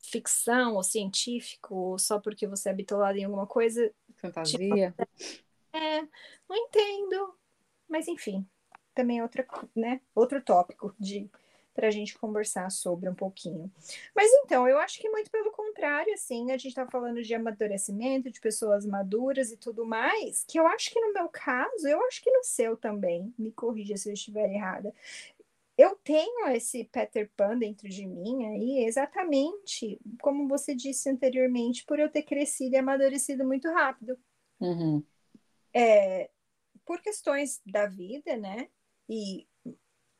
ficção 0.00 0.74
ou 0.74 0.82
científico, 0.82 1.72
ou 1.72 1.98
só 2.00 2.18
porque 2.18 2.48
você 2.48 2.70
é 2.70 2.74
bitolado 2.74 3.16
em 3.16 3.24
alguma 3.24 3.46
coisa. 3.46 3.94
Fantasia. 4.16 4.92
Tipo, 4.92 5.43
é, 5.74 6.02
não 6.48 6.56
entendo. 6.56 7.34
Mas 7.88 8.08
enfim, 8.08 8.46
também 8.94 9.18
é 9.18 9.22
outra, 9.22 9.46
né? 9.74 10.00
Outro 10.14 10.40
tópico 10.42 10.94
de 10.98 11.30
para 11.74 11.88
a 11.88 11.90
gente 11.90 12.16
conversar 12.16 12.70
sobre 12.70 13.08
um 13.08 13.14
pouquinho. 13.14 13.70
Mas 14.14 14.30
então, 14.32 14.68
eu 14.68 14.78
acho 14.78 15.00
que 15.00 15.10
muito 15.10 15.28
pelo 15.28 15.50
contrário, 15.50 16.14
assim, 16.14 16.52
a 16.52 16.56
gente 16.56 16.68
está 16.68 16.86
falando 16.86 17.20
de 17.20 17.34
amadurecimento, 17.34 18.30
de 18.30 18.40
pessoas 18.40 18.86
maduras 18.86 19.50
e 19.50 19.56
tudo 19.56 19.84
mais, 19.84 20.44
que 20.46 20.58
eu 20.58 20.68
acho 20.68 20.92
que 20.92 21.00
no 21.00 21.12
meu 21.12 21.28
caso, 21.28 21.88
eu 21.88 22.00
acho 22.06 22.22
que 22.22 22.30
no 22.30 22.44
seu 22.44 22.76
também, 22.76 23.34
me 23.36 23.50
corrija 23.50 23.96
se 23.96 24.08
eu 24.08 24.14
estiver 24.14 24.48
errada. 24.52 24.94
Eu 25.76 25.96
tenho 26.04 26.46
esse 26.50 26.84
Peter 26.84 27.28
Pan 27.36 27.58
dentro 27.58 27.88
de 27.88 28.06
mim 28.06 28.46
aí, 28.46 28.84
exatamente 28.84 30.00
como 30.22 30.46
você 30.46 30.72
disse 30.76 31.10
anteriormente, 31.10 31.84
por 31.84 31.98
eu 31.98 32.08
ter 32.08 32.22
crescido 32.22 32.76
e 32.76 32.78
amadurecido 32.78 33.44
muito 33.44 33.68
rápido. 33.72 34.16
Uhum. 34.60 35.02
É, 35.74 36.30
por 36.84 37.00
questões 37.00 37.60
da 37.66 37.86
vida, 37.86 38.36
né? 38.36 38.68
E 39.08 39.46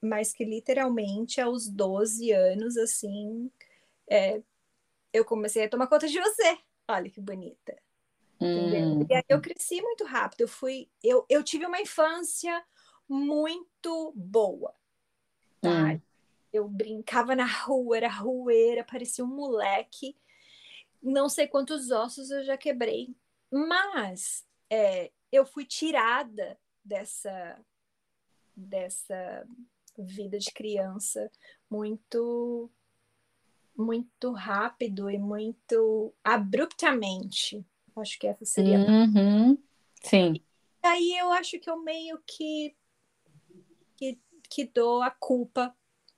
mas 0.04 0.32
que 0.34 0.44
literalmente 0.44 1.40
aos 1.40 1.66
12 1.66 2.30
anos, 2.30 2.76
assim, 2.76 3.50
é, 4.06 4.42
eu 5.12 5.24
comecei 5.24 5.64
a 5.64 5.68
tomar 5.68 5.86
conta 5.86 6.06
de 6.06 6.20
você. 6.20 6.58
Olha 6.86 7.08
que 7.08 7.20
bonita. 7.20 7.74
Hum. 8.40 9.06
E 9.08 9.14
aí 9.14 9.24
eu 9.28 9.40
cresci 9.40 9.80
muito 9.80 10.04
rápido. 10.04 10.42
Eu 10.42 10.48
fui, 10.48 10.90
eu, 11.02 11.24
eu 11.28 11.42
tive 11.42 11.64
uma 11.64 11.80
infância 11.80 12.62
muito 13.08 14.12
boa. 14.14 14.74
Tá? 15.60 15.92
Hum. 15.92 16.00
Eu 16.52 16.68
brincava 16.68 17.34
na 17.34 17.46
rua, 17.46 17.96
era 17.96 18.08
rueira, 18.08 18.84
parecia 18.84 19.24
um 19.24 19.28
moleque. 19.28 20.16
Não 21.02 21.28
sei 21.28 21.46
quantos 21.46 21.90
ossos 21.90 22.30
eu 22.30 22.44
já 22.44 22.56
quebrei. 22.56 23.16
Mas 23.50 24.44
é, 24.70 25.10
eu 25.30 25.44
fui 25.44 25.64
tirada 25.64 26.58
dessa 26.84 27.58
dessa 28.56 29.46
vida 29.98 30.38
de 30.38 30.52
criança 30.52 31.30
muito 31.68 32.70
muito 33.76 34.32
rápido 34.32 35.10
e 35.10 35.18
muito 35.18 36.14
abruptamente. 36.22 37.66
Acho 37.96 38.18
que 38.18 38.26
essa 38.26 38.44
seria. 38.44 38.78
Uhum. 38.78 39.58
Sim. 40.02 40.40
E 40.82 40.86
aí 40.86 41.18
eu 41.18 41.32
acho 41.32 41.58
que 41.58 41.68
eu 41.68 41.82
meio 41.82 42.22
que, 42.26 42.76
que 43.96 44.20
que 44.48 44.64
dou 44.64 45.02
a 45.02 45.10
culpa 45.10 45.74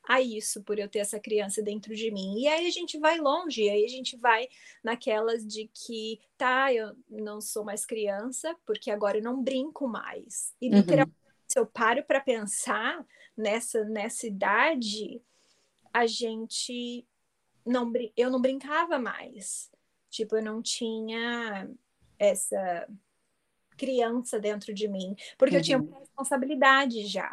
a 0.06 0.20
isso 0.20 0.62
por 0.62 0.78
eu 0.78 0.88
ter 0.88 1.00
essa 1.00 1.18
criança 1.18 1.62
dentro 1.62 1.94
de 1.94 2.10
mim. 2.10 2.40
E 2.40 2.48
aí 2.48 2.66
a 2.66 2.70
gente 2.70 2.98
vai 2.98 3.18
longe, 3.18 3.68
aí 3.68 3.84
a 3.84 3.88
gente 3.88 4.16
vai 4.16 4.48
naquelas 4.82 5.46
de 5.46 5.70
que, 5.74 6.20
tá, 6.36 6.72
eu 6.72 6.96
não 7.08 7.40
sou 7.40 7.64
mais 7.64 7.84
criança, 7.84 8.56
porque 8.64 8.90
agora 8.90 9.18
eu 9.18 9.22
não 9.22 9.42
brinco 9.42 9.88
mais. 9.88 10.54
E 10.60 10.68
uhum. 10.68 10.76
literalmente, 10.76 11.16
se 11.48 11.58
eu 11.58 11.66
paro 11.66 12.04
para 12.04 12.20
pensar, 12.20 13.04
nessa, 13.36 13.84
nessa 13.84 14.26
idade, 14.26 15.20
a 15.92 16.06
gente 16.06 17.06
não 17.64 17.92
eu 18.16 18.30
não 18.30 18.40
brincava 18.40 18.98
mais. 18.98 19.70
Tipo, 20.08 20.36
eu 20.36 20.42
não 20.42 20.62
tinha 20.62 21.68
essa 22.18 22.88
criança 23.76 24.40
dentro 24.40 24.72
de 24.72 24.88
mim, 24.88 25.14
porque 25.36 25.54
uhum. 25.54 25.60
eu 25.60 25.64
tinha 25.64 25.78
uhum. 25.78 25.98
responsabilidade 25.98 27.06
já. 27.06 27.32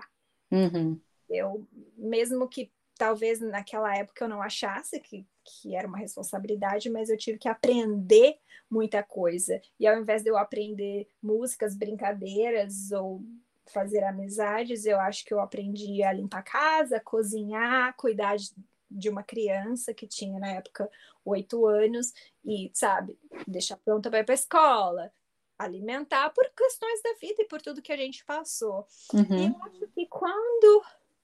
Uhum. 0.51 0.99
Eu, 1.34 1.67
mesmo 1.97 2.47
que 2.47 2.71
talvez 2.97 3.39
naquela 3.39 3.95
época 3.95 4.23
eu 4.23 4.29
não 4.29 4.41
achasse 4.41 4.99
que, 4.99 5.25
que 5.43 5.75
era 5.75 5.88
uma 5.88 5.97
responsabilidade, 5.97 6.89
mas 6.89 7.09
eu 7.09 7.17
tive 7.17 7.38
que 7.38 7.49
aprender 7.49 8.38
muita 8.69 9.03
coisa. 9.03 9.61
E 9.79 9.88
ao 9.88 9.99
invés 9.99 10.23
de 10.23 10.29
eu 10.29 10.38
aprender 10.38 11.07
músicas, 11.21 11.75
brincadeiras 11.75 12.91
ou 12.91 13.21
fazer 13.67 14.03
amizades, 14.03 14.86
eu 14.86 14.99
acho 14.99 15.25
que 15.25 15.34
eu 15.34 15.39
aprendi 15.39 16.03
a 16.03 16.11
limpar 16.11 16.39
a 16.39 16.43
casa, 16.43 16.99
cozinhar, 16.99 17.95
cuidar 17.95 18.36
de, 18.36 18.51
de 18.89 19.09
uma 19.09 19.23
criança 19.23 19.93
que 19.93 20.07
tinha 20.07 20.39
na 20.39 20.49
época 20.49 20.89
oito 21.25 21.65
anos 21.65 22.13
e, 22.43 22.71
sabe, 22.73 23.17
deixar 23.47 23.77
pronta 23.77 24.09
para 24.09 24.19
ir 24.19 24.25
para 24.25 24.34
a 24.34 24.36
escola, 24.36 25.13
alimentar 25.57 26.29
por 26.31 26.49
questões 26.55 27.01
da 27.01 27.13
vida 27.21 27.41
e 27.41 27.47
por 27.47 27.61
tudo 27.61 27.81
que 27.81 27.93
a 27.93 27.97
gente 27.97 28.25
passou. 28.25 28.86
Uhum. 29.13 29.38
E 29.38 29.45
eu 29.47 29.63
acho 29.63 29.88
que 29.93 30.05
quando 30.07 30.84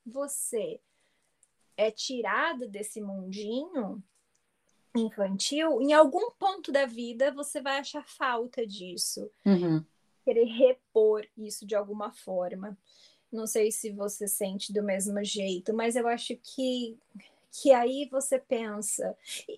você 0.10 0.80
é 1.78 1.90
tirado 1.92 2.68
desse 2.68 3.00
mundinho 3.00 4.04
infantil, 4.96 5.82
em 5.82 5.94
algum 5.94 6.32
ponto 6.32 6.72
da 6.72 6.86
vida 6.86 7.32
você 7.32 7.62
vai 7.62 7.78
achar 7.78 8.06
falta 8.08 8.66
disso. 8.66 9.32
Uhum 9.46 9.86
querer 10.30 10.46
repor 10.46 11.26
isso 11.36 11.66
de 11.66 11.76
alguma 11.76 12.12
forma. 12.12 12.78
Não 13.32 13.48
sei 13.48 13.72
se 13.72 13.92
você 13.92 14.28
sente 14.28 14.72
do 14.72 14.84
mesmo 14.84 15.24
jeito, 15.24 15.74
mas 15.74 15.96
eu 15.96 16.08
acho 16.08 16.36
que 16.38 16.98
que 17.52 17.72
aí 17.72 18.08
você 18.12 18.38
pensa. 18.38 19.18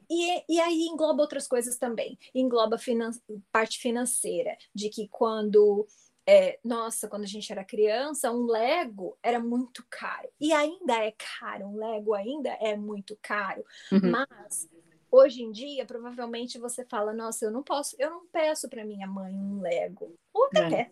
E, 0.09 0.43
e 0.47 0.61
aí 0.61 0.83
engloba 0.83 1.21
outras 1.21 1.45
coisas 1.45 1.75
também. 1.75 2.17
Engloba 2.33 2.77
finan 2.77 3.11
parte 3.51 3.79
financeira, 3.79 4.57
de 4.73 4.87
que 4.89 5.09
quando. 5.09 5.85
É, 6.27 6.59
nossa, 6.63 7.07
quando 7.07 7.23
a 7.23 7.27
gente 7.27 7.51
era 7.51 7.63
criança, 7.63 8.31
um 8.31 8.45
Lego 8.45 9.17
era 9.23 9.39
muito 9.39 9.83
caro. 9.89 10.29
E 10.39 10.53
ainda 10.53 10.93
é 11.03 11.13
caro, 11.17 11.65
um 11.65 11.77
Lego 11.77 12.13
ainda 12.13 12.49
é 12.61 12.75
muito 12.75 13.17
caro. 13.21 13.63
Uhum. 13.91 14.11
Mas 14.11 14.69
Hoje 15.11 15.43
em 15.43 15.51
dia, 15.51 15.85
provavelmente 15.85 16.57
você 16.57 16.85
fala: 16.85 17.11
Nossa, 17.11 17.43
eu 17.43 17.51
não 17.51 17.61
posso, 17.61 17.97
eu 17.99 18.09
não 18.09 18.25
peço 18.27 18.69
para 18.69 18.85
minha 18.85 19.05
mãe 19.05 19.33
um 19.33 19.59
Lego. 19.59 20.17
Ou 20.33 20.45
até 20.45 20.89
é. 20.89 20.91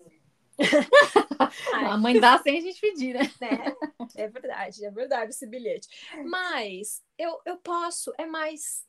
a 1.88 1.98
mãe 1.98 2.20
dá 2.20 2.38
sem 2.40 2.58
a 2.58 2.62
gente 2.62 2.82
pedir, 2.82 3.14
né? 3.14 3.32
né? 3.40 3.74
É 4.16 4.28
verdade, 4.28 4.84
é 4.84 4.92
verdade 4.92 5.32
esse 5.32 5.46
bilhete. 5.46 5.88
Mas 6.26 7.02
eu, 7.18 7.40
eu 7.46 7.58
posso, 7.58 8.12
é 8.18 8.26
mais 8.26 8.84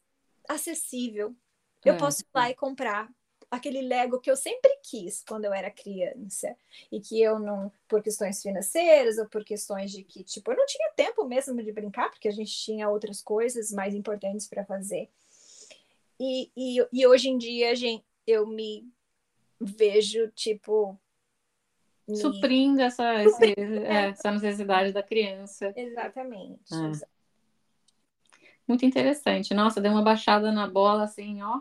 acessível. 0.49 1.37
Eu 1.85 1.95
é. 1.95 1.97
posso 1.99 2.23
ir 2.23 2.27
lá 2.35 2.51
e 2.51 2.55
comprar 2.55 3.09
aquele 3.51 3.83
Lego 3.83 4.21
que 4.21 4.31
eu 4.31 4.37
sempre 4.37 4.71
quis 4.83 5.25
quando 5.27 5.45
eu 5.45 5.53
era 5.53 5.71
criança 5.71 6.55
e 6.91 7.01
que 7.01 7.21
eu 7.21 7.39
não, 7.39 7.73
por 7.89 8.03
questões 8.03 8.41
financeiras 8.41 9.19
ou 9.19 9.27
por 9.27 9.45
questões 9.45 9.91
de 9.91 10.05
que, 10.05 10.23
tipo, 10.23 10.53
eu 10.53 10.57
não 10.57 10.67
tinha 10.67 10.93
tempo 10.95 11.25
mesmo 11.25 11.63
de 11.63 11.73
brincar, 11.73 12.11
porque 12.11 12.29
a 12.29 12.33
gente 12.33 12.53
tinha 12.53 12.89
outras 12.89 13.21
coisas 13.21 13.73
mais 13.73 13.95
importantes 13.95 14.47
para 14.47 14.65
fazer. 14.65 15.11
E, 16.19 16.51
e, 16.57 16.87
e 16.93 17.07
hoje 17.07 17.29
em 17.29 17.39
dia, 17.39 17.75
gente, 17.75 18.05
eu 18.27 18.47
me 18.47 18.87
vejo, 19.61 20.29
tipo. 20.29 20.99
Me... 22.07 22.17
Suprindo 22.17 22.83
essa, 22.83 23.25
esse, 23.25 23.55
é, 23.55 24.11
essa 24.11 24.31
necessidade 24.31 24.93
da 24.93 25.03
criança. 25.03 25.73
Exatamente. 25.75 26.73
É. 26.73 27.07
Muito 28.69 28.85
interessante. 28.85 29.55
Nossa, 29.55 29.81
deu 29.81 29.91
uma 29.91 30.03
baixada 30.03 30.53
na 30.53 30.69
bola, 30.69 31.05
assim, 31.05 31.43
ó. 31.43 31.61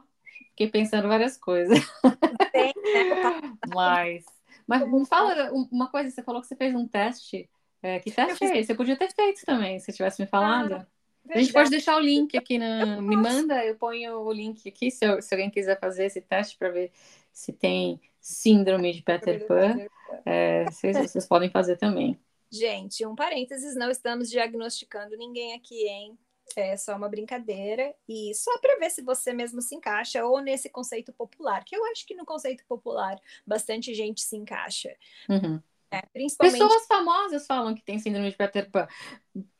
Fiquei 0.60 0.82
pensando 0.82 1.08
várias 1.08 1.38
coisas. 1.38 1.80
Tem, 2.52 2.74
né? 2.76 3.54
mas, 3.74 4.26
mas 4.68 4.92
me 4.92 5.06
fala 5.06 5.54
uma 5.72 5.88
coisa, 5.88 6.12
você 6.12 6.22
falou 6.22 6.42
que 6.42 6.48
você 6.48 6.56
fez 6.58 6.76
um 6.76 6.86
teste. 6.86 7.50
É, 7.82 7.98
que 8.00 8.12
teste 8.12 8.44
é 8.44 8.58
esse? 8.58 8.68
Você 8.68 8.76
podia 8.76 8.98
ter 8.98 9.10
feito 9.14 9.46
também, 9.46 9.80
se 9.80 9.94
tivesse 9.94 10.22
me 10.22 10.28
falado. 10.28 10.74
Ah, 10.74 10.88
a 11.30 11.38
gente 11.38 11.54
pode 11.54 11.70
deixar 11.70 11.96
o 11.96 12.02
link 12.02 12.38
aqui 12.38 12.58
na. 12.58 13.00
Me 13.00 13.16
manda, 13.16 13.64
eu 13.64 13.76
ponho 13.76 14.20
o 14.20 14.34
link 14.34 14.68
aqui 14.68 14.92
se, 14.92 15.06
eu, 15.06 15.22
se 15.22 15.34
alguém 15.34 15.50
quiser 15.50 15.80
fazer 15.80 16.08
esse 16.08 16.20
teste 16.20 16.58
para 16.58 16.72
ver 16.72 16.92
se 17.32 17.54
tem 17.54 18.02
síndrome 18.20 18.92
de 18.92 19.02
Peter 19.02 19.48
Pan. 19.48 19.78
É, 20.26 20.66
vocês, 20.66 20.98
vocês 20.98 21.26
podem 21.26 21.50
fazer 21.50 21.78
também. 21.78 22.20
Gente, 22.52 23.06
um 23.06 23.16
parênteses, 23.16 23.78
não 23.78 23.90
estamos 23.90 24.30
diagnosticando 24.30 25.16
ninguém 25.16 25.54
aqui, 25.54 25.88
hein? 25.88 26.18
É 26.56 26.76
só 26.78 26.96
uma 26.96 27.10
brincadeira 27.10 27.94
e 28.08 28.34
só 28.34 28.58
para 28.60 28.78
ver 28.78 28.90
se 28.90 29.02
você 29.02 29.34
mesmo 29.34 29.62
se 29.62 29.76
encaixa 29.76 30.26
ou 30.26 30.40
nesse 30.40 30.70
conceito 30.70 31.14
popular, 31.14 31.64
que 31.64 31.76
eu 31.76 31.86
acho 31.86 32.06
que 32.06 32.16
no 32.16 32.26
conceito 32.26 32.66
popular 32.68 33.20
bastante 33.46 33.94
gente 33.94 34.22
se 34.22 34.36
encaixa. 34.36 34.96
Uhum. 35.28 35.62
É, 35.92 36.02
principalmente... 36.14 36.60
Pessoas 36.60 36.86
famosas 36.86 37.48
falam 37.48 37.74
que 37.74 37.84
tem 37.84 37.98
síndrome 37.98 38.30
de 38.30 38.38
Peter 38.38 38.70
Pan. 38.70 38.88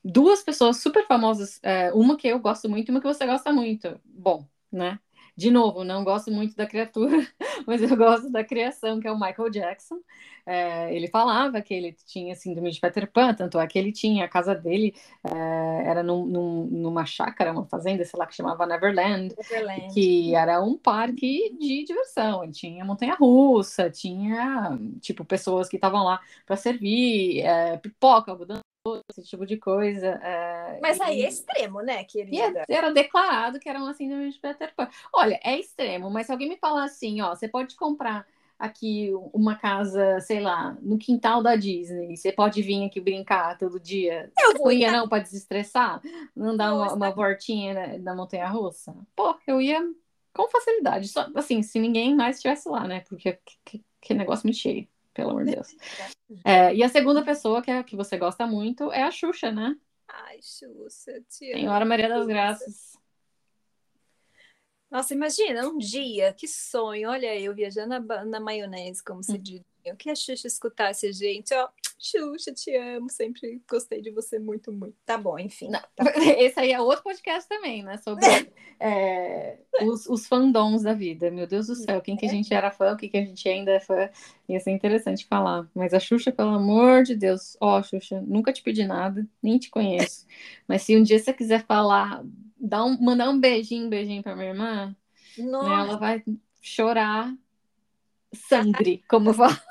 Duas 0.04 0.44
pessoas 0.44 0.78
super 0.78 1.06
famosas, 1.08 1.60
é, 1.64 1.92
uma 1.94 2.16
que 2.16 2.28
eu 2.28 2.40
gosto 2.40 2.70
muito 2.70 2.88
e 2.88 2.92
uma 2.92 3.02
que 3.02 3.08
você 3.08 3.26
gosta 3.26 3.52
muito. 3.52 4.00
Bom, 4.06 4.46
né? 4.72 5.00
De 5.40 5.50
novo, 5.50 5.86
não 5.86 6.04
gosto 6.04 6.30
muito 6.30 6.54
da 6.54 6.68
criatura, 6.68 7.16
mas 7.66 7.82
eu 7.82 7.96
gosto 7.96 8.30
da 8.30 8.44
criação, 8.44 9.00
que 9.00 9.08
é 9.08 9.12
o 9.12 9.18
Michael 9.18 9.50
Jackson. 9.50 10.00
É, 10.46 10.94
ele 10.94 11.08
falava 11.08 11.62
que 11.62 11.74
ele 11.74 11.96
tinha 12.06 12.36
síndrome 12.36 12.72
de 12.72 12.80
Peter 12.82 13.10
Pan, 13.10 13.34
tanto 13.34 13.58
é 13.58 13.66
que 13.66 13.80
ele 13.80 13.94
tinha, 13.94 14.26
a 14.26 14.28
casa 14.28 14.54
dele 14.54 14.94
é, 15.24 15.84
era 15.86 16.04
num, 16.04 16.26
num, 16.26 16.66
numa 16.66 17.06
chácara, 17.06 17.54
uma 17.54 17.66
fazenda, 17.66 18.04
sei 18.04 18.20
lá, 18.20 18.28
que 18.28 18.36
chamava 18.36 18.66
Neverland, 18.66 19.34
Neverland, 19.38 19.94
que 19.94 20.36
era 20.36 20.62
um 20.62 20.78
parque 20.78 21.56
de 21.58 21.86
diversão. 21.86 22.44
Ele 22.44 22.52
tinha 22.52 22.84
montanha-russa, 22.84 23.90
tinha, 23.90 24.78
tipo, 25.00 25.24
pessoas 25.24 25.70
que 25.70 25.78
estavam 25.78 26.04
lá 26.04 26.20
para 26.46 26.58
servir, 26.58 27.42
é, 27.42 27.78
pipoca, 27.78 28.32
algodão 28.32 28.60
esse 29.10 29.24
tipo 29.24 29.46
de 29.46 29.58
coisa. 29.58 30.08
É, 30.08 30.80
Mas 30.82 31.00
aí 31.02 31.20
e... 31.20 31.26
é 31.26 31.30
extremo, 31.30 31.82
né, 31.82 32.04
querida? 32.04 32.66
E 32.68 32.74
era 32.74 32.92
declarado 32.92 33.60
que 33.60 33.70
era 33.70 33.80
uma 33.80 33.94
síndrome 33.94 34.32
de 34.32 34.40
Peter 34.40 34.74
Pan. 34.76 34.88
Olha, 35.14 35.40
é 35.44 35.60
extremo, 35.60 36.10
mas 36.10 36.26
se 36.26 36.32
alguém 36.32 36.50
me 36.50 36.58
falar 36.58 36.86
assim, 36.86 37.22
ó, 37.22 37.36
você 37.36 37.48
pode 37.48 37.76
comprar 37.76 38.26
aqui 38.58 39.12
uma 39.34 39.56
casa, 39.56 40.20
sei 40.20 40.42
lá, 40.42 40.78
no 40.82 40.98
quintal 40.98 41.42
da 41.42 41.56
Disney, 41.56 42.16
você 42.16 42.32
pode 42.32 42.62
vir 42.62 42.86
aqui 42.86 43.00
brincar 43.00 43.58
todo 43.58 43.80
dia. 43.80 44.32
Eu 44.38 44.58
vou 44.58 44.72
ia 44.72 44.92
não 44.92 45.08
para 45.08 45.24
desestressar, 45.24 46.02
não 46.36 46.58
dar 46.58 46.74
uma, 46.74 46.94
uma 46.94 47.12
voltinha 47.12 47.74
na, 47.74 47.98
na 48.00 48.16
montanha 48.16 48.48
russa. 48.50 48.94
Pô, 49.16 49.36
eu 49.48 49.62
ia 49.62 49.82
com 50.34 50.50
facilidade. 50.50 51.08
Só 51.08 51.30
assim, 51.36 51.62
se 51.64 51.80
ninguém 51.80 52.16
mais 52.16 52.38
estivesse 52.38 52.68
lá, 52.68 52.86
né? 52.86 53.02
Porque 53.08 53.34
que, 53.46 53.58
que, 53.64 53.86
que 54.02 54.14
negócio 54.14 54.46
me 54.46 54.54
cheio 54.54 54.88
pelo 55.14 55.32
amor 55.32 55.46
de 55.46 55.56
Deus. 55.56 55.76
É, 56.44 56.74
e 56.74 56.84
a 56.84 56.90
segunda 56.90 57.24
pessoa 57.24 57.62
que, 57.62 57.72
é, 57.72 57.84
que 57.84 57.96
você 57.96 58.18
gosta 58.18 58.46
muito 58.46 58.92
é 58.92 59.04
a 59.04 59.12
Xuxa, 59.12 59.52
né? 59.52 59.76
Ai, 60.08 60.40
Xuxa, 60.42 61.22
te 61.30 61.52
amo. 61.52 61.62
Senhora 61.62 61.86
Maria 61.86 62.10
das 62.10 62.26
Graças. 62.26 62.98
Nossa, 64.90 65.14
imagina, 65.14 65.68
um 65.68 65.78
dia, 65.78 66.34
que 66.34 66.48
sonho. 66.48 67.10
Olha, 67.10 67.40
eu 67.40 67.54
viajando 67.54 68.00
na, 68.00 68.26
na 68.26 68.40
maionese, 68.40 69.04
como 69.04 69.24
se 69.24 69.34
hum. 69.34 69.42
diz. 69.42 69.62
Eu 69.86 69.96
que 69.96 70.10
a 70.10 70.16
Xuxa 70.16 70.48
escutasse 70.48 71.08
a 71.08 71.12
gente, 71.12 71.54
ó. 71.54 71.70
Xuxa, 72.02 72.54
te 72.54 72.74
amo, 72.78 73.10
sempre 73.10 73.62
gostei 73.70 74.02
de 74.02 74.10
você 74.10 74.40
muito, 74.40 74.72
muito. 74.72 74.96
Tá 75.06 75.18
bom, 75.18 75.38
enfim. 75.38 75.70
Não, 75.70 75.82
tá 75.96 76.06
esse 76.40 76.58
aí 76.58 76.72
é 76.72 76.80
outro 76.80 77.04
podcast 77.04 77.48
também, 77.48 77.84
né? 77.84 77.98
Sobre 77.98 78.24
é, 78.80 79.60
os, 79.82 80.08
os 80.08 80.26
fandoms 80.26 80.84
da 80.84 80.94
vida. 80.94 81.30
Meu 81.30 81.46
Deus 81.46 81.68
do 81.68 81.76
céu, 81.76 82.00
quem 82.02 82.16
que 82.16 82.26
a 82.26 82.30
gente 82.30 82.54
era 82.54 82.72
fã, 82.72 82.94
o 82.94 82.98
que, 82.98 83.10
que 83.10 83.18
a 83.18 83.22
gente 83.22 83.48
ainda 83.50 83.72
é 83.72 83.82
fã. 83.82 84.10
Ia 84.48 84.62
ser 84.62 84.72
interessante 84.72 85.28
falar. 85.28 85.70
Mas 85.76 85.94
a 85.94 86.00
Xuxa, 86.00 86.32
pelo 86.32 86.52
amor 86.52 87.04
de 87.04 87.18
Deus, 87.18 87.58
ó, 87.60 87.78
oh, 87.78 87.84
Xuxa, 87.84 88.24
nunca 88.26 88.54
te 88.54 88.64
pedi 88.64 88.88
nada, 88.88 89.28
nem 89.44 89.60
te 89.60 89.70
conheço. 89.70 90.26
Mas 90.66 90.84
se 90.84 90.96
um 90.96 91.04
dia 91.04 91.20
você 91.20 91.34
quiser 91.34 91.66
falar, 91.66 92.24
dar 92.58 92.86
um, 92.86 92.98
mandar 92.98 93.30
um 93.30 93.38
beijinho, 93.38 93.88
um 93.88 93.90
beijinho 93.90 94.24
pra 94.24 94.38
minha 94.38 94.52
irmã, 94.52 94.96
né, 95.38 95.46
ela 95.46 95.98
vai 95.98 96.24
chorar 96.62 97.36
sangre, 98.34 99.04
como 99.10 99.34
fala. 99.34 99.62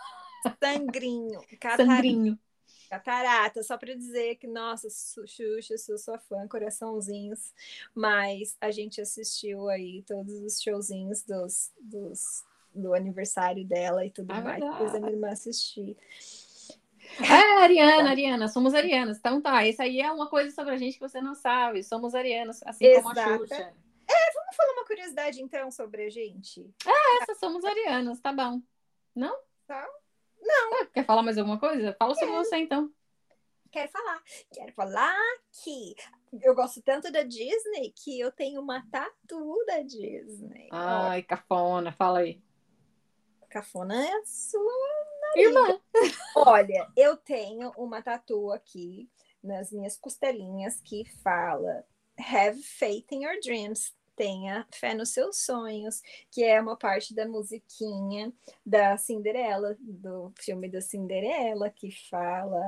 Sangrinho. 0.62 1.40
Catarata. 1.60 1.84
Sangrinho. 1.84 2.38
Catarata, 2.88 3.62
só 3.62 3.76
para 3.76 3.94
dizer 3.94 4.36
que, 4.36 4.46
nossa, 4.46 4.88
Xuxa, 5.26 5.76
sou 5.76 5.98
sua 5.98 6.18
fã, 6.18 6.48
coraçãozinhos. 6.48 7.52
Mas 7.94 8.56
a 8.60 8.70
gente 8.70 9.00
assistiu 9.00 9.68
aí 9.68 10.02
todos 10.06 10.32
os 10.32 10.60
showzinhos 10.60 11.22
dos, 11.22 11.70
dos, 11.78 12.44
do 12.74 12.94
aniversário 12.94 13.64
dela 13.64 14.06
e 14.06 14.10
tudo 14.10 14.32
é 14.32 14.40
mais. 14.40 14.64
Depois 14.64 14.94
a 14.94 15.00
minha 15.00 15.12
irmã 15.12 15.28
assistir. 15.30 15.96
É, 17.20 17.62
Ariana, 17.62 18.10
Ariana, 18.10 18.48
somos 18.48 18.74
arianas. 18.74 19.18
Então 19.18 19.40
tá, 19.40 19.66
isso 19.66 19.82
aí 19.82 20.00
é 20.00 20.10
uma 20.10 20.28
coisa 20.28 20.54
sobre 20.54 20.74
a 20.74 20.78
gente 20.78 20.94
que 20.94 21.08
você 21.08 21.20
não 21.20 21.34
sabe. 21.34 21.82
Somos 21.82 22.14
arianas, 22.14 22.62
assim 22.64 22.86
Exato. 22.86 23.14
como 23.14 23.20
a 23.20 23.38
Xuxa. 23.38 23.74
É, 24.10 24.32
vamos 24.34 24.56
falar 24.56 24.72
uma 24.72 24.86
curiosidade 24.86 25.42
então 25.42 25.70
sobre 25.70 26.06
a 26.06 26.10
gente? 26.10 26.66
É, 26.86 27.22
essa, 27.22 27.34
somos 27.34 27.64
arianas, 27.64 28.20
tá 28.20 28.32
bom. 28.32 28.62
Não? 29.14 29.36
Tá. 29.66 29.86
Não. 30.48 30.80
Ah, 30.80 30.86
quer 30.86 31.04
falar 31.04 31.22
mais 31.22 31.36
alguma 31.36 31.58
coisa? 31.58 31.94
Fala 31.98 32.14
sobre 32.14 32.34
você, 32.34 32.56
então. 32.56 32.90
Quero 33.70 33.90
falar. 33.90 34.22
Quero 34.52 34.72
falar 34.72 35.14
que 35.62 35.94
eu 36.42 36.54
gosto 36.54 36.80
tanto 36.82 37.12
da 37.12 37.22
Disney 37.22 37.92
que 37.94 38.18
eu 38.18 38.32
tenho 38.32 38.62
uma 38.62 38.82
tatu 38.90 39.64
da 39.66 39.82
Disney. 39.82 40.68
Ai, 40.72 41.22
cafona, 41.22 41.92
fala 41.92 42.20
aí. 42.20 42.42
Cafona 43.50 44.06
é 44.06 44.12
a 44.12 44.24
sua 44.24 44.72
Irmã. 45.36 45.80
Olha, 46.34 46.90
eu 46.96 47.16
tenho 47.16 47.70
uma 47.76 48.02
tatu 48.02 48.50
aqui 48.52 49.08
nas 49.42 49.70
minhas 49.70 49.96
costelinhas 49.96 50.80
que 50.80 51.04
fala 51.22 51.84
Have 52.18 52.60
faith 52.62 53.12
in 53.12 53.22
your 53.22 53.38
dreams 53.40 53.94
tenha 54.18 54.66
fé 54.74 54.94
nos 54.94 55.10
seus 55.10 55.38
sonhos, 55.38 56.02
que 56.28 56.42
é 56.42 56.60
uma 56.60 56.76
parte 56.76 57.14
da 57.14 57.26
musiquinha 57.26 58.32
da 58.66 58.96
Cinderela, 58.96 59.76
do 59.78 60.32
filme 60.36 60.68
da 60.68 60.80
Cinderela, 60.80 61.70
que 61.70 61.90
fala 62.10 62.60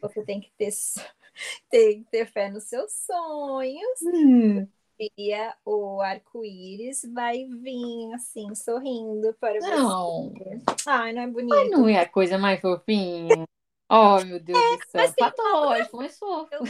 você 0.00 0.24
tem 0.24 0.40
que 0.40 0.52
ter, 0.56 0.70
tem 1.68 2.04
que 2.04 2.10
ter 2.10 2.26
fé 2.26 2.48
nos 2.48 2.64
seus 2.64 2.92
sonhos. 2.92 4.00
Hum. 4.02 4.68
E 4.98 5.32
o 5.62 6.00
arco-íris 6.00 7.02
vai 7.12 7.44
vir 7.44 8.14
assim, 8.14 8.54
sorrindo 8.54 9.34
para 9.38 9.58
não. 9.58 10.30
você. 10.30 10.62
Ai, 10.86 11.12
não 11.12 11.22
é 11.22 11.26
bonito. 11.26 11.54
Mas 11.54 11.70
não 11.70 11.88
é 11.88 11.98
a 11.98 12.08
coisa 12.08 12.38
mais 12.38 12.60
fofinha. 12.60 13.44
Oh, 13.88 14.20
meu 14.24 14.40
Deus 14.40 14.58
é, 14.58 14.76
do 14.78 14.90
céu. 14.90 15.14
Patológico, 15.16 15.96
mas 15.98 16.18
fofo. 16.18 16.48
Eu 16.50 16.64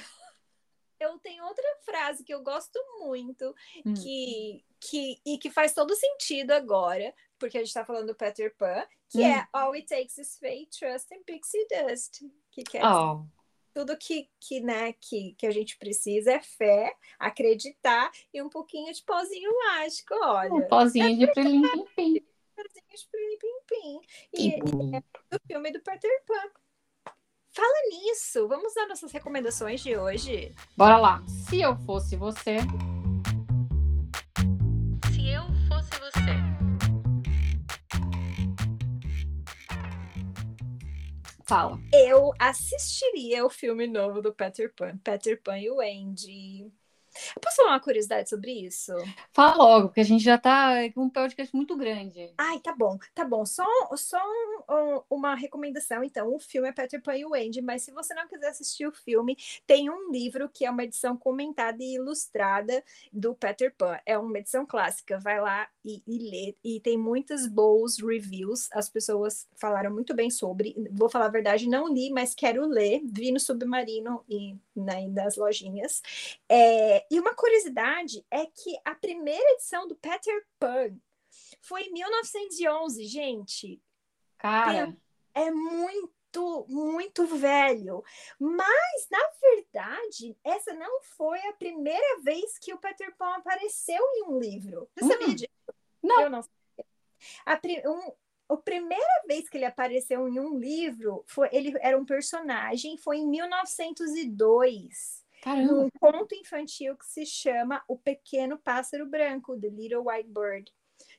eu 0.99 1.19
tenho 1.19 1.45
outra 1.45 1.65
frase 1.83 2.25
que 2.25 2.33
eu 2.33 2.43
gosto 2.43 2.79
muito, 2.99 3.55
hum. 3.85 3.95
que, 3.95 4.65
que, 4.81 5.21
e 5.25 5.39
que 5.39 5.51
faz 5.51 5.73
todo 5.73 5.95
sentido 5.95 6.53
agora, 6.53 7.15
porque 7.39 7.59
a 7.59 7.61
gente 7.61 7.69
está 7.69 7.85
falando 7.85 8.09
do 8.09 8.15
Peter 8.15 8.55
Pan, 8.57 8.85
que 9.09 9.23
é 9.23 9.29
hum. 9.29 9.41
é 9.41 9.49
All 9.53 9.73
It 9.73 9.87
Takes 9.87 10.19
is 10.19 10.39
Faith, 10.39 10.71
Trust 10.79 11.13
and 11.15 11.23
Pixie 11.25 11.67
Dust. 11.69 12.23
Que 12.51 12.65
quer 12.65 12.83
oh. 12.85 13.27
tudo 13.75 13.97
que, 13.97 14.31
que, 14.41 14.61
né, 14.61 14.95
que, 14.95 15.35
que 15.35 15.47
a 15.47 15.51
gente 15.51 15.77
precisa 15.77 16.33
é 16.33 16.41
fé, 16.41 16.95
acreditar 17.19 18.11
e 18.33 18.41
um 18.43 18.49
pouquinho 18.49 18.93
de 18.93 19.03
pozinho 19.03 19.51
mágico, 19.59 20.15
olha. 20.23 20.53
Um 20.53 20.67
pozinho 20.67 21.19
de 21.19 21.27
prelim 21.33 21.63
pim 21.95 22.25
Pozinho 22.57 22.87
de 22.95 23.09
prelim 23.11 23.39
pim 23.39 23.57
pim. 23.67 24.01
E 24.33 24.97
é 24.97 25.01
do 25.31 25.41
filme 25.47 25.71
do 25.71 25.81
Peter 25.81 26.25
Pan. 26.27 26.66
Fala 27.57 27.89
nisso, 27.89 28.47
vamos 28.47 28.75
dar 28.75 28.87
nossas 28.87 29.11
recomendações 29.11 29.81
de 29.81 29.97
hoje? 29.97 30.55
Bora 30.77 30.99
lá. 30.99 31.23
Se 31.49 31.63
eu 31.63 31.75
fosse 31.75 32.15
você. 32.15 32.59
Se 35.11 35.27
eu 35.27 35.43
fosse 35.67 35.91
você. 35.99 36.37
Fala. 41.47 41.81
Eu 41.95 42.31
assistiria 42.39 43.47
o 43.47 43.49
filme 43.49 43.87
novo 43.87 44.21
do 44.21 44.35
Peter 44.35 44.71
Pan, 44.75 44.99
Peter 44.99 45.41
Pan 45.43 45.59
e 45.59 45.71
o 45.71 45.81
Andy. 45.81 46.71
Posso 47.41 47.57
falar 47.57 47.71
uma 47.71 47.81
curiosidade 47.81 48.29
sobre 48.29 48.53
isso? 48.53 48.93
Fala 49.33 49.57
logo, 49.57 49.89
porque 49.89 50.01
a 50.01 50.05
gente 50.05 50.23
já 50.23 50.39
tá 50.39 50.91
com 50.95 51.05
um 51.05 51.11
podcast 51.11 51.55
muito 51.55 51.77
grande. 51.77 52.33
Ai, 52.39 52.59
tá 52.61 52.75
bom, 52.75 52.99
tá 53.15 53.25
bom. 53.25 53.45
Só, 53.45 53.65
só 53.97 54.21
um, 54.69 55.03
uma 55.11 55.35
recomendação, 55.35 56.03
então. 56.03 56.35
O 56.35 56.39
filme 56.39 56.69
é 56.69 56.73
Peter 56.73 57.03
Pan 57.03 57.17
e 57.17 57.25
o 57.25 57.35
Andy, 57.35 57.63
mas 57.63 57.83
se 57.83 57.91
você 57.93 58.15
não 58.15 58.29
quiser 58.29 58.49
assistir 58.49 58.87
o 58.87 58.93
filme, 58.93 59.37
tem 59.67 59.91
um 59.91 60.11
livro 60.11 60.49
que 60.49 60.65
é 60.65 60.71
uma 60.71 60.85
edição 60.85 61.17
comentada 61.17 61.83
e 61.83 61.95
ilustrada 61.95 62.83
do 63.13 63.35
Peter 63.35 63.75
Pan. 63.77 63.99
É 64.05 64.19
uma 64.19 64.39
edição 64.39 64.67
clássica. 64.67 65.19
Vai 65.19 65.41
lá 65.41 65.69
e, 65.85 66.03
e 66.07 66.19
lê. 66.19 66.57
E 66.65 66.81
tem 66.81 66.99
muitas 66.99 67.47
boas 67.47 67.99
reviews. 67.99 68.69
As 68.73 68.89
pessoas 68.89 69.47
falaram 69.55 69.93
muito 69.93 70.15
bem 70.15 70.31
sobre. 70.31 70.75
Vou 70.93 71.09
falar 71.09 71.27
a 71.27 71.31
verdade, 71.31 71.69
não 71.69 71.93
li, 71.93 72.11
mas 72.11 72.35
quero 72.35 72.67
ler. 72.67 73.01
Vi 73.05 73.33
no 73.33 73.41
Submarino 73.41 74.25
e 74.29 74.57
né, 74.75 75.07
nas 75.09 75.37
lojinhas. 75.37 76.03
É, 76.49 77.06
e 77.11 77.21
uma 77.21 77.35
curiosidade 77.35 78.25
é 78.31 78.47
que 78.47 78.79
a 78.85 78.95
primeira 78.95 79.53
edição 79.53 79.87
do 79.87 79.97
Peter 79.97 80.47
Pan 80.59 80.97
foi 81.61 81.83
em 81.83 81.93
1911, 81.93 83.05
gente. 83.05 83.83
Cara. 84.39 84.97
É, 85.35 85.51
muito, 85.51 86.67
muito 86.69 87.27
velho. 87.27 88.03
Mas, 88.39 89.09
na 89.11 89.31
verdade, 89.41 90.37
essa 90.43 90.73
não 90.73 91.03
foi 91.03 91.39
a 91.49 91.53
primeira 91.53 92.23
vez 92.23 92.59
que 92.59 92.73
o 92.73 92.79
Peter 92.79 93.15
Pan 93.17 93.35
apareceu 93.37 94.03
em 94.15 94.25
um 94.25 94.39
livro. 94.39 94.89
Você 94.97 95.05
hum. 95.05 95.09
sabia 95.09 95.35
disso? 95.35 95.51
Não. 96.03 96.21
Eu 96.23 96.31
não. 96.31 96.41
A, 97.45 97.61
um, 97.91 98.13
a 98.49 98.57
primeira 98.57 99.23
vez 99.27 99.49
que 99.49 99.59
ele 99.59 99.65
apareceu 99.65 100.29
em 100.29 100.39
um 100.39 100.59
livro, 100.59 101.25
foi, 101.27 101.49
ele 101.53 101.75
era 101.81 101.99
um 101.99 102.05
personagem, 102.05 102.97
foi 102.97 103.19
em 103.19 103.29
1902. 103.29 105.26
Caramba. 105.47 105.73
num 105.73 105.91
conto 106.01 106.35
infantil 106.35 106.97
que 106.97 107.07
se 107.07 107.25
chama 107.25 107.81
O 107.87 107.97
Pequeno 107.97 108.59
Pássaro 108.59 109.07
Branco, 109.07 109.57
The 109.57 109.69
Little 109.69 110.03
White 110.05 110.29
Bird. 110.29 110.73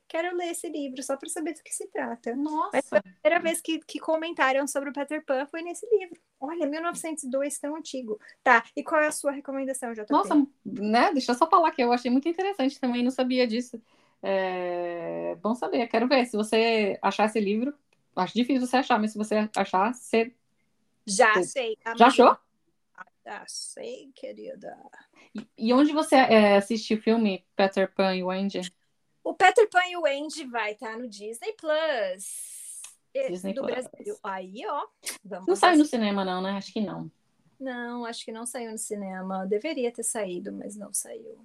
Quero 0.05 0.35
ler 0.35 0.51
esse 0.51 0.67
livro 0.67 1.01
só 1.01 1.15
para 1.15 1.29
saber 1.29 1.53
do 1.53 1.63
que 1.63 1.73
se 1.73 1.87
trata. 1.87 2.35
Nossa! 2.35 2.69
Mas 2.73 2.93
a 2.93 3.01
primeira 3.01 3.39
vez 3.39 3.61
que, 3.61 3.79
que 3.79 3.99
comentaram 3.99 4.67
sobre 4.67 4.89
o 4.89 4.93
Peter 4.93 5.23
Pan 5.25 5.45
foi 5.45 5.61
nesse 5.61 5.87
livro. 5.89 6.19
Olha, 6.41 6.67
1902, 6.67 7.57
tão 7.57 7.75
antigo. 7.75 8.19
Tá, 8.43 8.65
e 8.75 8.83
qual 8.83 9.01
é 9.01 9.07
a 9.07 9.11
sua 9.11 9.31
recomendação, 9.31 9.93
JP? 9.93 10.11
Nossa, 10.11 10.35
né? 10.65 11.11
Deixa 11.13 11.31
eu 11.31 11.35
só 11.35 11.49
falar 11.49 11.71
que 11.71 11.81
eu 11.81 11.93
achei 11.93 12.11
muito 12.11 12.27
interessante 12.27 12.79
também, 12.81 13.03
não 13.03 13.11
sabia 13.11 13.47
disso. 13.47 13.81
É... 14.21 15.35
Bom 15.41 15.55
saber, 15.55 15.87
quero 15.87 16.07
ver. 16.07 16.25
Se 16.25 16.35
você 16.35 16.99
achar 17.01 17.25
esse 17.25 17.39
livro, 17.39 17.73
acho 18.13 18.33
difícil 18.33 18.65
você 18.65 18.77
achar, 18.77 18.99
mas 18.99 19.11
se 19.11 19.17
você 19.17 19.49
achar, 19.55 19.93
você. 19.93 20.33
Já 21.05 21.41
sei. 21.43 21.77
Já 21.97 22.07
achou? 22.07 22.37
Já 23.27 23.43
sei, 23.45 24.09
querida. 24.15 24.73
E, 25.35 25.45
e 25.57 25.73
onde 25.73 25.91
você 25.91 26.15
é, 26.15 26.55
assiste 26.55 26.93
o 26.93 27.01
filme 27.01 27.45
Peter 27.57 27.93
Pan 27.93 28.15
e 28.15 28.23
Wendy? 28.23 28.61
O 29.21 29.33
Peter 29.33 29.69
Pan 29.69 29.83
e 29.89 29.97
o 29.97 30.03
Wendy 30.03 30.45
vai 30.45 30.71
estar 30.71 30.91
tá 30.91 30.97
no 30.97 31.09
Disney 31.09 31.51
Plus. 31.59 32.81
Disney 33.29 33.53
do 33.53 33.63
Plus. 33.63 33.85
Brasil. 33.85 34.17
Aí, 34.23 34.61
ó. 34.65 34.87
não 35.45 35.57
saiu 35.57 35.79
no 35.79 35.83
cinema, 35.83 36.23
não, 36.23 36.41
né? 36.41 36.51
Acho 36.51 36.71
que 36.71 36.79
não. 36.79 37.11
Não, 37.59 38.05
acho 38.05 38.23
que 38.23 38.31
não 38.31 38.45
saiu 38.45 38.71
no 38.71 38.77
cinema. 38.77 39.45
Deveria 39.45 39.91
ter 39.91 40.03
saído, 40.03 40.53
mas 40.53 40.77
não 40.77 40.93
saiu. 40.93 41.37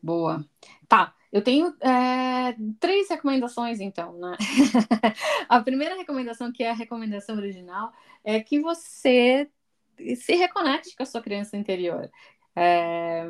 Boa. 0.00 0.48
Tá, 0.86 1.12
eu 1.32 1.42
tenho 1.42 1.74
é, 1.80 2.54
três 2.78 3.08
recomendações, 3.10 3.80
então, 3.80 4.12
né? 4.16 4.36
a 5.48 5.60
primeira 5.60 5.96
recomendação, 5.96 6.52
que 6.52 6.62
é 6.62 6.70
a 6.70 6.74
recomendação 6.74 7.34
original, 7.34 7.92
é 8.22 8.40
que 8.40 8.60
você 8.60 9.50
se 10.16 10.34
reconecte 10.34 10.96
com 10.96 11.02
a 11.02 11.06
sua 11.06 11.20
criança 11.20 11.56
interior. 11.56 12.10
É, 12.54 13.26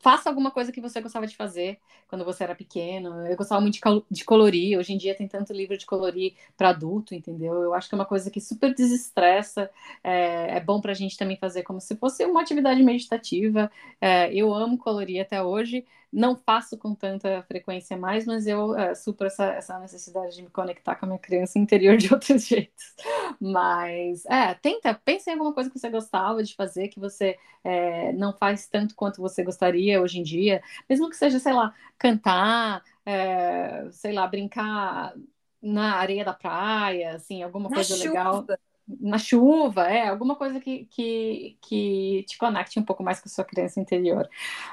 faça 0.00 0.28
alguma 0.28 0.50
coisa 0.50 0.72
que 0.72 0.80
você 0.80 1.00
gostava 1.00 1.26
de 1.26 1.36
fazer 1.36 1.78
quando 2.06 2.24
você 2.24 2.44
era 2.44 2.54
pequeno. 2.54 3.26
Eu 3.26 3.36
gostava 3.36 3.60
muito 3.60 3.74
de, 3.74 3.80
de 4.10 4.24
colorir. 4.24 4.78
Hoje 4.78 4.92
em 4.92 4.96
dia 4.98 5.14
tem 5.14 5.28
tanto 5.28 5.52
livro 5.52 5.76
de 5.76 5.84
colorir 5.84 6.34
para 6.56 6.70
adulto, 6.70 7.14
entendeu? 7.14 7.62
Eu 7.62 7.74
acho 7.74 7.88
que 7.88 7.94
é 7.94 7.98
uma 7.98 8.06
coisa 8.06 8.30
que 8.30 8.40
super 8.40 8.74
desestressa. 8.74 9.70
É, 10.02 10.56
é 10.56 10.60
bom 10.60 10.80
para 10.80 10.92
a 10.92 10.94
gente 10.94 11.16
também 11.16 11.36
fazer 11.36 11.62
como 11.62 11.80
se 11.80 11.96
fosse 11.96 12.24
uma 12.24 12.40
atividade 12.40 12.82
meditativa. 12.82 13.70
É, 14.00 14.32
eu 14.32 14.54
amo 14.54 14.78
colorir 14.78 15.20
até 15.20 15.42
hoje. 15.42 15.84
Não 16.12 16.36
faço 16.36 16.78
com 16.78 16.94
tanta 16.94 17.42
frequência 17.42 17.96
mais, 17.96 18.24
mas 18.26 18.46
eu 18.46 18.74
é, 18.76 18.94
supro 18.94 19.26
essa, 19.26 19.44
essa 19.52 19.78
necessidade 19.78 20.36
de 20.36 20.42
me 20.42 20.50
conectar 20.50 20.94
com 20.96 21.04
a 21.06 21.08
minha 21.08 21.18
criança 21.18 21.58
interior 21.58 21.96
de 21.96 22.12
outros 22.14 22.46
jeitos. 22.46 22.94
Mas, 23.40 24.24
é, 24.26 24.54
tenta, 24.54 24.94
pense 24.94 25.28
em 25.28 25.34
alguma 25.34 25.52
coisa 25.52 25.70
que 25.70 25.78
você 25.78 25.90
gostava 25.90 26.42
de 26.42 26.54
fazer, 26.54 26.88
que 26.88 26.98
você 27.00 27.38
é, 27.62 28.12
não 28.14 28.32
faz 28.32 28.66
tanto 28.68 28.94
quanto 28.94 29.20
você 29.20 29.42
gostaria 29.44 30.00
hoje 30.00 30.18
em 30.18 30.22
dia, 30.22 30.62
mesmo 30.88 31.10
que 31.10 31.16
seja, 31.16 31.38
sei 31.38 31.52
lá, 31.52 31.74
cantar, 31.98 32.82
é, 33.04 33.88
sei 33.92 34.12
lá, 34.12 34.26
brincar 34.26 35.14
na 35.62 35.96
areia 35.96 36.24
da 36.24 36.32
praia, 36.32 37.14
assim, 37.16 37.42
alguma 37.42 37.68
na 37.68 37.76
coisa 37.76 37.96
chuva. 37.96 38.04
legal. 38.04 38.46
Na 38.86 39.18
chuva, 39.18 39.82
é, 39.88 40.08
alguma 40.08 40.34
coisa 40.36 40.58
que, 40.60 40.86
que, 40.86 41.58
que 41.60 42.24
te 42.26 42.38
conecte 42.38 42.78
um 42.78 42.84
pouco 42.84 43.02
mais 43.02 43.20
com 43.20 43.28
a 43.28 43.32
sua 43.32 43.44
criança 43.44 43.78
interior. 43.80 44.28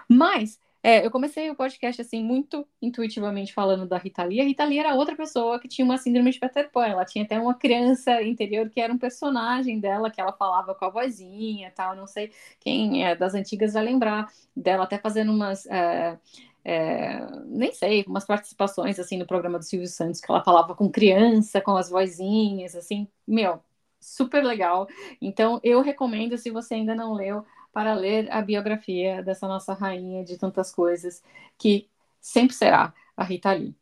Mas 0.08 0.58
é, 0.86 1.04
eu 1.04 1.10
comecei 1.10 1.50
o 1.50 1.56
podcast 1.56 2.00
assim 2.00 2.24
muito 2.24 2.64
intuitivamente 2.80 3.52
falando 3.52 3.88
da 3.88 3.98
Rita 3.98 4.24
Lee. 4.24 4.40
A 4.40 4.44
Rita 4.44 4.64
Lee 4.64 4.78
era 4.78 4.94
outra 4.94 5.16
pessoa 5.16 5.60
que 5.60 5.68
tinha 5.68 5.84
uma 5.84 5.98
síndrome 5.98 6.30
de 6.30 6.40
Peter 6.40 6.70
Pan. 6.72 6.86
Ela 6.86 7.04
tinha 7.04 7.26
até 7.26 7.40
uma 7.40 7.56
criança 7.56 8.22
interior 8.22 8.70
que 8.70 8.80
era 8.80 8.94
um 8.94 8.98
personagem 9.00 9.80
dela 9.80 10.12
que 10.12 10.22
ela 10.22 10.32
falava 10.32 10.76
com 10.76 10.86
a 10.86 10.90
vozinha, 10.90 11.72
tal. 11.76 11.96
Não 11.96 12.06
sei 12.06 12.32
quem 12.60 13.04
é 13.04 13.16
das 13.16 13.34
antigas 13.34 13.74
vai 13.74 13.84
lembrar 13.84 14.32
dela 14.56 14.84
até 14.84 15.00
fazendo 15.00 15.32
umas 15.32 15.66
é, 15.66 16.20
é, 16.64 17.20
nem 17.46 17.74
sei, 17.74 18.04
umas 18.08 18.26
participações 18.26 19.00
assim 19.00 19.18
no 19.18 19.26
programa 19.26 19.58
do 19.58 19.66
Silvio 19.66 19.88
Santos 19.88 20.22
que 20.22 20.30
ela 20.30 20.44
falava 20.44 20.76
com 20.76 20.88
criança, 20.92 21.60
com 21.62 21.76
as 21.76 21.90
vozinhas, 21.90 22.76
assim, 22.76 23.08
meu, 23.28 23.60
super 24.00 24.44
legal. 24.44 24.88
Então 25.20 25.60
eu 25.64 25.82
recomendo 25.82 26.38
se 26.38 26.52
você 26.52 26.76
ainda 26.76 26.94
não 26.94 27.14
leu 27.14 27.44
para 27.76 27.94
ler 27.94 28.32
a 28.32 28.42
biografia 28.42 29.22
dessa 29.22 29.50
nossa 29.50 29.74
rainha 29.74 30.24
de 30.24 30.38
tantas 30.38 30.72
coisas, 30.72 31.22
que 31.58 31.90
sempre 32.22 32.56
será 32.56 32.94
a 33.18 33.24
Rita 33.26 33.52
Lee. 33.52 33.76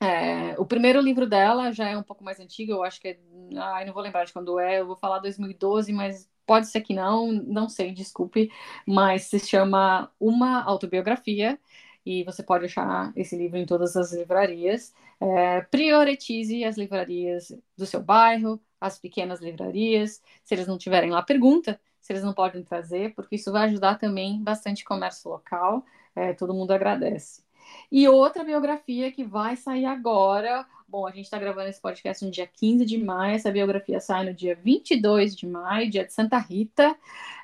É, 0.00 0.54
o 0.56 0.64
primeiro 0.64 1.00
livro 1.00 1.26
dela 1.26 1.72
já 1.72 1.88
é 1.88 1.98
um 1.98 2.02
pouco 2.04 2.22
mais 2.22 2.38
antigo, 2.38 2.70
eu 2.70 2.84
acho 2.84 3.00
que 3.00 3.08
é. 3.08 3.18
Ai, 3.56 3.86
não 3.86 3.92
vou 3.92 4.04
lembrar 4.04 4.24
de 4.24 4.32
quando 4.32 4.60
é, 4.60 4.78
eu 4.80 4.86
vou 4.86 4.94
falar 4.94 5.18
2012, 5.18 5.92
mas 5.92 6.30
pode 6.46 6.68
ser 6.68 6.82
que 6.82 6.94
não, 6.94 7.32
não 7.32 7.68
sei, 7.68 7.90
desculpe, 7.92 8.52
mas 8.86 9.24
se 9.24 9.40
chama 9.40 10.12
Uma 10.20 10.62
Autobiografia 10.62 11.58
e 12.06 12.22
você 12.22 12.40
pode 12.42 12.66
achar 12.66 13.12
esse 13.16 13.36
livro 13.36 13.58
em 13.58 13.66
todas 13.66 13.96
as 13.96 14.12
livrarias. 14.12 14.94
É, 15.20 15.60
prioritize 15.62 16.64
as 16.64 16.76
livrarias 16.78 17.52
do 17.76 17.84
seu 17.84 18.00
bairro, 18.00 18.60
as 18.80 18.96
pequenas 18.96 19.40
livrarias. 19.40 20.22
Se 20.44 20.54
eles 20.54 20.68
não 20.68 20.78
tiverem 20.78 21.10
lá, 21.10 21.20
pergunta 21.20 21.80
se 22.04 22.12
eles 22.12 22.22
não 22.22 22.34
podem 22.34 22.62
trazer, 22.62 23.14
porque 23.14 23.36
isso 23.36 23.50
vai 23.50 23.64
ajudar 23.64 23.98
também 23.98 24.38
bastante 24.42 24.84
comércio 24.84 25.30
local, 25.30 25.82
é, 26.14 26.34
todo 26.34 26.52
mundo 26.52 26.70
agradece. 26.70 27.42
E 27.90 28.06
outra 28.06 28.44
biografia 28.44 29.10
que 29.10 29.24
vai 29.24 29.56
sair 29.56 29.86
agora, 29.86 30.66
bom, 30.86 31.06
a 31.06 31.10
gente 31.10 31.24
está 31.24 31.38
gravando 31.38 31.70
esse 31.70 31.80
podcast 31.80 32.22
no 32.22 32.30
dia 32.30 32.46
15 32.46 32.84
de 32.84 32.98
maio, 32.98 33.36
essa 33.36 33.50
biografia 33.50 33.98
sai 34.00 34.26
no 34.26 34.34
dia 34.34 34.54
22 34.54 35.34
de 35.34 35.46
maio, 35.46 35.90
dia 35.90 36.04
de 36.04 36.12
Santa 36.12 36.36
Rita, 36.36 36.94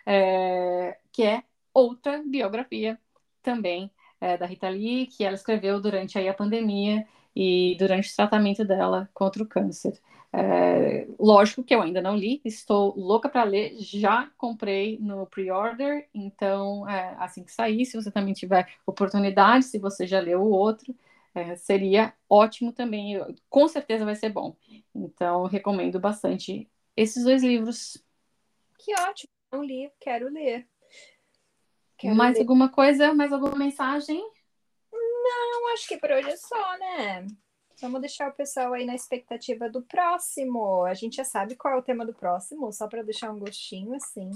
é, 0.05 0.99
que 1.11 1.23
é 1.23 1.43
outra 1.73 2.23
biografia 2.23 3.01
também 3.43 3.91
é, 4.21 4.37
da 4.37 4.45
Rita 4.45 4.69
Lee, 4.69 5.07
que 5.07 5.25
ela 5.25 5.37
escreveu 5.37 5.81
durante 5.81 6.19
aí 6.19 6.29
a 6.29 6.35
pandemia 6.35 7.07
e 7.35 7.77
durante 7.79 8.13
o 8.13 8.17
tratamento 8.17 8.63
dela 8.63 9.09
contra 9.15 9.43
o 9.43 9.47
câncer. 9.47 9.99
É, 10.33 11.09
lógico 11.19 11.65
que 11.65 11.75
eu 11.75 11.83
ainda 11.83 12.01
não 12.01 12.17
li, 12.17 12.41
estou 12.45 12.97
louca 12.97 13.29
para 13.29 13.43
ler, 13.43 13.75
já 13.79 14.31
comprei 14.39 14.97
no 15.01 15.27
pre-order, 15.27 16.09
então 16.15 16.89
é, 16.89 17.17
assim 17.19 17.43
que 17.43 17.51
sair, 17.51 17.85
se 17.85 18.01
você 18.01 18.13
também 18.13 18.33
tiver 18.33 18.69
oportunidade, 18.87 19.65
se 19.65 19.79
você 19.79 20.07
já 20.07 20.21
leu 20.21 20.41
o 20.41 20.51
outro, 20.51 20.95
é, 21.35 21.57
seria 21.57 22.15
ótimo 22.29 22.73
também, 22.73 23.19
com 23.49 23.67
certeza 23.67 24.05
vai 24.05 24.15
ser 24.15 24.31
bom. 24.31 24.57
Então, 24.95 25.47
recomendo 25.47 25.99
bastante 25.99 26.69
esses 26.97 27.25
dois 27.25 27.43
livros. 27.43 28.03
Que 28.79 28.95
ótimo, 29.01 29.33
não 29.51 29.65
li, 29.65 29.91
quero 29.99 30.29
ler. 30.29 30.67
Quero 31.99 32.15
mais 32.15 32.35
ler. 32.35 32.41
alguma 32.41 32.69
coisa, 32.69 33.13
mais 33.13 33.33
alguma 33.33 33.57
mensagem? 33.57 34.21
Não, 34.93 35.73
acho 35.73 35.89
que 35.89 35.99
por 35.99 36.11
hoje 36.11 36.31
é 36.31 36.37
só, 36.37 36.79
né? 36.79 37.27
Vamos 37.81 38.01
deixar 38.01 38.29
o 38.29 38.35
pessoal 38.35 38.75
aí 38.75 38.85
na 38.85 38.95
expectativa 38.95 39.71
do 39.71 39.81
próximo. 39.81 40.85
A 40.85 40.93
gente 40.93 41.17
já 41.17 41.25
sabe 41.25 41.57
qual 41.57 41.75
é 41.75 41.77
o 41.79 41.83
tema 41.83 42.05
do 42.05 42.13
próximo, 42.13 42.71
só 42.73 42.87
para 42.87 43.03
deixar 43.03 43.31
um 43.31 43.39
gostinho 43.39 43.95
assim. 43.95 44.31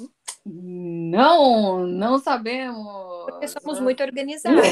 Não, 0.46 1.86
não 1.86 2.18
sabemos. 2.18 3.26
Porque 3.26 3.48
somos 3.48 3.80
muito 3.80 4.02
organizados. 4.02 4.62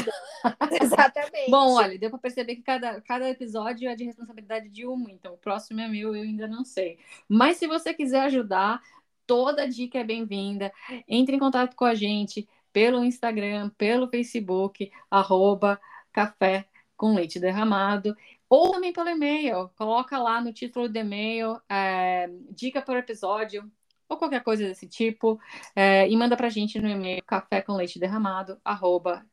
Exatamente. 0.81 1.51
Bom, 1.51 1.75
olha, 1.75 1.99
deu 1.99 2.09
para 2.09 2.19
perceber 2.19 2.55
que 2.55 2.63
cada, 2.63 2.99
cada 3.01 3.29
episódio 3.29 3.87
é 3.87 3.95
de 3.95 4.05
responsabilidade 4.05 4.69
de 4.69 4.87
uma, 4.87 5.11
então 5.11 5.33
o 5.33 5.37
próximo 5.37 5.79
é 5.79 5.87
meu, 5.87 6.15
eu 6.15 6.23
ainda 6.23 6.47
não 6.47 6.65
sei. 6.65 6.97
Mas 7.27 7.57
se 7.57 7.67
você 7.67 7.93
quiser 7.93 8.21
ajudar, 8.21 8.81
toda 9.27 9.67
dica 9.67 9.99
é 9.99 10.03
bem-vinda. 10.03 10.71
Entre 11.07 11.35
em 11.35 11.39
contato 11.39 11.75
com 11.75 11.85
a 11.85 11.93
gente 11.93 12.47
pelo 12.71 13.03
Instagram, 13.03 13.69
pelo 13.77 14.09
Facebook, 14.09 14.91
arroba 15.11 15.79
café 16.11 16.65
com 16.95 17.13
leite 17.13 17.39
derramado 17.39 18.15
ou 18.53 18.71
também 18.71 18.93
pelo 18.93 19.09
e-mail. 19.09 19.69
Coloca 19.75 20.15
lá 20.19 20.39
no 20.39 20.53
título 20.53 20.87
do 20.87 20.95
e-mail, 20.95 21.59
é, 21.67 22.29
dica 22.51 22.83
por 22.83 22.95
episódio, 22.95 23.71
ou 24.07 24.15
qualquer 24.15 24.43
coisa 24.43 24.63
desse 24.63 24.87
tipo, 24.87 25.39
é, 25.75 26.07
e 26.07 26.15
manda 26.15 26.37
pra 26.37 26.49
gente 26.49 26.79
no 26.79 26.87
e-mail 26.87 27.23
café 27.25 27.63
com 27.63 27.73
leite 27.73 27.97
derramado, 27.97 28.61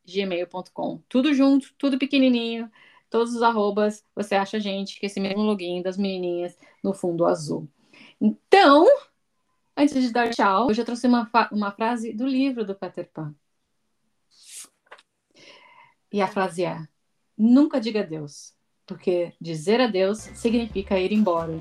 gmail.com. 0.07 1.03
Tudo 1.07 1.35
junto, 1.35 1.75
tudo 1.77 1.99
pequenininho, 1.99 2.71
todos 3.11 3.35
os 3.35 3.43
arrobas, 3.43 4.03
você 4.15 4.35
acha 4.35 4.57
a 4.57 4.61
gente, 4.61 4.99
que 4.99 5.05
esse 5.05 5.21
mesmo 5.21 5.43
login 5.43 5.83
das 5.83 5.99
menininhas 5.99 6.57
no 6.83 6.95
fundo 6.95 7.27
azul. 7.27 7.69
Então, 8.19 8.87
antes 9.77 10.03
de 10.03 10.11
dar 10.11 10.31
tchau, 10.31 10.69
hoje 10.69 10.81
eu 10.81 10.87
trouxe 10.87 11.07
uma, 11.07 11.31
uma 11.53 11.73
frase 11.73 12.15
do 12.15 12.27
livro 12.27 12.65
do 12.65 12.75
Peter 12.75 13.07
Pan. 13.13 13.35
E 16.11 16.23
a 16.23 16.27
frase 16.27 16.65
é: 16.65 16.89
Nunca 17.37 17.79
diga 17.79 18.01
adeus 18.01 18.59
porque 18.91 19.33
dizer 19.41 19.81
adeus 19.81 20.19
significa 20.19 20.99
ir 20.99 21.13
embora, 21.13 21.57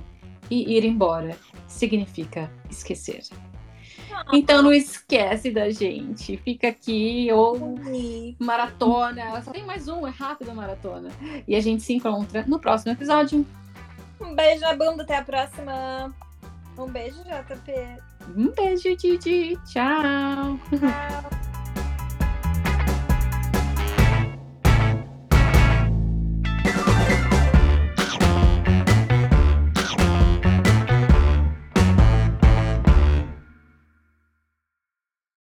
e 0.50 0.76
ir 0.76 0.84
embora 0.84 1.38
significa 1.68 2.52
esquecer. 2.72 3.22
Então 4.34 4.64
não 4.64 4.74
esquece 4.74 5.52
da 5.52 5.70
gente. 5.70 6.38
Fica 6.38 6.70
aqui 6.70 7.30
ou 7.32 7.76
maratona. 8.40 9.40
Só 9.44 9.52
tem 9.52 9.64
mais 9.64 9.88
um, 9.88 10.08
é 10.08 10.10
rápido 10.10 10.50
a 10.50 10.56
maratona. 10.56 11.10
E 11.48 11.56
a 11.56 11.62
gente 11.62 11.84
se 11.84 11.94
encontra 11.94 12.44
no 12.48 12.60
próximo 12.60 12.92
episódio. 12.92 13.46
Um 14.20 14.34
beijo 14.34 14.62
na 14.62 14.74
bunda, 14.74 15.04
até 15.04 15.18
a 15.18 15.24
próxima. 15.24 16.14
Um 16.78 16.88
beijo, 16.88 17.20
JP. 17.24 17.72
Um 18.36 18.52
beijo, 18.52 18.96
Didi. 18.98 19.56
Tchau. 19.72 20.60
Tchau. 20.70 21.49